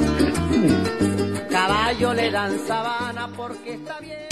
Caballo 1.50 2.14
le 2.14 2.30
dan 2.30 2.64
sabana 2.64 3.28
porque 3.36 3.74
está 3.74 3.98
bien. 3.98 4.31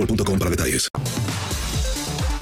boostmobile.com 0.00 0.38
para 0.38 0.50
detalles. 0.50 0.88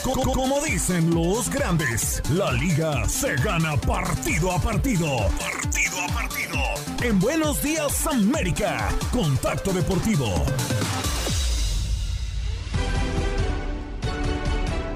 Como 0.03 0.61
dicen 0.65 1.15
los 1.15 1.51
grandes, 1.51 2.23
la 2.31 2.53
liga 2.53 3.07
se 3.09 3.35
gana 3.37 3.77
partido 3.77 4.53
a 4.53 4.59
partido. 4.59 5.07
Partido 5.39 6.01
a 6.01 6.15
partido. 6.15 6.59
En 7.03 7.19
Buenos 7.21 7.63
Días 7.63 8.07
América, 8.07 8.89
Contacto 9.13 9.73
Deportivo. 9.73 10.27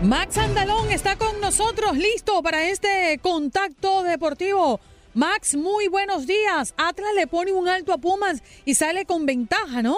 Max 0.03 0.39
Andalón 0.39 0.91
está 0.91 1.17
con 1.17 1.41
nosotros, 1.41 1.97
listo 1.97 2.43
para 2.43 2.69
este 2.69 3.21
contacto 3.23 4.03
deportivo. 4.03 4.81
Max, 5.15 5.55
muy 5.55 5.89
buenos 5.89 6.27
días. 6.27 6.75
Atlas 6.77 7.15
le 7.15 7.27
pone 7.27 7.53
un 7.53 7.69
alto 7.69 7.93
a 7.93 7.99
Pumas 7.99 8.43
y 8.65 8.75
sale 8.75 9.05
con 9.05 9.27
ventaja, 9.27 9.83
¿no? 9.83 9.97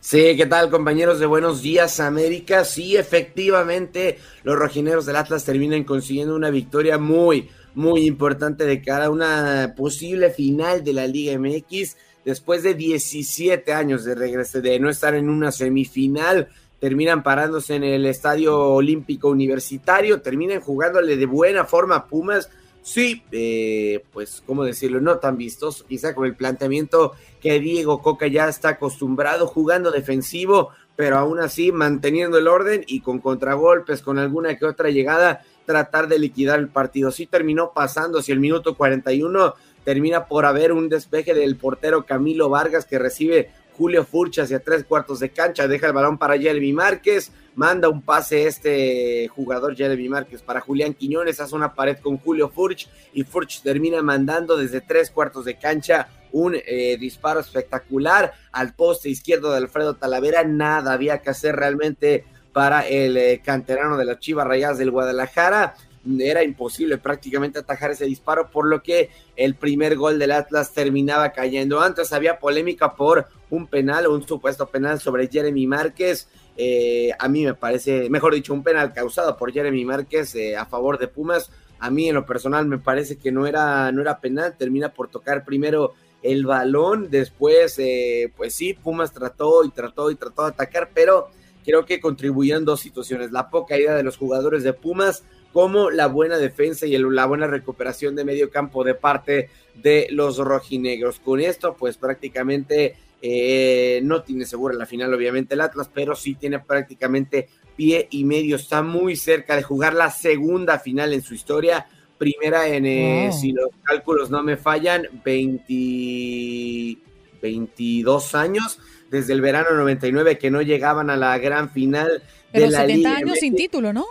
Sí, 0.00 0.36
¿qué 0.36 0.46
tal 0.46 0.70
compañeros 0.70 1.18
de 1.18 1.26
Buenos 1.26 1.60
Días 1.60 1.98
América? 1.98 2.64
Sí, 2.64 2.96
efectivamente, 2.96 4.18
los 4.44 4.56
rojineros 4.56 5.06
del 5.06 5.16
Atlas 5.16 5.44
terminan 5.44 5.82
consiguiendo 5.82 6.36
una 6.36 6.50
victoria 6.50 6.98
muy, 6.98 7.50
muy 7.74 8.06
importante 8.06 8.64
de 8.64 8.80
cara 8.80 9.06
a 9.06 9.10
una 9.10 9.74
posible 9.76 10.30
final 10.30 10.84
de 10.84 10.92
la 10.92 11.08
Liga 11.08 11.36
MX 11.36 11.96
después 12.24 12.62
de 12.62 12.74
17 12.74 13.72
años 13.72 14.04
de 14.04 14.14
regreso, 14.14 14.60
de 14.60 14.78
no 14.78 14.88
estar 14.88 15.14
en 15.14 15.28
una 15.28 15.50
semifinal. 15.50 16.48
Terminan 16.78 17.24
parándose 17.24 17.74
en 17.74 17.82
el 17.82 18.06
Estadio 18.06 18.56
Olímpico 18.56 19.28
Universitario, 19.28 20.22
terminan 20.22 20.60
jugándole 20.60 21.16
de 21.16 21.26
buena 21.26 21.64
forma 21.64 21.96
a 21.96 22.06
Pumas. 22.06 22.48
Sí, 22.82 23.22
eh, 23.32 24.04
pues, 24.12 24.42
¿cómo 24.46 24.64
decirlo? 24.64 25.00
No 25.00 25.18
tan 25.18 25.36
vistoso, 25.36 25.84
quizá 25.86 26.14
con 26.14 26.26
el 26.26 26.34
planteamiento 26.34 27.12
que 27.40 27.60
Diego 27.60 28.00
Coca 28.00 28.26
ya 28.26 28.48
está 28.48 28.70
acostumbrado, 28.70 29.46
jugando 29.46 29.90
defensivo, 29.90 30.70
pero 30.96 31.18
aún 31.18 31.38
así 31.38 31.70
manteniendo 31.70 32.38
el 32.38 32.48
orden 32.48 32.84
y 32.86 33.00
con 33.00 33.20
contragolpes, 33.20 34.02
con 34.02 34.18
alguna 34.18 34.56
que 34.56 34.66
otra 34.66 34.90
llegada, 34.90 35.44
tratar 35.64 36.08
de 36.08 36.18
liquidar 36.18 36.58
el 36.58 36.68
partido. 36.68 37.10
Sí 37.12 37.26
terminó 37.26 37.72
pasando, 37.72 38.22
si 38.22 38.32
el 38.32 38.40
minuto 38.40 38.74
41 38.74 39.54
termina 39.84 40.26
por 40.26 40.44
haber 40.46 40.72
un 40.72 40.88
despeje 40.88 41.34
del 41.34 41.56
portero 41.56 42.04
Camilo 42.04 42.48
Vargas 42.48 42.84
que 42.84 42.98
recibe 42.98 43.50
Julio 43.78 44.04
Furch 44.04 44.40
hacia 44.40 44.58
tres 44.58 44.82
cuartos 44.82 45.20
de 45.20 45.30
cancha, 45.30 45.68
deja 45.68 45.86
el 45.86 45.92
balón 45.92 46.18
para 46.18 46.36
Jeremy 46.36 46.72
Márquez, 46.72 47.30
manda 47.54 47.88
un 47.88 48.02
pase 48.02 48.48
este 48.48 49.28
jugador 49.28 49.76
Jeremy 49.76 50.08
Márquez 50.08 50.42
para 50.42 50.60
Julián 50.60 50.94
Quiñones, 50.94 51.40
hace 51.40 51.54
una 51.54 51.74
pared 51.74 51.96
con 51.98 52.18
Julio 52.18 52.48
Furch 52.48 52.88
y 53.14 53.22
Furch 53.22 53.62
termina 53.62 54.02
mandando 54.02 54.56
desde 54.56 54.80
tres 54.80 55.12
cuartos 55.12 55.44
de 55.44 55.56
cancha 55.56 56.08
un 56.32 56.56
eh, 56.56 56.96
disparo 56.98 57.38
espectacular 57.38 58.32
al 58.50 58.74
poste 58.74 59.10
izquierdo 59.10 59.52
de 59.52 59.58
Alfredo 59.58 59.94
Talavera, 59.94 60.42
nada 60.42 60.92
había 60.92 61.18
que 61.18 61.30
hacer 61.30 61.54
realmente 61.54 62.24
para 62.52 62.80
el 62.80 63.16
eh, 63.16 63.40
canterano 63.44 63.96
de 63.96 64.04
las 64.04 64.18
Chivas 64.18 64.48
Rayadas 64.48 64.78
del 64.78 64.90
Guadalajara, 64.90 65.76
era 66.18 66.42
imposible 66.42 66.98
prácticamente 66.98 67.58
atajar 67.58 67.90
ese 67.90 68.06
disparo, 68.06 68.50
por 68.50 68.66
lo 68.66 68.82
que 68.82 69.10
el 69.36 69.54
primer 69.54 69.96
gol 69.96 70.18
del 70.18 70.32
Atlas 70.32 70.72
terminaba 70.72 71.30
cayendo. 71.32 71.80
Antes 71.80 72.12
había 72.12 72.38
polémica 72.38 72.94
por 72.94 73.26
un 73.50 73.66
penal 73.66 74.06
o 74.06 74.14
un 74.14 74.26
supuesto 74.26 74.66
penal 74.66 75.00
sobre 75.00 75.28
Jeremy 75.28 75.66
Márquez. 75.66 76.28
Eh, 76.56 77.10
a 77.18 77.28
mí 77.28 77.44
me 77.44 77.54
parece, 77.54 78.10
mejor 78.10 78.34
dicho, 78.34 78.52
un 78.52 78.62
penal 78.62 78.92
causado 78.92 79.36
por 79.36 79.52
Jeremy 79.52 79.84
Márquez 79.84 80.34
eh, 80.34 80.56
a 80.56 80.66
favor 80.66 80.98
de 80.98 81.08
Pumas. 81.08 81.50
A 81.78 81.90
mí 81.90 82.08
en 82.08 82.14
lo 82.14 82.26
personal 82.26 82.66
me 82.66 82.78
parece 82.78 83.16
que 83.16 83.30
no 83.30 83.46
era, 83.46 83.92
no 83.92 84.00
era 84.00 84.20
penal, 84.20 84.56
termina 84.58 84.92
por 84.92 85.08
tocar 85.08 85.44
primero 85.44 85.94
el 86.22 86.44
balón, 86.44 87.10
después, 87.10 87.76
eh, 87.78 88.32
pues 88.36 88.54
sí, 88.54 88.74
Pumas 88.74 89.12
trató 89.12 89.64
y 89.64 89.70
trató 89.70 90.10
y 90.10 90.16
trató 90.16 90.42
de 90.42 90.48
atacar, 90.48 90.90
pero 90.92 91.28
creo 91.64 91.84
que 91.84 92.00
contribuyeron 92.00 92.64
dos 92.64 92.80
situaciones, 92.80 93.30
la 93.30 93.50
poca 93.50 93.78
idea 93.78 93.94
de 93.94 94.02
los 94.02 94.16
jugadores 94.16 94.64
de 94.64 94.72
Pumas, 94.72 95.22
como 95.52 95.90
la 95.90 96.06
buena 96.06 96.38
defensa 96.38 96.86
y 96.86 96.98
la 96.98 97.26
buena 97.26 97.46
recuperación 97.46 98.16
de 98.16 98.24
medio 98.24 98.50
campo 98.50 98.84
de 98.84 98.94
parte 98.94 99.50
de 99.74 100.08
los 100.10 100.38
rojinegros. 100.38 101.20
Con 101.20 101.40
esto, 101.40 101.76
pues 101.76 101.96
prácticamente 101.96 102.96
eh, 103.20 104.00
no 104.02 104.22
tiene 104.22 104.44
segura 104.46 104.74
la 104.74 104.86
final, 104.86 105.12
obviamente, 105.12 105.54
el 105.54 105.60
Atlas, 105.60 105.90
pero 105.92 106.14
sí 106.14 106.34
tiene 106.34 106.60
prácticamente 106.60 107.48
pie 107.76 108.08
y 108.10 108.24
medio. 108.24 108.56
Está 108.56 108.82
muy 108.82 109.16
cerca 109.16 109.56
de 109.56 109.62
jugar 109.62 109.94
la 109.94 110.10
segunda 110.10 110.78
final 110.78 111.12
en 111.12 111.22
su 111.22 111.34
historia. 111.34 111.86
Primera 112.16 112.66
en, 112.68 112.86
eh, 112.86 113.30
si 113.32 113.52
los 113.52 113.70
cálculos 113.82 114.30
no 114.30 114.42
me 114.42 114.56
fallan, 114.56 115.06
20, 115.24 116.98
22 117.40 118.34
años, 118.34 118.80
desde 119.10 119.32
el 119.32 119.40
verano 119.40 119.70
99 119.74 120.38
que 120.38 120.50
no 120.50 120.62
llegaban 120.62 121.10
a 121.10 121.16
la 121.16 121.38
gran 121.38 121.70
final. 121.70 122.22
Pero 122.52 122.66
de 122.66 122.70
la 122.72 122.80
70 122.80 122.96
Liga 122.96 123.16
años 123.16 123.30
MX. 123.30 123.40
sin 123.40 123.56
título, 123.56 123.92
¿no? 123.92 124.06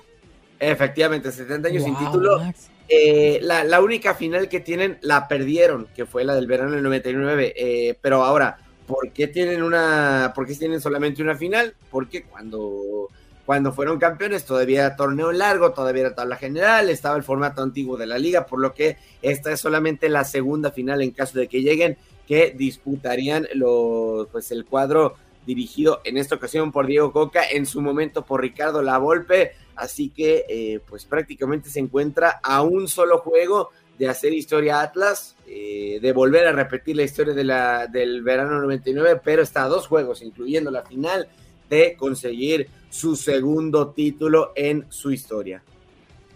Efectivamente, 0.59 1.31
70 1.31 1.67
años 1.69 1.83
sin 1.83 1.97
título. 1.97 2.41
Eh, 2.89 3.39
la, 3.41 3.65
la 3.65 3.81
única 3.81 4.13
final 4.13 4.47
que 4.47 4.61
tienen 4.61 4.97
la 5.01 5.27
perdieron, 5.27 5.87
que 5.93 6.05
fue 6.05 6.23
la 6.23 6.35
del 6.35 6.47
verano 6.47 6.71
del 6.71 6.83
99. 6.83 7.53
eh, 7.57 7.97
pero 8.01 8.23
ahora, 8.23 8.57
¿por 8.87 9.11
qué 9.11 9.27
tienen 9.27 9.61
una, 9.61 10.31
por 10.33 10.47
qué 10.47 10.55
tienen 10.55 10.81
solamente 10.81 11.21
una 11.21 11.35
final? 11.35 11.75
Porque 11.91 12.23
cuando, 12.23 13.09
cuando 13.45 13.73
fueron 13.73 13.99
campeones 13.99 14.45
todavía 14.45 14.85
era 14.85 14.95
torneo 14.95 15.31
largo, 15.31 15.73
todavía 15.73 16.03
era 16.03 16.15
tabla 16.15 16.37
general, 16.37 16.89
estaba 16.89 17.17
el 17.17 17.23
formato 17.23 17.61
antiguo 17.61 17.97
de 17.97 18.07
la 18.07 18.17
liga, 18.17 18.45
por 18.45 18.59
lo 18.59 18.73
que 18.73 18.97
esta 19.21 19.51
es 19.51 19.59
solamente 19.59 20.09
la 20.09 20.23
segunda 20.23 20.71
final 20.71 21.01
en 21.01 21.11
caso 21.11 21.37
de 21.37 21.47
que 21.47 21.61
lleguen, 21.61 21.97
que 22.25 22.55
disputarían 22.57 23.47
los, 23.53 24.27
pues 24.29 24.51
el 24.51 24.65
cuadro 24.65 25.15
dirigido 25.45 26.01
en 26.03 26.17
esta 26.17 26.35
ocasión 26.35 26.71
por 26.71 26.87
Diego 26.87 27.11
Coca, 27.11 27.41
en 27.49 27.65
su 27.65 27.81
momento 27.81 28.25
por 28.25 28.41
Ricardo 28.41 28.81
Lavolpe, 28.81 29.53
así 29.75 30.09
que 30.09 30.45
eh, 30.49 30.81
pues 30.87 31.05
prácticamente 31.05 31.69
se 31.69 31.79
encuentra 31.79 32.39
a 32.43 32.61
un 32.63 32.87
solo 32.87 33.19
juego 33.19 33.69
de 33.97 34.07
hacer 34.07 34.33
historia 34.33 34.81
Atlas, 34.81 35.35
eh, 35.47 35.99
de 36.01 36.13
volver 36.13 36.47
a 36.47 36.51
repetir 36.51 36.95
la 36.95 37.03
historia 37.03 37.33
de 37.33 37.43
del 37.91 38.21
verano 38.21 38.61
99, 38.61 39.21
pero 39.23 39.41
está 39.41 39.63
a 39.63 39.67
dos 39.67 39.87
juegos, 39.87 40.21
incluyendo 40.21 40.71
la 40.71 40.83
final, 40.83 41.27
de 41.69 41.95
conseguir 41.95 42.69
su 42.89 43.15
segundo 43.15 43.89
título 43.89 44.51
en 44.55 44.85
su 44.89 45.11
historia. 45.11 45.61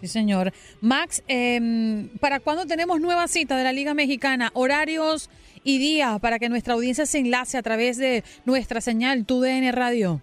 Sí, 0.00 0.08
señor. 0.08 0.52
Max, 0.80 1.22
em, 1.28 2.08
¿para 2.18 2.40
cuándo 2.40 2.66
tenemos 2.66 3.00
nueva 3.00 3.28
cita 3.28 3.56
de 3.56 3.64
la 3.64 3.72
Liga 3.72 3.94
Mexicana? 3.94 4.50
Horarios 4.52 5.30
y 5.62 5.78
días 5.78 6.20
para 6.20 6.40
que 6.40 6.48
nuestra 6.48 6.74
audiencia 6.74 7.06
se 7.06 7.18
enlace 7.18 7.56
a 7.56 7.62
través 7.62 7.98
de 7.98 8.24
nuestra 8.44 8.80
señal 8.80 9.24
TUDN 9.24 9.70
Radio. 9.72 10.20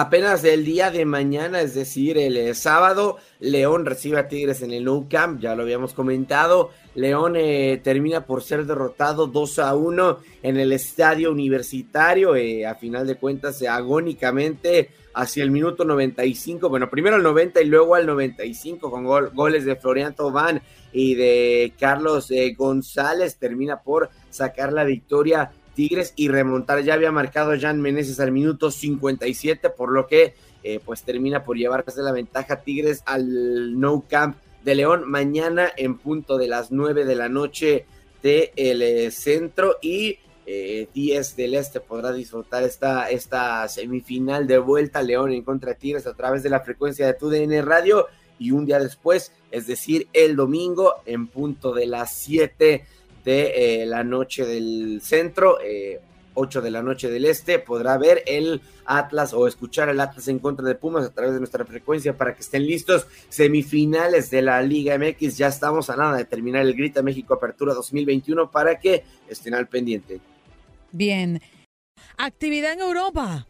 Apenas 0.00 0.44
el 0.44 0.64
día 0.64 0.92
de 0.92 1.04
mañana, 1.04 1.60
es 1.60 1.74
decir, 1.74 2.18
el 2.18 2.36
eh, 2.36 2.54
sábado, 2.54 3.16
León 3.40 3.84
recibe 3.84 4.16
a 4.20 4.28
Tigres 4.28 4.62
en 4.62 4.70
el 4.72 4.84
Nou 4.84 5.08
Camp, 5.08 5.40
ya 5.40 5.56
lo 5.56 5.64
habíamos 5.64 5.92
comentado. 5.92 6.70
León 6.94 7.34
eh, 7.34 7.80
termina 7.82 8.24
por 8.24 8.44
ser 8.44 8.64
derrotado 8.64 9.26
2 9.26 9.58
a 9.58 9.74
1 9.74 10.18
en 10.44 10.56
el 10.56 10.70
estadio 10.70 11.32
universitario, 11.32 12.36
eh, 12.36 12.64
a 12.64 12.76
final 12.76 13.08
de 13.08 13.16
cuentas, 13.16 13.60
agónicamente 13.64 14.90
hacia 15.14 15.42
el 15.42 15.50
minuto 15.50 15.84
95, 15.84 16.68
bueno, 16.68 16.88
primero 16.88 17.16
al 17.16 17.24
90 17.24 17.60
y 17.60 17.64
luego 17.64 17.96
al 17.96 18.06
95 18.06 18.92
con 18.92 19.04
gol- 19.04 19.32
goles 19.34 19.64
de 19.64 19.74
Florian 19.74 20.14
Tobán 20.14 20.62
y 20.92 21.16
de 21.16 21.72
Carlos 21.76 22.30
González, 22.56 23.36
termina 23.36 23.82
por 23.82 24.10
sacar 24.30 24.72
la 24.72 24.84
victoria 24.84 25.50
Tigres 25.78 26.12
y 26.16 26.26
remontar. 26.26 26.82
Ya 26.82 26.94
había 26.94 27.12
marcado 27.12 27.52
Jan 27.56 27.80
Meneses 27.80 28.18
al 28.18 28.32
minuto 28.32 28.72
57, 28.72 29.70
por 29.70 29.92
lo 29.92 30.08
que 30.08 30.34
eh, 30.64 30.80
pues 30.84 31.04
termina 31.04 31.44
por 31.44 31.56
llevarse 31.56 32.02
la 32.02 32.10
ventaja 32.10 32.62
Tigres 32.62 33.04
al 33.06 33.78
No 33.78 34.04
Camp 34.08 34.38
de 34.64 34.74
León 34.74 35.08
mañana 35.08 35.70
en 35.76 35.96
punto 35.96 36.36
de 36.36 36.48
las 36.48 36.72
9 36.72 37.04
de 37.04 37.14
la 37.14 37.28
noche 37.28 37.86
del 38.24 38.50
el 38.56 39.12
centro 39.12 39.76
y 39.80 40.18
eh, 40.46 40.88
10 40.94 41.36
del 41.36 41.54
este 41.54 41.78
podrá 41.78 42.10
disfrutar 42.10 42.64
esta, 42.64 43.08
esta 43.08 43.68
semifinal 43.68 44.48
de 44.48 44.58
vuelta 44.58 45.00
León 45.00 45.30
en 45.30 45.44
contra 45.44 45.74
de 45.74 45.76
Tigres 45.76 46.08
a 46.08 46.14
través 46.14 46.42
de 46.42 46.50
la 46.50 46.58
frecuencia 46.58 47.06
de 47.06 47.14
TUDN 47.14 47.64
Radio 47.64 48.08
y 48.40 48.50
un 48.50 48.66
día 48.66 48.80
después, 48.80 49.30
es 49.52 49.68
decir, 49.68 50.08
el 50.12 50.34
domingo 50.34 50.94
en 51.06 51.28
punto 51.28 51.72
de 51.72 51.86
las 51.86 52.16
7 52.16 52.84
de 53.24 53.82
eh, 53.82 53.86
la 53.86 54.04
noche 54.04 54.44
del 54.44 55.00
centro, 55.02 55.58
eh, 55.60 56.00
8 56.38 56.62
de 56.62 56.70
la 56.70 56.82
noche 56.82 57.10
del 57.10 57.24
este, 57.24 57.58
podrá 57.58 57.98
ver 57.98 58.22
el 58.26 58.60
Atlas 58.84 59.34
o 59.34 59.46
escuchar 59.46 59.88
el 59.88 60.00
Atlas 60.00 60.28
en 60.28 60.38
contra 60.38 60.66
de 60.66 60.74
Pumas 60.74 61.04
a 61.04 61.12
través 61.12 61.34
de 61.34 61.40
nuestra 61.40 61.64
frecuencia 61.64 62.16
para 62.16 62.34
que 62.34 62.40
estén 62.40 62.66
listos. 62.66 63.06
Semifinales 63.28 64.30
de 64.30 64.42
la 64.42 64.62
Liga 64.62 64.96
MX, 64.98 65.36
ya 65.36 65.48
estamos 65.48 65.90
a 65.90 65.96
nada 65.96 66.16
de 66.16 66.24
terminar 66.24 66.62
el 66.62 66.74
Grita 66.74 67.02
México 67.02 67.34
Apertura 67.34 67.74
2021 67.74 68.50
para 68.50 68.78
que 68.78 69.04
estén 69.28 69.54
al 69.54 69.68
pendiente. 69.68 70.20
Bien. 70.92 71.40
Actividad 72.16 72.72
en 72.72 72.80
Europa. 72.80 73.46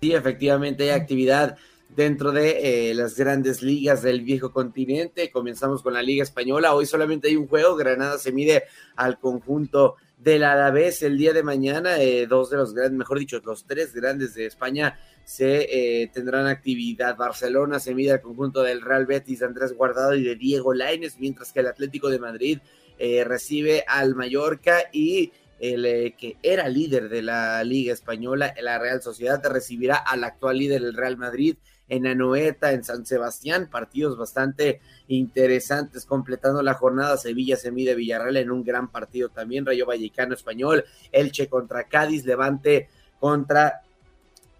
Sí, 0.00 0.14
efectivamente 0.14 0.84
hay 0.84 0.90
actividad 0.90 1.58
dentro 1.96 2.32
de 2.32 2.90
eh, 2.90 2.94
las 2.94 3.16
grandes 3.16 3.62
ligas 3.62 4.02
del 4.02 4.22
viejo 4.22 4.52
continente. 4.52 5.30
Comenzamos 5.30 5.82
con 5.82 5.94
la 5.94 6.02
Liga 6.02 6.22
Española. 6.22 6.74
Hoy 6.74 6.86
solamente 6.86 7.28
hay 7.28 7.36
un 7.36 7.48
juego. 7.48 7.76
Granada 7.76 8.18
se 8.18 8.32
mide 8.32 8.64
al 8.96 9.18
conjunto 9.18 9.96
del 10.20 10.44
Alavés 10.44 11.02
el 11.02 11.18
día 11.18 11.32
de 11.32 11.42
mañana. 11.42 12.00
Eh, 12.00 12.26
dos 12.26 12.50
de 12.50 12.58
los 12.58 12.74
grandes, 12.74 12.98
mejor 12.98 13.18
dicho, 13.18 13.40
los 13.44 13.66
tres 13.66 13.94
grandes 13.94 14.34
de 14.34 14.46
España 14.46 14.98
se 15.24 16.02
eh, 16.02 16.10
tendrán 16.12 16.46
actividad. 16.46 17.16
Barcelona 17.16 17.80
se 17.80 17.94
mide 17.94 18.12
al 18.12 18.20
conjunto 18.20 18.62
del 18.62 18.82
Real 18.82 19.06
Betis 19.06 19.42
Andrés 19.42 19.72
Guardado 19.72 20.14
y 20.14 20.22
de 20.22 20.36
Diego 20.36 20.74
Lainez, 20.74 21.16
mientras 21.18 21.52
que 21.52 21.60
el 21.60 21.66
Atlético 21.66 22.08
de 22.08 22.18
Madrid 22.18 22.58
eh, 22.98 23.24
recibe 23.24 23.84
al 23.86 24.14
Mallorca 24.14 24.84
y 24.92 25.32
el 25.58 26.14
que 26.16 26.38
era 26.42 26.68
líder 26.68 27.10
de 27.10 27.20
la 27.20 27.62
Liga 27.64 27.92
Española, 27.92 28.54
la 28.62 28.78
Real 28.78 29.02
Sociedad, 29.02 29.44
recibirá 29.44 29.96
al 29.96 30.24
actual 30.24 30.56
líder 30.56 30.80
del 30.80 30.94
Real 30.94 31.18
Madrid 31.18 31.56
en 31.90 32.06
Anoeta, 32.06 32.72
en 32.72 32.84
San 32.84 33.04
Sebastián, 33.04 33.68
partidos 33.70 34.16
bastante 34.16 34.80
interesantes, 35.08 36.06
completando 36.06 36.62
la 36.62 36.74
jornada, 36.74 37.18
Sevilla 37.18 37.56
se 37.56 37.72
mide 37.72 37.94
Villarreal 37.94 38.38
en 38.38 38.50
un 38.50 38.64
gran 38.64 38.90
partido 38.90 39.28
también, 39.28 39.66
Rayo 39.66 39.84
Vallecano 39.84 40.32
Español, 40.32 40.84
Elche 41.12 41.48
contra 41.48 41.84
Cádiz, 41.84 42.24
Levante 42.24 42.88
contra 43.18 43.82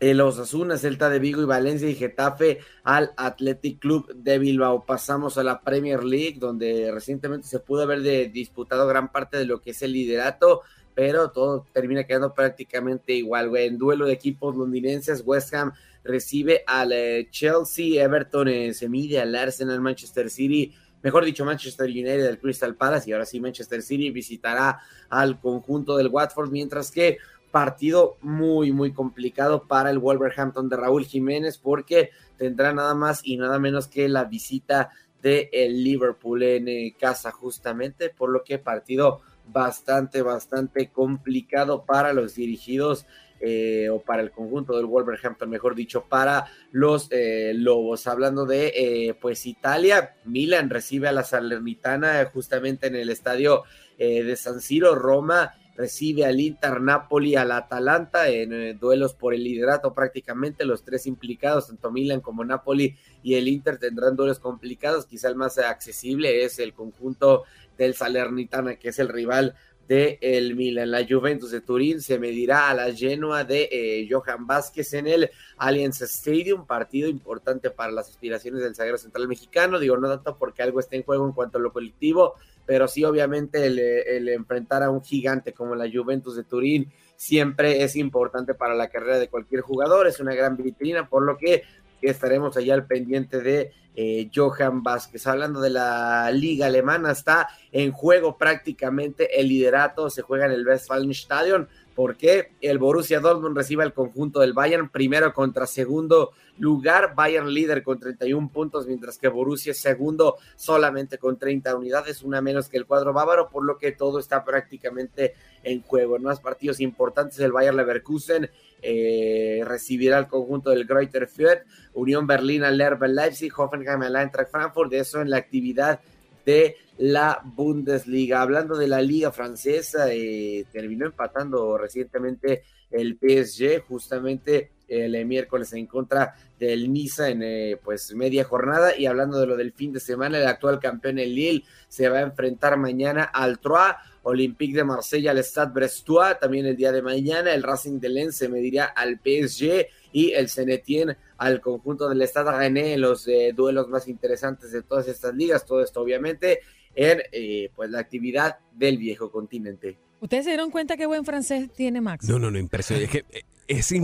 eh, 0.01 0.15
los 0.15 0.39
Osasuna, 0.39 0.77
Celta 0.77 1.09
de 1.09 1.19
Vigo 1.19 1.43
y 1.43 1.45
Valencia 1.45 1.89
y 1.89 1.95
Getafe 1.95 2.59
al 2.85 3.13
Athletic 3.17 3.79
Club 3.79 4.13
de 4.15 4.39
Bilbao. 4.39 4.85
Pasamos 4.85 5.39
a 5.39 5.45
la 5.45 5.61
Premier 5.61 6.03
League, 6.03 6.39
donde 6.41 6.91
recientemente 6.91 7.47
se 7.47 7.61
pudo 7.61 7.83
haber 7.83 8.01
de, 8.01 8.29
disputado 8.29 8.89
gran 8.89 9.13
parte 9.13 9.37
de 9.37 9.45
lo 9.45 9.61
que 9.61 9.71
es 9.71 9.83
el 9.83 9.93
liderato, 9.93 10.63
pero 10.95 11.31
todo 11.31 11.67
termina 11.73 12.05
quedando 12.05 12.33
prácticamente 12.33 13.13
igual, 13.13 13.51
güey. 13.51 13.67
En 13.67 13.79
duelo 13.79 14.07
de 14.07 14.15
equipos 14.15 14.57
londinenses, 14.57 15.23
West 15.25 15.55
Ham 15.55 15.75
recibe 16.05 16.63
al 16.67 16.93
eh, 16.93 17.29
Chelsea, 17.31 18.03
Everton 18.03 18.49
eh, 18.49 18.75
se 18.75 18.89
mide 18.89 19.21
al 19.21 19.35
Arsenal, 19.35 19.81
Manchester 19.81 20.31
City, 20.31 20.73
mejor 21.03 21.25
dicho, 21.25 21.45
Manchester 21.45 21.89
United 21.89 22.25
del 22.25 22.39
Crystal 22.39 22.75
Palace, 22.75 23.09
y 23.09 23.13
ahora 23.13 23.27
sí 23.27 23.41
Manchester 23.41 23.83
City 23.83 24.11
visitará 24.11 24.81
al 25.09 25.41
conjunto 25.41 25.97
del 25.97 26.09
Watford, 26.09 26.51
mientras 26.51 26.91
que 26.91 27.19
partido 27.51 28.17
muy, 28.21 28.73
muy 28.73 28.93
complicado 28.93 29.67
para 29.67 29.91
el 29.91 29.99
Wolverhampton 29.99 30.69
de 30.69 30.77
Raúl 30.77 31.05
Jiménez, 31.05 31.59
porque 31.59 32.11
tendrá 32.37 32.73
nada 32.73 32.95
más 32.95 33.21
y 33.25 33.37
nada 33.37 33.59
menos 33.59 33.89
que 33.89 34.09
la 34.09 34.25
visita 34.25 34.91
de 35.21 35.51
el 35.53 35.85
Liverpool 35.85 36.43
en 36.43 36.69
eh, 36.69 36.95
casa 36.99 37.31
justamente, 37.31 38.09
por 38.09 38.31
lo 38.31 38.45
que 38.45 38.59
partido 38.59 39.21
bastante, 39.49 40.23
bastante 40.23 40.89
complicado 40.91 41.85
para 41.85 42.13
los 42.13 42.35
dirigidos 42.35 43.07
eh, 43.41 43.89
o 43.91 44.01
para 44.01 44.23
el 44.23 44.31
conjunto 44.31 44.77
del 44.77 44.87
Wolverhampton, 44.87 45.49
mejor 45.49 45.75
dicho, 45.75 46.05
para 46.09 46.47
los 46.73 47.09
eh, 47.11 47.53
Lobos. 47.55 48.07
Hablando 48.07 48.45
de, 48.47 48.73
eh, 48.77 49.15
pues, 49.21 49.47
Italia, 49.47 50.17
Milan 50.25 50.71
recibe 50.71 51.09
a 51.09 51.13
la 51.13 51.25
Salernitana 51.25 52.25
justamente 52.33 52.87
en 52.87 52.97
el 52.97 53.11
estadio 53.11 53.65
eh, 53.99 54.23
de 54.23 54.37
San 54.37 54.61
Siro, 54.61 54.95
Roma 54.95 55.55
recibe 55.81 56.27
al 56.27 56.41
Inter, 56.41 56.81
Napoli, 56.81 57.37
al 57.37 57.53
Atalanta 57.53 58.29
en 58.29 58.53
eh, 58.53 58.75
duelos 58.75 59.15
por 59.15 59.33
el 59.33 59.43
liderato 59.43 59.95
prácticamente 59.95 60.67
los 60.67 60.85
tres 60.85 61.07
implicados, 61.07 61.69
tanto 61.69 61.91
Milan 61.91 62.21
como 62.21 62.45
Napoli 62.45 62.97
y 63.23 63.35
el 63.35 63.49
Inter 63.49 63.79
tendrán 63.79 64.17
duelos 64.17 64.39
complicados, 64.39 65.07
quizá 65.07 65.29
el 65.29 65.37
más 65.37 65.57
accesible 65.59 66.45
es 66.45 66.59
el 66.59 66.75
conjunto 66.75 67.45
del 67.79 67.95
Salernitana, 67.95 68.77
que 68.77 68.91
es 68.91 68.99
el 68.99 69.09
rival 69.09 69.55
de 69.91 70.19
el 70.21 70.55
Milan. 70.55 70.93
La 70.93 71.05
Juventus 71.05 71.51
de 71.51 71.63
Turín 71.63 72.01
se 72.01 72.17
medirá 72.17 72.71
a 72.71 72.75
la 72.75 72.95
Genoa 72.95 73.43
de 73.43 73.69
eh, 73.73 74.09
Johan 74.09 74.47
Vázquez 74.47 74.95
en 74.95 75.09
el 75.09 75.31
Allianz 75.57 76.01
Stadium, 76.03 76.65
partido 76.65 77.09
importante 77.09 77.71
para 77.71 77.91
las 77.91 78.09
aspiraciones 78.09 78.63
del 78.63 78.77
zaguero 78.77 78.99
central 78.99 79.27
mexicano, 79.27 79.81
digo 79.81 79.97
no 79.97 80.09
tanto 80.09 80.39
porque 80.39 80.63
algo 80.63 80.79
está 80.79 80.95
en 80.95 81.03
juego 81.03 81.27
en 81.27 81.33
cuanto 81.33 81.59
a 81.59 81.61
lo 81.61 81.73
colectivo, 81.73 82.35
pero 82.65 82.87
sí 82.87 83.03
obviamente 83.05 83.67
el, 83.67 83.81
el 83.81 84.29
enfrentar 84.29 84.85
a 84.85 84.91
un 84.91 85.03
gigante 85.03 85.53
como 85.53 85.75
la 85.75 85.91
Juventus 85.93 86.37
de 86.37 86.45
Turín 86.45 86.93
siempre 87.17 87.83
es 87.83 87.97
importante 87.97 88.55
para 88.55 88.77
la 88.77 88.91
carrera 88.91 89.19
de 89.19 89.29
cualquier 89.29 89.63
jugador, 89.63 90.07
es 90.07 90.21
una 90.21 90.37
gran 90.37 90.57
vitrina, 90.57 91.09
por 91.09 91.25
lo 91.25 91.37
que 91.37 91.65
estaremos 92.09 92.57
allá 92.57 92.75
al 92.75 92.87
pendiente 92.87 93.41
de 93.41 93.73
eh, 93.95 94.31
Johan 94.35 94.83
Vázquez. 94.83 95.27
Hablando 95.27 95.61
de 95.61 95.71
la 95.71 96.31
liga 96.31 96.67
alemana, 96.67 97.11
está 97.11 97.49
en 97.73 97.93
juego 97.93 98.39
prácticamente 98.39 99.41
el 99.41 99.49
liderato, 99.49 100.11
se 100.11 100.23
juega 100.23 100.47
en 100.47 100.53
el 100.53 100.67
Westfalenstadion 100.67 101.69
porque 101.95 102.53
el 102.61 102.79
Borussia 102.79 103.21
Dortmund 103.21 103.57
recibe 103.57 103.85
el 103.85 103.93
conjunto 103.93 104.41
del 104.41 104.53
Bayern 104.53 104.89
primero 104.89 105.33
contra 105.33 105.67
segundo 105.67 106.33
lugar, 106.59 107.15
Bayern 107.15 107.53
líder 107.53 107.83
con 107.83 107.99
31 107.99 108.51
puntos, 108.51 108.87
mientras 108.87 109.19
que 109.19 109.29
Borussia 109.29 109.75
segundo 109.75 110.37
solamente 110.57 111.19
con 111.19 111.39
30 111.39 111.75
unidades, 111.75 112.23
una 112.23 112.41
menos 112.41 112.69
que 112.69 112.77
el 112.77 112.87
cuadro 112.87 113.13
bávaro, 113.13 113.49
por 113.49 113.65
lo 113.65 113.79
que 113.79 113.93
todo 113.93 114.19
está 114.19 114.45
prácticamente 114.45 115.35
en 115.63 115.83
juego. 115.83 116.17
En 116.17 116.23
más 116.23 116.41
partidos 116.41 116.81
importantes, 116.81 117.39
el 117.41 117.53
Bayern 117.53 117.77
Leverkusen 117.77 118.51
eh, 118.83 119.63
recibirá 119.65 120.19
el 120.19 120.27
conjunto 120.27 120.71
del 120.71 120.87
Greuther 120.87 121.27
Fürth, 121.27 121.65
Unión 121.95 122.27
Berlín 122.27 122.63
al 122.63 122.79
Leipzig, 122.79 123.53
Hoffenheim 123.57 124.03
al 124.03 124.17
Eintracht 124.17 124.51
Frankfurt, 124.51 124.91
de 124.91 125.01
eso 125.01 125.21
en 125.21 125.31
la 125.31 125.39
actividad 125.39 126.01
de 126.45 126.77
la 127.01 127.41
Bundesliga. 127.43 128.43
Hablando 128.43 128.77
de 128.77 128.87
la 128.87 129.01
liga 129.01 129.33
francesa, 129.33 130.13
eh, 130.13 130.67
terminó 130.71 131.07
empatando 131.07 131.79
recientemente 131.79 132.63
el 132.91 133.19
PSG, 133.19 133.83
justamente 133.87 134.73
el 134.87 135.25
miércoles 135.25 135.73
en 135.73 135.87
contra 135.87 136.35
del 136.59 136.93
Niza 136.93 137.31
en 137.31 137.43
eh, 137.43 137.79
pues 137.83 138.13
media 138.15 138.45
jornada. 138.45 138.95
Y 138.97 139.07
hablando 139.07 139.41
de 139.41 139.47
lo 139.47 139.57
del 139.57 139.73
fin 139.73 139.93
de 139.93 140.01
semana 140.01 140.39
el 140.39 140.47
actual 140.47 140.79
campeón 140.79 141.19
el 141.19 141.35
Lille 141.35 141.65
se 141.89 142.09
va 142.09 142.19
a 142.19 142.23
enfrentar 142.23 142.77
mañana 142.77 143.25
al 143.25 143.61
Troyes 143.61 143.97
Olympique 144.23 144.77
de 144.77 144.85
Marsella 144.85 145.31
al 145.31 145.39
Stade 145.39 145.73
Brestois. 145.73 146.39
También 146.39 146.67
el 146.67 146.77
día 146.77 146.93
de 146.93 147.01
mañana 147.01 147.55
el 147.55 147.63
Racing 147.63 147.99
de 147.99 148.09
Lens 148.11 148.37
se 148.37 148.49
medirá 148.49 148.87
al 148.87 149.21
PSG 149.25 149.87
y 150.13 150.33
el 150.33 150.49
Senetien 150.49 151.17
al 151.39 151.61
conjunto 151.61 152.09
del 152.09 152.21
Stade 152.27 152.51
René 152.51 152.95
en 152.95 153.01
los 153.01 153.27
eh, 153.29 153.53
duelos 153.57 153.89
más 153.89 154.09
interesantes 154.09 154.73
de 154.73 154.83
todas 154.83 155.09
estas 155.09 155.35
ligas. 155.35 155.65
Todo 155.65 155.83
esto 155.83 156.03
obviamente 156.03 156.61
en 156.95 157.21
eh, 157.33 157.71
pues 157.77 157.91
la 157.91 158.01
actividad 158.01 158.57
del 158.73 158.99
viejo 158.99 159.31
continente. 159.31 159.97
¿Ustedes 160.21 160.45
se 160.45 160.51
dieron 160.51 160.71
cuenta 160.71 160.97
qué 160.97 161.07
buen 161.07 161.25
francés 161.25 161.71
tiene 161.75 162.01
Max? 162.01 162.29
No, 162.29 162.39
no, 162.39 162.51
no, 162.51 162.59
impresionante. 162.59 163.05
Es 163.19 163.25
que 163.25 163.39
eh, 163.39 163.43
es 163.69 163.93
Oh, 163.93 163.95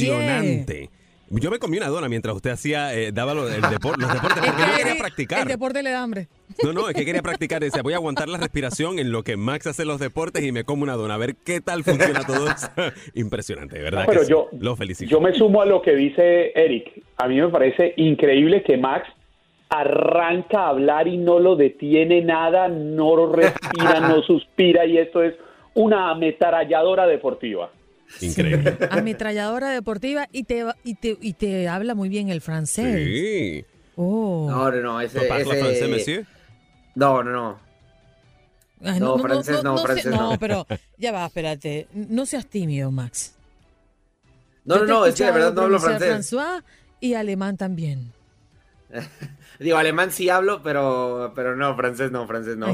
impresionante. 0.00 0.90
Yo 1.28 1.50
me 1.50 1.58
comí 1.58 1.76
una 1.76 1.88
dona 1.88 2.08
mientras 2.08 2.36
usted 2.36 2.50
hacía, 2.50 2.94
eh, 2.94 3.10
daba 3.10 3.34
lo- 3.34 3.48
el 3.48 3.60
depor- 3.60 3.96
los 3.96 4.12
deportes, 4.14 4.44
porque 4.44 4.62
yo 4.62 4.76
quería 4.76 4.92
El 4.92 4.98
practicar. 4.98 5.48
deporte 5.48 5.82
le 5.82 5.90
da 5.90 6.02
hambre. 6.02 6.28
No, 6.62 6.72
no, 6.72 6.88
es 6.88 6.94
que 6.94 7.04
quería 7.04 7.20
practicar. 7.20 7.60
Decía, 7.60 7.82
voy 7.82 7.94
a 7.94 7.96
aguantar 7.96 8.28
la 8.28 8.38
respiración 8.38 9.00
en 9.00 9.10
lo 9.10 9.24
que 9.24 9.36
Max 9.36 9.66
hace 9.66 9.84
los 9.84 9.98
deportes 9.98 10.44
y 10.44 10.52
me 10.52 10.62
como 10.62 10.84
una 10.84 10.94
dona. 10.94 11.14
A 11.14 11.18
ver 11.18 11.34
qué 11.34 11.60
tal 11.60 11.82
funciona 11.82 12.24
todo 12.24 12.48
eso. 12.48 12.68
Impresionante, 13.14 13.76
de 13.76 13.82
verdad. 13.82 14.02
No, 14.02 14.06
pero 14.06 14.20
que 14.20 14.26
sí. 14.26 14.30
yo- 14.30 14.48
Lo 14.56 14.76
felicito. 14.76 15.10
Yo 15.10 15.20
me 15.20 15.34
sumo 15.34 15.62
a 15.62 15.66
lo 15.66 15.82
que 15.82 15.96
dice 15.96 16.52
Eric. 16.54 17.02
A 17.16 17.26
mí 17.26 17.40
me 17.40 17.48
parece 17.48 17.92
increíble 17.96 18.62
que 18.62 18.76
Max 18.76 19.08
arranca 19.68 20.60
a 20.60 20.68
hablar 20.68 21.08
y 21.08 21.16
no 21.18 21.38
lo 21.38 21.56
detiene 21.56 22.22
nada, 22.22 22.68
no 22.68 23.32
respira, 23.32 24.00
no 24.00 24.22
suspira 24.26 24.86
y 24.86 24.98
esto 24.98 25.22
es 25.22 25.34
una 25.74 26.10
ametralladora 26.10 27.06
deportiva. 27.06 27.70
Increíble. 28.20 28.78
Ametralladora 28.90 29.70
deportiva 29.70 30.28
y 30.30 30.44
te, 30.44 30.64
y 30.84 30.94
te, 30.94 31.18
y 31.20 31.32
te 31.32 31.68
habla 31.68 31.94
muy 31.94 32.08
bien 32.08 32.28
el 32.28 32.40
francés. 32.40 33.04
Sí. 33.04 33.64
Oh. 33.96 34.46
No, 34.48 34.70
no, 34.70 34.80
no, 34.80 35.00
ese, 35.00 35.18
¿No 35.18 35.24
francés, 35.24 35.88
monsieur? 35.88 36.26
No, 36.94 37.22
no, 37.22 37.32
no. 37.32 37.58
Ay, 38.84 39.00
No, 39.00 39.18
francés 39.18 39.64
no, 39.64 39.76
sé- 39.78 39.84
francés 39.84 40.06
no. 40.12 40.32
No, 40.32 40.38
pero 40.38 40.66
ya 40.98 41.10
va, 41.12 41.26
espérate. 41.26 41.88
No 41.92 42.26
seas 42.26 42.46
tímido, 42.46 42.90
Max. 42.92 43.34
No, 44.64 44.76
Yo 44.76 44.80
no, 44.84 44.86
no, 45.00 45.06
es 45.06 45.14
que 45.14 45.24
de 45.24 45.30
verdad 45.32 45.52
no 45.52 45.62
hablo 45.62 45.80
francés. 45.80 46.08
François 46.32 46.62
y 47.00 47.14
alemán 47.14 47.56
también. 47.56 48.12
Digo, 49.58 49.76
alemán 49.76 50.10
sí 50.10 50.28
hablo, 50.28 50.62
pero, 50.62 51.32
pero 51.34 51.56
no, 51.56 51.74
francés 51.76 52.10
no, 52.10 52.26
francés 52.26 52.56
no. 52.56 52.66
Ahí 52.66 52.72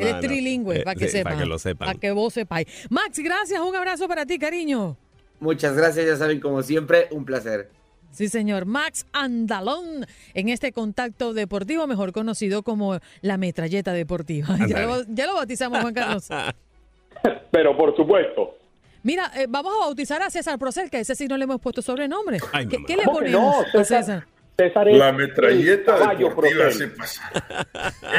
está. 0.00 0.20
Trilingüe, 0.20 0.80
para 0.84 0.94
que 0.94 1.06
sí, 1.06 1.18
sepan. 1.18 1.32
Para 1.32 1.42
que 1.44 1.48
lo 1.48 1.58
sepan. 1.58 1.86
Para 1.86 1.98
que 1.98 2.10
vos 2.12 2.34
sepáis. 2.34 2.66
Max, 2.90 3.18
gracias. 3.18 3.60
Un 3.60 3.74
abrazo 3.74 4.06
para 4.08 4.26
ti, 4.26 4.38
cariño. 4.38 4.96
Muchas 5.40 5.76
gracias, 5.76 6.06
ya 6.06 6.16
saben, 6.16 6.40
como 6.40 6.62
siempre, 6.62 7.08
un 7.10 7.24
placer. 7.24 7.70
Sí, 8.10 8.28
señor. 8.28 8.64
Max 8.66 9.06
Andalón 9.12 10.06
en 10.34 10.48
este 10.48 10.72
contacto 10.72 11.34
deportivo, 11.34 11.86
mejor 11.86 12.12
conocido 12.12 12.62
como 12.62 12.98
la 13.20 13.36
metralleta 13.36 13.92
deportiva. 13.92 14.48
Ya 14.68 14.86
lo, 14.86 15.04
ya 15.08 15.26
lo 15.26 15.34
bautizamos, 15.34 15.80
Juan 15.80 15.94
Carlos. 15.94 16.28
Pero 17.50 17.76
por 17.76 17.96
supuesto. 17.96 18.56
Mira, 19.02 19.30
eh, 19.36 19.46
vamos 19.48 19.72
a 19.74 19.86
bautizar 19.86 20.20
a 20.22 20.30
César 20.30 20.58
Procel, 20.58 20.90
que 20.90 20.98
a 20.98 21.00
ese 21.00 21.14
sí 21.14 21.26
no 21.28 21.36
le 21.36 21.44
hemos 21.44 21.60
puesto 21.60 21.80
sobrenombre. 21.82 22.38
Ay, 22.52 22.66
¿Qué, 22.66 22.78
le 22.96 23.04
¿Cómo 23.04 23.18
que 23.20 23.24
ponemos 23.26 23.66
no? 23.72 23.80
a 23.80 23.84
César- 23.84 24.26
César? 24.60 24.86
César 24.86 24.86
La 24.88 25.12
metralleta 25.12 25.94
el 25.94 26.00
caballo 26.00 26.28
deportiva 26.30 26.64
Procel. 26.64 26.90
se 26.90 26.96
pasa. 26.96 27.30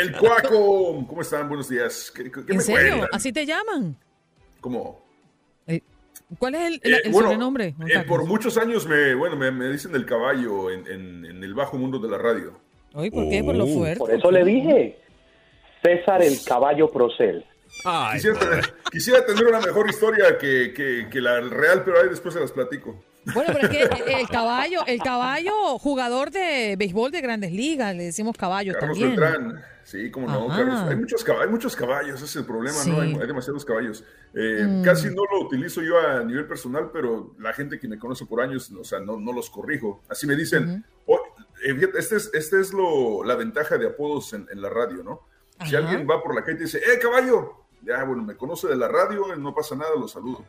El 0.02 0.16
cuaco, 0.16 1.06
¿cómo 1.08 1.22
están? 1.22 1.48
Buenos 1.50 1.68
días. 1.68 2.12
¿Qué, 2.16 2.32
qué 2.32 2.40
¿En 2.48 2.58
me 2.58 2.62
serio? 2.64 2.90
cuentan? 2.98 3.10
¿Así 3.12 3.34
te 3.34 3.46
llaman? 3.46 3.98
¿Cómo? 4.62 5.06
Eh, 5.68 5.82
¿Cuál 6.38 6.56
es 6.56 6.62
el, 6.62 6.74
Eh, 6.76 7.02
el- 7.04 7.12
bueno, 7.12 7.28
sobrenombre? 7.28 7.76
Eh, 7.88 8.04
por 8.08 8.26
muchos 8.26 8.58
años 8.58 8.88
me, 8.88 9.16
bueno, 9.16 9.36
me, 9.36 9.52
me 9.52 9.70
dicen 9.70 9.94
el 9.96 10.06
caballo 10.06 10.72
en, 10.72 10.88
en- 10.88 11.26
en 11.26 11.44
el 11.44 11.54
bajo 11.54 11.78
mundo 11.78 12.00
de 12.00 12.10
la 12.10 12.18
radio. 12.18 12.58
¿por 12.94 13.30
qué? 13.30 13.44
Por 13.44 13.56
lo 13.56 13.68
fuerte. 13.68 14.00
Por 14.00 14.12
eso 14.14 14.32
le 14.32 14.44
dije. 14.46 14.98
César 15.84 16.22
el 16.24 16.38
caballo 16.46 16.90
Procel. 16.90 17.46
Quisiera, 18.14 18.40
tener, 18.40 18.74
quisiera 18.92 19.26
tener 19.26 19.46
una 19.46 19.60
mejor 19.60 19.90
historia 19.90 20.38
que, 20.38 20.74
que- 20.74 21.08
que 21.12 21.22
la 21.22 21.40
real, 21.42 21.84
pero 21.84 22.02
ahí 22.02 22.08
después 22.10 22.34
se 22.34 22.40
las 22.40 22.52
platico. 22.54 23.04
Bueno, 23.34 23.54
pero 23.54 23.68
es 23.68 23.70
que 23.70 24.22
el 24.22 24.28
caballo, 24.30 24.82
el 24.88 25.00
caballo, 25.02 25.78
jugador 25.80 26.32
de 26.32 26.76
béisbol 26.78 27.12
de 27.12 27.22
grandes 27.22 27.52
ligas, 27.52 27.96
le 27.96 28.04
decimos 28.06 28.36
caballo 28.38 28.74
Carlos 28.74 28.98
también. 29.00 29.20
Beltrán. 29.20 29.64
Sí, 29.84 30.12
como 30.12 30.28
no. 30.28 30.48
Carlos. 30.50 30.80
Hay 30.88 30.96
muchos, 30.98 31.24
caballos, 31.24 31.46
hay 31.48 31.52
muchos 31.52 31.76
caballos, 31.76 32.16
ese 32.18 32.26
es 32.26 32.36
el 32.36 32.46
problema, 32.46 32.78
Sí. 32.78 32.92
¿no? 32.92 33.02
Hay, 33.02 33.14
hay 33.16 33.28
demasiados 33.28 33.66
caballos. 33.66 34.04
Eh, 34.36 34.64
Mm. 34.68 34.84
Casi 34.84 35.08
no 35.08 35.24
lo 35.32 35.42
utilizo 35.46 35.82
yo 35.82 35.98
a 36.00 36.24
nivel 36.24 36.46
personal, 36.46 36.92
pero 36.94 37.34
la 37.40 37.54
gente 37.54 37.80
que 37.80 37.88
me 37.88 37.98
conoce 37.98 38.26
por 38.28 38.42
años, 38.42 38.70
o 38.72 38.84
sea, 38.84 39.00
no, 39.00 39.20
no 39.20 39.34
los 39.34 39.50
corrijo. 39.50 40.04
Así 40.08 40.28
me 40.28 40.36
dicen, 40.36 40.86
"Oh, 41.08 41.20
eh, 41.66 41.90
este 41.98 42.18
es, 42.18 42.30
este 42.34 42.60
es 42.60 42.72
lo, 42.72 43.24
la 43.24 43.34
ventaja 43.36 43.78
de 43.80 43.88
apodos 43.88 44.32
en, 44.34 44.46
en 44.52 44.62
la 44.62 44.70
radio, 44.70 45.04
¿no? 45.04 45.22
Si 45.68 45.76
alguien 45.76 46.08
va 46.10 46.22
por 46.22 46.36
la 46.36 46.44
calle 46.44 46.60
y 46.60 46.64
dice, 46.64 46.78
¡eh, 46.78 47.00
caballo! 47.02 47.66
Ya, 47.82 48.04
bueno, 48.04 48.24
me 48.24 48.36
conoce 48.38 48.68
de 48.68 48.76
la 48.78 48.88
radio, 48.88 49.36
no 49.38 49.54
pasa 49.56 49.76
nada, 49.76 49.92
lo 50.00 50.08
saludo. 50.08 50.46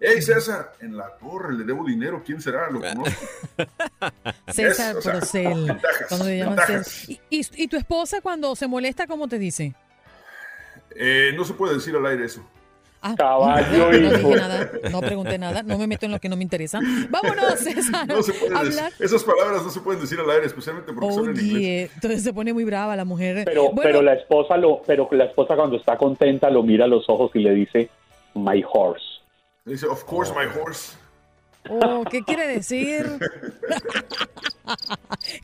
¡Ey, 0.00 0.22
César! 0.22 0.72
En 0.80 0.96
la 0.96 1.08
torre, 1.18 1.52
le 1.54 1.64
debo 1.64 1.84
dinero, 1.84 2.22
¿quién 2.24 2.40
será? 2.40 2.70
Lo 2.70 2.80
conozco. 2.80 3.20
César 4.48 4.90
Es, 4.92 4.96
o 4.96 5.02
sea, 5.02 5.12
Procel. 5.12 5.64
ventajas, 5.66 6.06
cuando 6.08 6.26
le 6.26 6.38
llaman 6.38 6.56
ventajas. 6.56 6.86
César. 6.86 7.22
¿Y, 7.30 7.40
y, 7.40 7.46
y 7.64 7.68
tu 7.68 7.76
esposa 7.76 8.20
cuando 8.22 8.56
se 8.56 8.66
molesta, 8.66 9.06
cómo 9.06 9.28
te 9.28 9.38
dice? 9.38 9.74
Eh, 10.96 11.32
no 11.36 11.44
se 11.44 11.52
puede 11.54 11.74
decir 11.74 11.94
al 11.94 12.06
aire 12.06 12.24
eso. 12.24 12.42
Ah, 13.02 13.14
Caballo, 13.16 13.90
no, 13.90 13.96
hijo. 13.96 14.28
dije 14.28 14.36
nada, 14.36 14.70
no 14.90 15.00
pregunté 15.00 15.38
nada, 15.38 15.62
no 15.62 15.78
me 15.78 15.86
meto 15.86 16.04
en 16.04 16.12
lo 16.12 16.18
que 16.18 16.28
no 16.28 16.36
me 16.36 16.42
interesa. 16.42 16.80
Vámonos, 17.08 17.54
César. 17.58 18.06
No 18.06 18.22
se 18.22 18.32
puede 18.34 18.54
a 18.54 18.62
decir- 18.62 18.78
hablar. 18.78 18.92
esas 18.98 19.24
palabras 19.24 19.62
no 19.62 19.70
se 19.70 19.80
pueden 19.80 20.00
decir 20.02 20.18
al 20.20 20.30
aire, 20.30 20.46
especialmente 20.46 20.92
porque 20.92 21.12
son 21.14 21.30
en 21.30 21.40
inglés. 21.46 21.90
Entonces 21.94 22.22
se 22.22 22.32
pone 22.34 22.52
muy 22.52 22.64
brava 22.64 22.96
la 22.96 23.06
mujer. 23.06 23.42
Pero, 23.46 23.64
Bueno, 23.70 23.80
pero 23.82 24.02
la 24.02 24.14
esposa 24.14 24.56
lo, 24.58 24.82
pero 24.86 25.08
la 25.12 25.24
esposa 25.24 25.56
cuando 25.56 25.76
está 25.76 25.96
contenta 25.96 26.50
lo 26.50 26.62
mira 26.62 26.84
a 26.84 26.88
los 26.88 27.08
ojos 27.08 27.30
y 27.34 27.38
le 27.38 27.52
dice, 27.54 27.88
my 28.34 28.62
horse. 28.70 29.04
Dice, 29.70 29.86
of 29.86 30.04
course, 30.04 30.32
my 30.34 30.46
horse. 30.46 30.96
Oh, 31.68 32.04
¿qué 32.10 32.22
quiere 32.24 32.48
decir? 32.48 33.06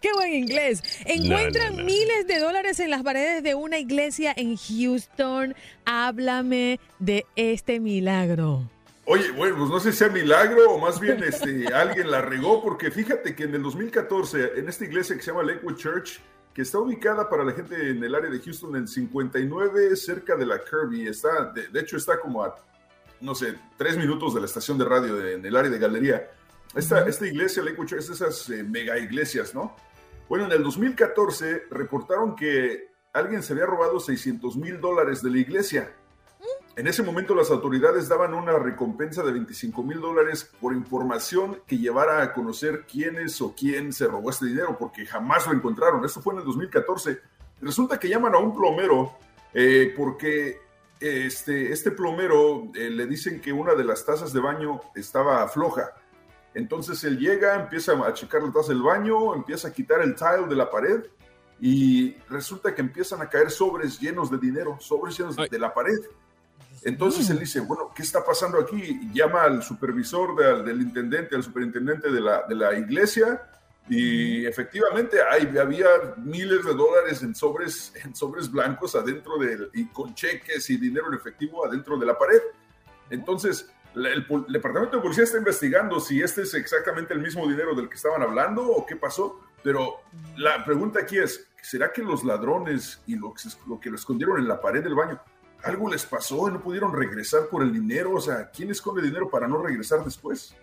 Qué 0.00 0.12
buen 0.14 0.32
inglés. 0.32 0.82
Encuentran 1.04 1.72
No, 1.72 1.76
no, 1.76 1.82
no. 1.82 1.84
miles 1.84 2.26
de 2.26 2.40
dólares 2.40 2.80
en 2.80 2.90
las 2.90 3.02
paredes 3.02 3.44
de 3.44 3.54
una 3.54 3.78
iglesia 3.78 4.32
en 4.36 4.56
Houston. 4.56 5.54
Háblame 5.84 6.80
de 6.98 7.24
este 7.36 7.78
milagro. 7.78 8.68
Oye, 9.04 9.30
bueno, 9.30 9.58
pues 9.58 9.70
no 9.70 9.78
sé 9.78 9.92
si 9.92 9.98
sea 9.98 10.08
milagro 10.08 10.72
o 10.72 10.78
más 10.80 10.98
bien 10.98 11.22
este, 11.22 11.66
alguien 11.74 12.10
la 12.10 12.20
regó, 12.22 12.60
porque 12.62 12.90
fíjate 12.90 13.36
que 13.36 13.44
en 13.44 13.54
el 13.54 13.62
2014, 13.62 14.58
en 14.58 14.68
esta 14.68 14.84
iglesia 14.84 15.14
que 15.14 15.22
se 15.22 15.30
llama 15.30 15.44
Lakewood 15.44 15.76
Church, 15.76 16.20
que 16.52 16.62
está 16.62 16.80
ubicada 16.80 17.28
para 17.28 17.44
la 17.44 17.52
gente 17.52 17.90
en 17.90 18.02
el 18.02 18.12
área 18.12 18.30
de 18.30 18.40
Houston, 18.40 18.74
en 18.74 18.88
59, 18.88 19.94
cerca 19.94 20.34
de 20.34 20.46
la 20.46 20.58
Kirby, 20.58 21.06
está, 21.06 21.52
de, 21.52 21.68
de 21.68 21.80
hecho 21.80 21.96
está 21.96 22.18
como 22.18 22.42
a, 22.42 22.56
no 23.20 23.34
sé, 23.34 23.54
tres 23.76 23.96
minutos 23.96 24.34
de 24.34 24.40
la 24.40 24.46
estación 24.46 24.78
de 24.78 24.84
radio 24.84 25.16
de- 25.16 25.34
en 25.34 25.44
el 25.46 25.56
área 25.56 25.70
de 25.70 25.78
galería. 25.78 26.30
Esta, 26.74 27.06
esta 27.06 27.26
iglesia, 27.26 27.62
Lakewood 27.62 27.86
Church, 27.86 28.00
es 28.00 28.08
de 28.08 28.14
esas 28.14 28.50
eh, 28.50 28.62
mega 28.62 28.98
iglesias, 28.98 29.54
¿no? 29.54 29.74
Bueno, 30.28 30.44
en 30.46 30.52
el 30.52 30.62
2014 30.62 31.64
reportaron 31.70 32.34
que 32.36 32.90
alguien 33.12 33.42
se 33.42 33.52
había 33.52 33.66
robado 33.66 33.98
600 34.00 34.56
mil 34.56 34.80
dólares 34.80 35.22
de 35.22 35.30
la 35.30 35.38
iglesia. 35.38 35.92
En 36.76 36.86
ese 36.86 37.02
momento 37.02 37.34
las 37.34 37.50
autoridades 37.50 38.06
daban 38.08 38.34
una 38.34 38.58
recompensa 38.58 39.22
de 39.22 39.32
25 39.32 39.82
mil 39.82 39.98
dólares 40.00 40.50
por 40.60 40.74
información 40.74 41.62
que 41.66 41.78
llevara 41.78 42.22
a 42.22 42.34
conocer 42.34 42.84
quién 42.90 43.16
es 43.16 43.40
o 43.40 43.54
quién 43.56 43.94
se 43.94 44.06
robó 44.06 44.28
este 44.28 44.44
dinero, 44.46 44.76
porque 44.78 45.06
jamás 45.06 45.46
lo 45.46 45.54
encontraron. 45.54 46.04
Esto 46.04 46.20
fue 46.20 46.34
en 46.34 46.40
el 46.40 46.44
2014. 46.44 47.18
Resulta 47.62 47.98
que 47.98 48.10
llaman 48.10 48.34
a 48.34 48.38
un 48.38 48.54
plomero 48.54 49.16
eh, 49.54 49.94
porque 49.96 50.58
este, 51.00 51.72
este 51.72 51.90
plomero 51.90 52.70
eh, 52.74 52.90
le 52.90 53.06
dicen 53.06 53.40
que 53.40 53.52
una 53.52 53.74
de 53.74 53.84
las 53.84 54.04
tazas 54.04 54.32
de 54.32 54.40
baño 54.40 54.80
estaba 54.94 55.46
floja. 55.48 55.92
Entonces 56.54 57.02
él 57.04 57.18
llega, 57.18 57.54
empieza 57.54 57.92
a 57.92 58.14
checar 58.14 58.42
la 58.42 58.52
taza 58.52 58.68
del 58.68 58.82
baño, 58.82 59.34
empieza 59.34 59.68
a 59.68 59.72
quitar 59.72 60.00
el 60.00 60.14
tile 60.14 60.46
de 60.48 60.56
la 60.56 60.70
pared 60.70 61.04
y 61.60 62.14
resulta 62.30 62.74
que 62.74 62.80
empiezan 62.80 63.20
a 63.20 63.28
caer 63.28 63.50
sobres 63.50 64.00
llenos 64.00 64.30
de 64.30 64.38
dinero, 64.38 64.78
sobres 64.80 65.18
llenos 65.18 65.36
de 65.36 65.58
la 65.58 65.72
pared. 65.74 65.98
Entonces 66.82 67.28
él 67.30 67.38
dice, 67.38 67.60
bueno, 67.60 67.90
¿qué 67.94 68.02
está 68.02 68.24
pasando 68.24 68.58
aquí? 68.58 69.10
Llama 69.12 69.42
al 69.42 69.62
supervisor 69.62 70.36
del, 70.36 70.64
del 70.64 70.80
intendente, 70.80 71.34
al 71.34 71.42
superintendente 71.42 72.10
de 72.10 72.20
la, 72.20 72.44
de 72.48 72.54
la 72.54 72.78
iglesia 72.78 73.42
y 73.88 74.44
efectivamente 74.46 75.18
hay, 75.22 75.56
había 75.58 75.86
miles 76.16 76.64
de 76.64 76.74
dólares 76.74 77.22
en 77.22 77.34
sobres, 77.34 77.92
en 78.04 78.14
sobres 78.14 78.50
blancos 78.50 78.94
adentro 78.94 79.38
del, 79.38 79.70
y 79.74 79.86
con 79.86 80.14
cheques 80.14 80.68
y 80.70 80.76
dinero 80.76 81.08
en 81.08 81.14
efectivo 81.14 81.64
adentro 81.64 81.96
de 81.96 82.06
la 82.06 82.18
pared. 82.18 82.40
Entonces, 83.10 83.70
el, 83.94 84.26
departamento 84.48 84.96
de 84.96 85.02
policía 85.02 85.24
está 85.24 85.38
investigando 85.38 86.00
si 86.00 86.20
este 86.20 86.42
es 86.42 86.54
exactamente 86.54 87.14
el 87.14 87.20
mismo 87.20 87.46
dinero 87.46 87.74
del 87.74 87.88
que 87.88 87.94
estaban 87.94 88.22
hablando 88.22 88.66
o 88.66 88.84
qué 88.84 88.96
pasó. 88.96 89.40
Pero 89.62 90.00
la 90.36 90.64
pregunta 90.64 91.00
aquí 91.00 91.18
es, 91.18 91.48
¿será 91.62 91.92
que 91.92 92.02
los 92.02 92.24
ladrones 92.24 93.02
y 93.06 93.16
lo 93.16 93.34
lo 93.66 93.80
que 93.80 93.90
lo 93.90 93.96
escondieron 93.96 94.38
en 94.38 94.48
la 94.48 94.60
pared 94.60 94.82
del 94.82 94.94
baño, 94.94 95.20
algo 95.62 95.90
les 95.90 96.04
pasó 96.04 96.48
y 96.48 96.52
no 96.52 96.60
pudieron 96.60 96.92
regresar 96.92 97.48
por 97.48 97.62
el 97.62 97.72
dinero? 97.72 98.14
O 98.14 98.20
sea, 98.20 98.50
¿quién 98.50 98.70
esconde 98.70 99.02
dinero 99.02 99.30
para 99.30 99.48
no 99.48 99.62
regresar 99.62 100.04
después? 100.04 100.54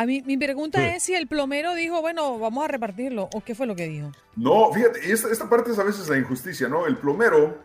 A 0.00 0.06
mí, 0.06 0.22
mi 0.24 0.36
pregunta 0.36 0.78
Sí. 0.78 0.84
es 0.96 1.02
si 1.02 1.14
el 1.16 1.26
plomero 1.26 1.74
dijo, 1.74 2.00
bueno, 2.00 2.38
vamos 2.38 2.64
a 2.64 2.68
repartirlo, 2.68 3.28
o 3.34 3.42
qué 3.44 3.54
fue 3.56 3.66
lo 3.66 3.74
que 3.74 3.88
dijo. 3.88 4.12
No, 4.36 4.72
fíjate, 4.72 5.10
esta, 5.12 5.28
esta 5.30 5.48
parte 5.50 5.72
es 5.72 5.78
a 5.80 5.82
veces 5.82 6.08
la 6.08 6.16
injusticia, 6.16 6.68
¿no? 6.68 6.86
El 6.86 6.96
plomero, 6.98 7.58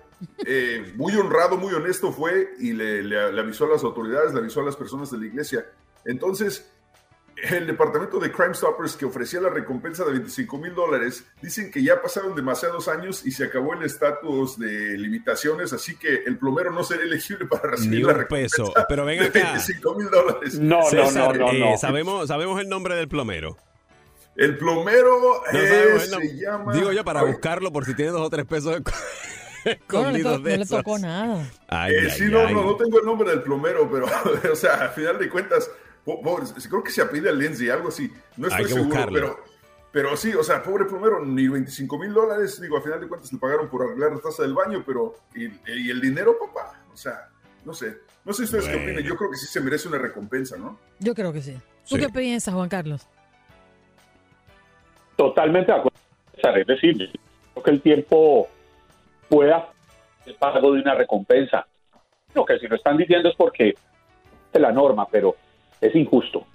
eh, 0.48 0.94
muy 0.96 1.14
honrado, 1.16 1.58
muy 1.58 1.72
honesto 1.74 2.12
fue 2.12 2.50
y 2.60 2.74
le, 2.74 3.04
le- 3.04 3.32
le 3.32 3.40
avisó 3.42 3.66
a 3.66 3.70
las 3.70 3.84
autoridades, 3.84 4.34
le 4.34 4.40
avisó 4.40 4.62
a 4.62 4.64
las 4.64 4.76
personas 4.76 5.12
de 5.12 5.20
la 5.20 5.26
iglesia. 5.28 5.66
Entonces, 6.06 6.68
el 7.36 7.68
departamento 7.68 8.20
de 8.20 8.32
Crime 8.32 8.54
Stoppers 8.54 8.96
que 8.96 9.06
ofrecía 9.06 9.42
la 9.42 9.50
recompensa 9.50 10.04
de 10.06 10.12
25 10.12 10.58
mil 10.58 10.74
dólares, 10.76 11.26
dicen 11.42 11.72
que 11.72 11.84
ya 11.84 12.02
pasaron 12.02 12.36
demasiados 12.36 12.88
años 12.88 13.26
y 13.26 13.32
se 13.32 13.46
acabó 13.46 13.74
el 13.74 13.84
estatus 13.84 14.58
de 14.60 14.98
limitaciones, 14.98 15.74
así 15.74 15.96
que 15.98 16.24
el 16.26 16.38
plomero 16.38 16.72
no 16.72 16.84
será 16.84 17.04
elegible 17.04 17.46
para 17.46 17.72
recibir 17.72 18.00
Ni 18.00 18.04
la 18.06 18.14
un 18.14 18.20
recompensa 18.20 18.64
peso. 18.64 18.74
Pero 18.88 19.06
ven 19.06 19.20
de 19.20 19.26
acá. 19.26 19.40
25 19.52 19.96
mil 19.96 20.10
dólares. 20.10 20.60
César, 20.90 21.38
eh, 21.54 21.76
sabemos, 21.80 22.28
sabemos 22.28 22.62
el 22.62 22.70
nombre 22.70 22.96
del 22.96 23.08
plomero. 23.08 23.58
El 24.36 24.58
plomero 24.58 25.44
No 25.52 25.60
el 25.60 26.00
se 26.00 26.36
llama... 26.38 26.74
Digo 26.74 26.92
yo 26.92 27.04
para 27.04 27.20
Ay, 27.22 27.28
buscarlo 27.28 27.72
por 27.72 27.86
si 27.86 27.94
tiene 27.96 28.12
dos 28.12 28.22
o 28.22 28.30
tres 28.32 28.46
pesos 28.46 28.82
No, 29.92 30.04
no 30.04 30.12
le, 30.12 30.24
to- 30.24 30.40
de 30.40 30.52
no 30.52 30.58
le 30.58 30.64
esos. 30.64 30.78
tocó 30.80 30.98
nada. 31.00 31.50
Ay, 31.68 31.94
Eh, 31.94 31.98
ay, 32.06 32.10
sí, 32.10 32.26
no, 32.30 32.40
ay. 32.40 32.54
no, 32.54 32.64
no 32.64 32.76
tengo 32.76 33.00
el 33.00 33.06
nombre 33.06 33.30
del 33.30 33.42
plomero, 33.44 33.90
pero, 33.92 34.08
o 34.52 34.56
sea, 34.56 34.74
al 34.76 34.90
final 34.90 35.20
de 35.20 35.30
cuentas, 35.30 35.70
pobre, 36.06 36.46
creo 36.70 36.84
que 36.84 36.92
se 36.92 37.02
apellida 37.02 37.32
Lindsay, 37.32 37.70
algo 37.70 37.90
así. 37.90 38.12
No 38.38 38.48
estoy 38.48 38.62
Hay 38.64 38.68
que 38.68 38.74
seguro, 38.74 38.96
buscarlo. 38.96 39.14
pero, 39.20 39.44
pero 39.92 40.18
sí, 40.18 40.34
o 40.34 40.44
sea, 40.44 40.62
pobre 40.64 40.86
plomero, 40.86 41.24
ni 41.24 41.48
25 41.48 41.98
mil 42.00 42.14
dólares, 42.14 42.60
digo, 42.62 42.78
al 42.78 42.84
final 42.84 43.00
de 43.00 43.08
cuentas 43.08 43.32
le 43.32 43.40
pagaron 43.40 43.70
por 43.70 43.84
arreglar 43.84 44.12
la 44.12 44.20
taza 44.20 44.44
del 44.44 44.54
baño, 44.54 44.84
pero, 44.86 45.16
¿y, 45.36 45.46
y 45.72 45.90
el 45.90 46.02
dinero, 46.02 46.36
papá? 46.40 46.84
O 46.94 46.98
sea, 46.98 47.30
no 47.66 47.74
sé. 47.74 47.98
No 48.26 48.32
sé 48.34 48.44
ustedes 48.44 48.66
qué 48.66 48.72
Bueno. 48.76 48.86
opinan, 48.92 49.04
yo 49.04 49.16
creo 49.18 49.30
que 49.32 49.38
sí 49.38 49.46
se 49.48 49.60
merece 49.62 49.88
una 49.88 49.98
recompensa, 49.98 50.58
¿no? 50.58 50.80
Yo 51.00 51.14
creo 51.14 51.32
que 51.34 51.42
sí. 51.42 51.54
¿Tú 51.88 51.96
Sí. 51.96 52.02
qué 52.02 52.10
piensas, 52.10 52.54
Juan 52.54 52.70
Carlos? 52.70 53.06
Totalmente 55.16 55.72
de 55.72 55.78
acuerdo. 55.78 55.98
Es 56.60 56.68
decir, 56.68 57.12
creo 57.54 57.64
que 57.64 57.72
el 57.72 57.82
tiempo 57.82 58.48
pueda 59.30 59.70
el 60.26 60.36
pago 60.36 60.74
de 60.74 60.82
una 60.82 60.96
recompensa. 60.96 61.68
Lo 62.34 62.46
que 62.46 62.58
si 62.60 62.68
lo 62.68 62.76
están 62.76 62.98
diciendo 62.98 63.30
es 63.30 63.36
porque 63.36 63.76
es 64.54 64.62
la 64.62 64.72
norma, 64.72 65.08
pero 65.12 65.36
es 65.88 65.96
injusto. 65.96 66.46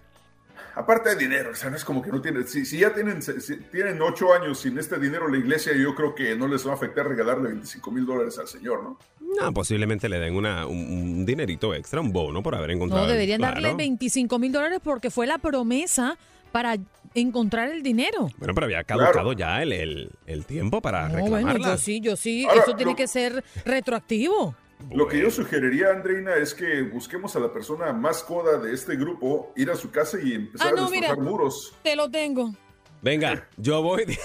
Aparte 0.75 1.11
de 1.11 1.17
dinero, 1.17 1.51
o 1.51 1.55
sea, 1.57 1.71
no 1.71 1.77
es 1.77 1.85
como 1.85 2.01
que 2.03 2.11
no 2.11 2.21
tienen, 2.21 2.47
si, 2.47 2.65
si 2.65 2.79
ya 2.79 2.95
tienen, 2.95 3.21
si 3.21 3.57
tienen 3.73 4.01
ocho 4.01 4.33
años 4.33 4.61
sin 4.61 4.79
este 4.79 4.97
dinero 5.01 5.27
la 5.29 5.37
iglesia, 5.37 5.73
yo 5.77 5.93
creo 5.97 6.15
que 6.15 6.37
no 6.37 6.47
les 6.47 6.65
va 6.65 6.71
a 6.71 6.75
afectar 6.75 7.09
regalarle 7.09 7.49
25 7.49 7.91
mil 7.91 8.07
dólares 8.07 8.39
al 8.39 8.47
señor, 8.47 8.85
¿no? 8.85 8.99
No, 9.41 9.53
posiblemente 9.53 10.09
le 10.09 10.21
den 10.21 10.37
una, 10.37 10.67
un, 10.67 10.79
un 10.79 11.27
dinerito 11.27 11.75
extra, 11.75 12.01
un 12.01 12.13
bono 12.13 12.45
por 12.45 12.55
haber 12.55 12.71
encontrado. 12.71 13.07
No, 13.07 13.11
deberían 13.11 13.39
Claro. 13.41 13.61
darle 13.61 13.75
25 13.77 14.39
mil 14.39 14.53
dólares 14.53 14.79
porque 14.83 15.11
fue 15.11 15.27
la 15.27 15.39
promesa 15.39 16.17
para 16.53 16.77
encontrar 17.15 17.71
el 17.71 17.83
dinero. 17.83 18.29
Bueno, 18.39 18.55
pero 18.55 18.67
había 18.67 18.85
caducado 18.85 19.33
ya 19.33 19.61
el, 19.63 19.73
el, 19.73 20.11
el 20.27 20.47
tiempo 20.47 20.81
para 20.81 21.09
No, 21.09 21.17
reclamarla. 21.17 21.53
bueno, 21.59 21.67
yo 21.73 21.77
sí, 21.79 22.01
yo 22.01 22.15
sí. 22.17 22.45
Ahora, 22.49 22.63
Eso 22.63 22.77
tiene 22.77 22.93
lo- 22.93 22.97
que 22.97 23.09
ser 23.09 23.43
retroactivo. 23.65 24.55
Lo 24.93 25.07
que 25.07 25.21
yo 25.21 25.31
sugeriría, 25.31 25.91
Andreina, 25.91 26.35
es 26.37 26.55
que 26.55 26.83
busquemos 26.83 27.35
a 27.37 27.41
la 27.41 27.53
persona 27.53 27.93
más 27.93 28.23
coda 28.23 28.59
de 28.59 28.73
este 28.73 28.97
grupo, 28.97 29.53
ir 29.57 29.71
a 29.71 29.77
su 29.77 29.91
casa 29.91 30.19
y 30.23 30.33
empezar 30.33 30.69
Ah, 30.69 30.73
no, 30.77 30.87
a 30.87 30.91
destrozar 30.91 31.19
mira. 31.19 31.31
muros. 31.31 31.75
Te 31.83 31.95
lo 31.97 32.11
tengo. 32.11 32.53
Venga, 33.03 33.47
yo 33.57 33.83
voy. 33.83 34.05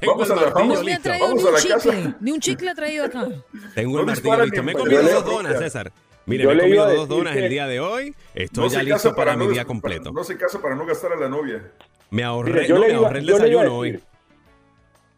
Tengo 0.00 0.12
Vamos 0.14 0.30
el 0.30 0.38
a 0.38 0.42
la- 0.42 0.50
vamos- 0.50 0.84
listo. 0.84 1.08
Vamos 1.08 1.42
ni 1.42 1.48
a 1.48 1.50
un 1.50 1.54
casa. 1.54 1.90
chicle. 1.90 2.14
Ni 2.20 2.30
un 2.32 2.40
chicle 2.40 2.70
ha 2.70 2.74
traído 2.74 3.04
acá. 3.06 3.26
Tengo 3.74 3.94
No 3.94 4.00
el 4.00 4.06
martillo 4.06 4.44
listo. 4.44 4.62
Me 4.62 4.72
he 4.72 4.74
comido 4.74 5.02
dos 5.02 5.24
donas, 5.24 5.58
César. 5.58 5.92
Mire, 6.26 6.44
Yo 6.44 6.50
me 6.50 6.54
he 6.56 6.60
comido 6.60 6.94
dos 6.94 7.08
donas 7.08 7.34
el 7.36 7.48
día 7.48 7.66
de 7.66 7.80
hoy. 7.80 8.14
Estoy 8.34 8.64
No 8.64 8.70
ya 8.70 8.82
listo 8.82 9.14
para 9.14 9.36
mi 9.36 9.46
día 9.48 9.64
completo. 9.64 10.12
No 10.12 10.22
se 10.24 10.36
casa 10.36 10.60
para 10.60 10.76
no 10.76 10.84
gastar 10.86 11.12
a 11.12 11.16
la 11.16 11.28
novia. 11.28 11.62
Me 12.10 12.22
ahorré, 12.22 12.52
Mire, 12.52 12.68
yo 12.68 12.74
no, 12.78 12.86
me 12.86 12.92
ahorré 12.94 13.18
el 13.20 13.26
desayuno 13.26 13.76
hoy. 13.76 14.00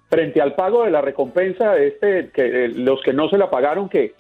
Frente 0.09 0.41
al 0.41 0.55
pago 0.55 0.85
de 0.85 0.91
la 0.93 1.01
recompensa, 1.01 1.77
este, 1.77 2.31
que 2.33 2.67
eh, 2.67 2.69
los 2.69 3.01
que 3.03 3.13
no 3.13 3.29
se 3.29 3.37
la 3.37 3.51
pagaron, 3.51 3.89
que 3.89 4.15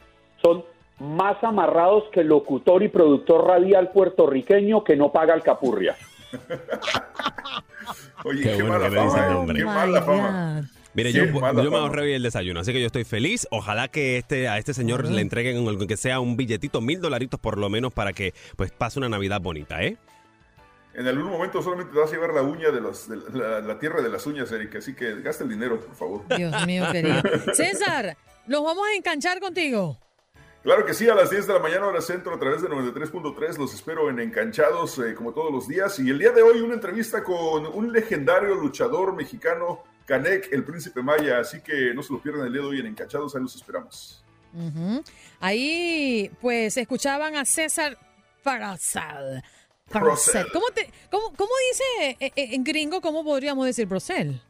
son 0.44 0.64
más 0.98 1.42
amarrados 1.42 2.04
que 2.12 2.20
el 2.20 2.28
locutor 2.28 2.82
y 2.82 2.88
productor 2.88 3.46
radial 3.46 3.90
puertorriqueño 3.92 4.84
que 4.84 4.94
no 4.96 5.10
paga 5.10 5.34
alcapurria. 5.34 5.96
Oye, 8.24 8.42
Qué 8.42 8.56
qué, 8.56 8.62
bueno 8.62 8.78
mala 8.78 8.88
que 8.88 8.94
le 8.94 9.02
dicen 9.02 9.18
fama, 9.20 9.32
nombre. 9.34 9.58
qué 9.58 9.64
mala 9.64 10.02
fama. 10.02 10.62
Mire, 10.94 11.12
yo, 11.12 11.24
yo 11.24 11.70
me 11.70 11.76
ahorré 11.76 12.02
hoy 12.02 12.12
el 12.12 12.22
desayuno, 12.22 12.60
así 12.60 12.72
que 12.72 12.80
yo 12.80 12.86
estoy 12.86 13.04
feliz. 13.04 13.48
Ojalá 13.50 13.88
que 13.88 14.16
este 14.18 14.48
a 14.48 14.58
este 14.58 14.72
señor 14.74 15.04
le 15.10 15.20
entreguen 15.20 15.66
algo 15.66 15.86
que 15.86 15.96
sea 15.96 16.20
un 16.20 16.36
billetito, 16.36 16.80
mil 16.80 17.00
dolaritos 17.00 17.40
por 17.40 17.58
lo 17.58 17.68
menos, 17.68 17.92
para 17.92 18.12
que 18.12 18.32
pues 18.56 18.70
pase 18.70 19.00
una 19.00 19.08
Navidad 19.08 19.40
bonita, 19.40 19.82
¿eh? 19.82 19.96
En 20.94 21.08
algún 21.08 21.32
momento 21.32 21.60
solamente 21.60 21.92
te 21.92 21.98
vas 21.98 22.10
a 22.10 22.14
llevar 22.14 22.32
la 22.32 22.42
uña 22.42 22.70
de, 22.70 22.80
los, 22.80 23.08
de 23.08 23.16
la, 23.36 23.60
la 23.60 23.78
tierra 23.80 24.00
de 24.00 24.08
las 24.08 24.24
uñas, 24.28 24.52
Eric, 24.52 24.76
así 24.76 24.94
que 24.94 25.20
gasta 25.22 25.42
el 25.42 25.50
dinero, 25.50 25.80
por 25.80 25.96
favor. 25.96 26.36
Dios 26.36 26.66
mío, 26.66 26.84
querido. 26.92 27.20
César, 27.52 28.16
nos 28.46 28.62
vamos 28.62 28.86
a 28.86 28.94
enganchar 28.96 29.40
contigo. 29.40 29.98
Claro 30.64 30.86
que 30.86 30.94
sí, 30.94 31.06
a 31.10 31.14
las 31.14 31.28
10 31.28 31.46
de 31.46 31.52
la 31.52 31.58
mañana 31.58 31.86
hora 31.86 32.00
centro 32.00 32.34
a 32.34 32.38
través 32.38 32.62
de 32.62 32.70
93.3 32.70 33.58
los 33.58 33.74
espero 33.74 34.08
en 34.08 34.18
Enganchados 34.18 34.98
eh, 34.98 35.14
como 35.14 35.34
todos 35.34 35.52
los 35.52 35.68
días 35.68 35.98
y 35.98 36.08
el 36.08 36.18
día 36.18 36.30
de 36.30 36.40
hoy 36.40 36.62
una 36.62 36.72
entrevista 36.72 37.22
con 37.22 37.66
un 37.66 37.92
legendario 37.92 38.54
luchador 38.54 39.14
mexicano, 39.14 39.84
Canek, 40.06 40.50
el 40.52 40.64
príncipe 40.64 41.02
maya, 41.02 41.38
así 41.38 41.60
que 41.60 41.92
no 41.92 42.02
se 42.02 42.14
lo 42.14 42.22
pierdan 42.22 42.46
el 42.46 42.52
día 42.54 42.62
de 42.62 42.68
hoy 42.68 42.80
en 42.80 42.86
Enganchados, 42.86 43.36
ahí 43.36 43.42
los 43.42 43.54
esperamos. 43.54 44.24
Ahí, 45.38 46.30
pues, 46.40 46.78
escuchaban 46.78 47.36
a 47.36 47.44
César. 47.44 47.98
Paracel. 48.42 49.42
Procel. 49.90 50.46
¿Cómo, 50.50 50.66
te, 50.74 50.88
cómo, 51.10 51.34
cómo 51.36 51.50
dice 51.70 52.16
eh, 52.20 52.32
eh, 52.36 52.48
en 52.54 52.64
gringo, 52.64 53.02
cómo 53.02 53.22
podríamos 53.22 53.66
decir 53.66 53.86
Procel? 53.86 54.40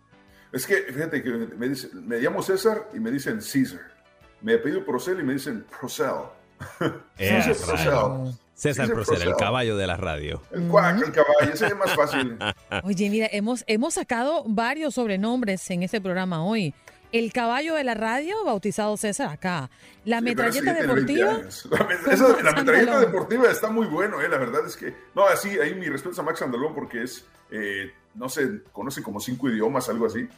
Es 0.53 0.65
que 0.65 0.77
fíjate 0.77 1.25
que 1.25 1.31
me, 1.31 1.69
dice, 1.69 1.89
me 1.93 2.21
llamo 2.21 2.41
César 2.41 2.89
y 2.95 3.01
me 3.01 3.11
dicen 3.11 3.41
Caesar. 3.41 3.94
Me 4.45 4.59
pedido 4.59 4.85
Procel 4.85 5.19
y 5.21 5.23
me 5.23 5.33
dicen 5.33 5.65
Procel. 5.81 6.13
Eh, 7.19 7.43
César 7.43 7.77
raro. 7.77 8.15
Procel. 8.23 8.39
César 8.55 8.93
Procel, 8.93 9.23
el 9.23 9.35
caballo 9.37 9.77
de 9.77 9.87
la 9.87 9.97
radio. 9.97 10.41
El 10.53 10.69
cuac, 10.69 10.97
el 11.03 11.11
caballo, 11.13 11.53
ese 11.53 11.67
es 11.67 11.77
más 11.77 11.93
fácil. 11.95 12.39
Oye, 12.85 13.11
mira, 13.11 13.29
hemos, 13.33 13.65
hemos 13.67 13.95
sacado 13.95 14.45
varios 14.47 14.95
sobrenombres 14.95 15.69
en 15.71 15.83
este 15.83 16.01
programa 16.01 16.45
hoy. 16.45 16.73
El 17.11 17.33
caballo 17.33 17.75
de 17.75 17.85
la 17.85 17.95
radio, 17.95 18.45
bautizado 18.45 18.97
César 18.97 19.29
acá. 19.31 19.71
La 20.05 20.19
Sí, 20.19 20.25
metralleta 20.25 20.65
ya 20.67 20.79
tiene 20.79 20.95
20 20.95 21.13
deportiva. 21.15 21.49
La, 21.71 21.89
met- 21.89 22.55
metralleta 22.57 23.01
deportiva 23.01 23.51
está 23.51 23.71
muy 23.71 23.87
bueno, 23.87 24.21
eh, 24.21 24.29
la 24.29 24.39
verdad 24.39 24.67
es 24.67 24.77
que... 24.77 24.95
No, 25.15 25.25
así, 25.27 25.49
ahí 25.59 25.75
mi 25.75 25.87
respeto 25.89 26.21
a 26.21 26.25
Max 26.25 26.43
Andalón 26.43 26.75
porque 26.75 27.03
es, 27.05 27.25
eh, 27.51 27.93
no 28.15 28.29
sé, 28.29 28.63
conoce 28.73 29.03
como 29.03 29.21
cinco 29.21 29.49
idiomas, 29.49 29.89
algo 29.89 30.07
así. 30.07 30.29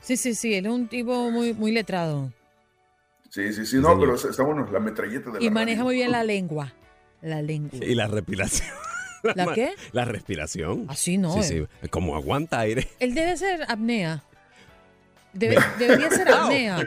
Sí, 0.00 0.16
sí, 0.16 0.34
sí, 0.34 0.54
él 0.54 0.66
es 0.66 0.72
un 0.72 0.88
tipo 0.88 1.30
muy, 1.30 1.54
muy 1.54 1.70
letrado. 1.72 2.32
Sí, 3.34 3.52
sí, 3.52 3.66
sí, 3.66 3.76
no, 3.78 3.98
pero 3.98 4.14
está 4.14 4.44
bueno, 4.44 4.64
la 4.70 4.78
metralleta 4.78 5.30
de 5.30 5.40
la 5.40 5.44
Y 5.44 5.50
maneja 5.50 5.78
radio. 5.78 5.84
muy 5.86 5.94
bien 5.96 6.12
la 6.12 6.22
lengua. 6.22 6.72
La 7.20 7.42
lengua. 7.42 7.80
Y 7.84 7.94
la 7.96 8.06
respiración. 8.06 8.68
¿La 9.34 9.52
qué? 9.54 9.74
La 9.90 10.04
respiración. 10.04 10.86
Así 10.88 11.18
no, 11.18 11.32
Sí, 11.42 11.56
eh. 11.56 11.66
sí. 11.82 11.88
Como 11.88 12.14
aguanta 12.14 12.60
aire. 12.60 12.86
Él 13.00 13.12
debe 13.14 13.36
ser 13.36 13.64
apnea. 13.68 14.22
Debe- 15.32 15.56
debería 15.80 16.10
ser 16.10 16.28
apnea. 16.30 16.86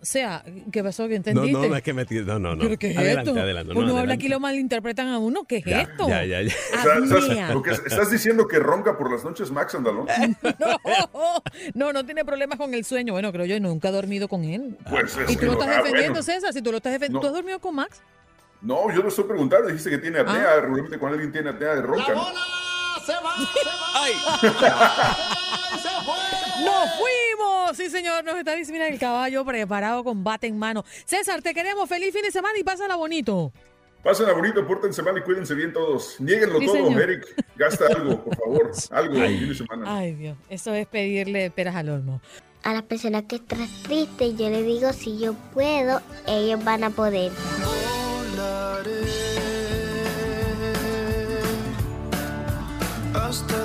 O 0.00 0.04
sea, 0.04 0.44
¿qué 0.70 0.84
pasó? 0.84 1.04
¿Que 1.08 1.10
No, 1.10 1.16
entendiste? 1.16 1.52
no, 1.60 1.66
no 1.68 1.74
es 1.76 1.82
que 1.82 1.92
me 1.92 2.04
No, 2.08 2.38
no, 2.38 2.54
no. 2.54 2.62
¿Pero 2.62 2.78
qué 2.78 2.90
es 2.92 2.96
adelante, 2.96 3.30
esto? 3.30 3.42
adelante. 3.42 3.74
no, 3.74 3.80
Uno 3.80 3.98
habla 3.98 4.14
aquí 4.14 4.28
lo 4.28 4.38
malinterpretan 4.38 5.08
a 5.08 5.18
uno. 5.18 5.42
¿Qué 5.44 5.56
es 5.56 5.64
Ya, 5.64 5.80
esto? 5.82 6.08
Ya, 6.08 6.24
ya, 6.24 6.40
ya. 6.42 6.54
O 6.54 6.82
sea, 6.82 6.94
estás, 7.02 7.24
Apnea. 7.24 7.52
lo 7.52 7.62
que 7.64 7.70
es- 7.72 7.82
estás 7.84 8.08
diciendo 8.08 8.46
que 8.46 8.60
ronca 8.60 8.96
por 8.96 9.10
las 9.10 9.24
noches 9.24 9.50
Max 9.50 9.74
Andalón. 9.74 10.06
No, 11.74 11.86
no, 11.86 11.92
no 11.92 12.04
tiene 12.06 12.24
problemas 12.24 12.58
con 12.58 12.72
el 12.74 12.84
sueño. 12.84 13.12
Bueno, 13.12 13.32
creo 13.32 13.44
yo, 13.46 13.58
nunca 13.58 13.88
he 13.88 13.92
dormido 13.92 14.28
con 14.28 14.44
él. 14.44 14.76
Pues 14.88 15.16
es 15.16 15.30
y 15.30 15.36
tú 15.36 15.46
lo 15.46 15.52
no- 15.54 15.60
estás 15.60 15.68
ah, 15.74 15.78
defendiendo, 15.78 16.10
bueno. 16.12 16.22
César. 16.22 16.52
Si 16.52 16.62
tú 16.62 16.70
lo 16.70 16.76
estás 16.76 16.92
defendiendo, 16.92 17.18
No. 17.18 17.20
¿tú 17.22 17.26
has 17.26 17.32
dormido 17.34 17.58
con 17.58 17.74
Max? 17.74 18.00
No, 18.62 18.92
yo 18.94 19.02
lo 19.02 19.08
estoy 19.08 19.24
preguntando, 19.24 19.66
dijiste 19.68 19.90
que 19.90 19.98
tiene 19.98 20.20
apnea, 20.20 20.52
Ah. 20.56 20.60
regularmente 20.60 20.98
cuando 20.98 21.14
alguien 21.14 21.32
tiene 21.32 21.50
apnea 21.50 21.74
de 21.74 21.82
ronca, 21.82 22.12
¿no? 22.14 22.24
se 23.04 23.12
va, 23.14 23.34
se 23.36 24.48
va. 24.48 25.16
¡Nos 26.64 26.88
Sí, 27.74 27.90
señor, 27.90 28.24
nos 28.24 28.36
está 28.36 28.54
diciendo 28.54 28.84
el 28.84 28.98
caballo 28.98 29.44
preparado 29.44 30.02
con 30.04 30.24
bate 30.24 30.46
en 30.46 30.58
mano. 30.58 30.84
César, 31.04 31.42
te 31.42 31.54
queremos. 31.54 31.88
Feliz 31.88 32.12
fin 32.12 32.22
de 32.22 32.30
semana 32.30 32.58
y 32.58 32.64
pásala 32.64 32.96
bonito. 32.96 33.52
Pásenla 34.02 34.32
bonito, 34.32 34.66
pórtense 34.66 35.02
mal 35.02 35.18
y 35.18 35.22
cuídense 35.22 35.54
bien 35.54 35.72
todos. 35.72 36.20
Niéguenlo 36.20 36.60
Sí, 36.60 36.66
todo, 36.66 36.76
señor. 36.76 37.02
Eric. 37.02 37.26
Gasta 37.56 37.86
algo, 37.86 38.24
por 38.24 38.36
favor. 38.36 38.72
Algo 38.90 39.14
el 39.16 39.38
fin 39.38 39.48
de 39.48 39.54
semana. 39.54 39.98
Ay, 39.98 40.14
Dios, 40.14 40.36
eso 40.48 40.72
es 40.72 40.86
pedirle 40.86 41.50
peras 41.50 41.74
al 41.74 41.88
olmo. 41.90 42.20
A 42.62 42.74
la 42.74 42.82
persona 42.82 43.26
que 43.26 43.36
está 43.36 43.56
triste, 43.82 44.34
yo 44.34 44.50
le 44.50 44.62
digo, 44.62 44.92
si 44.92 45.18
yo 45.18 45.34
puedo, 45.52 46.00
ellos 46.26 46.62
van 46.64 46.84
a 46.84 46.90
poder. 46.90 47.32
hasta 53.14 53.64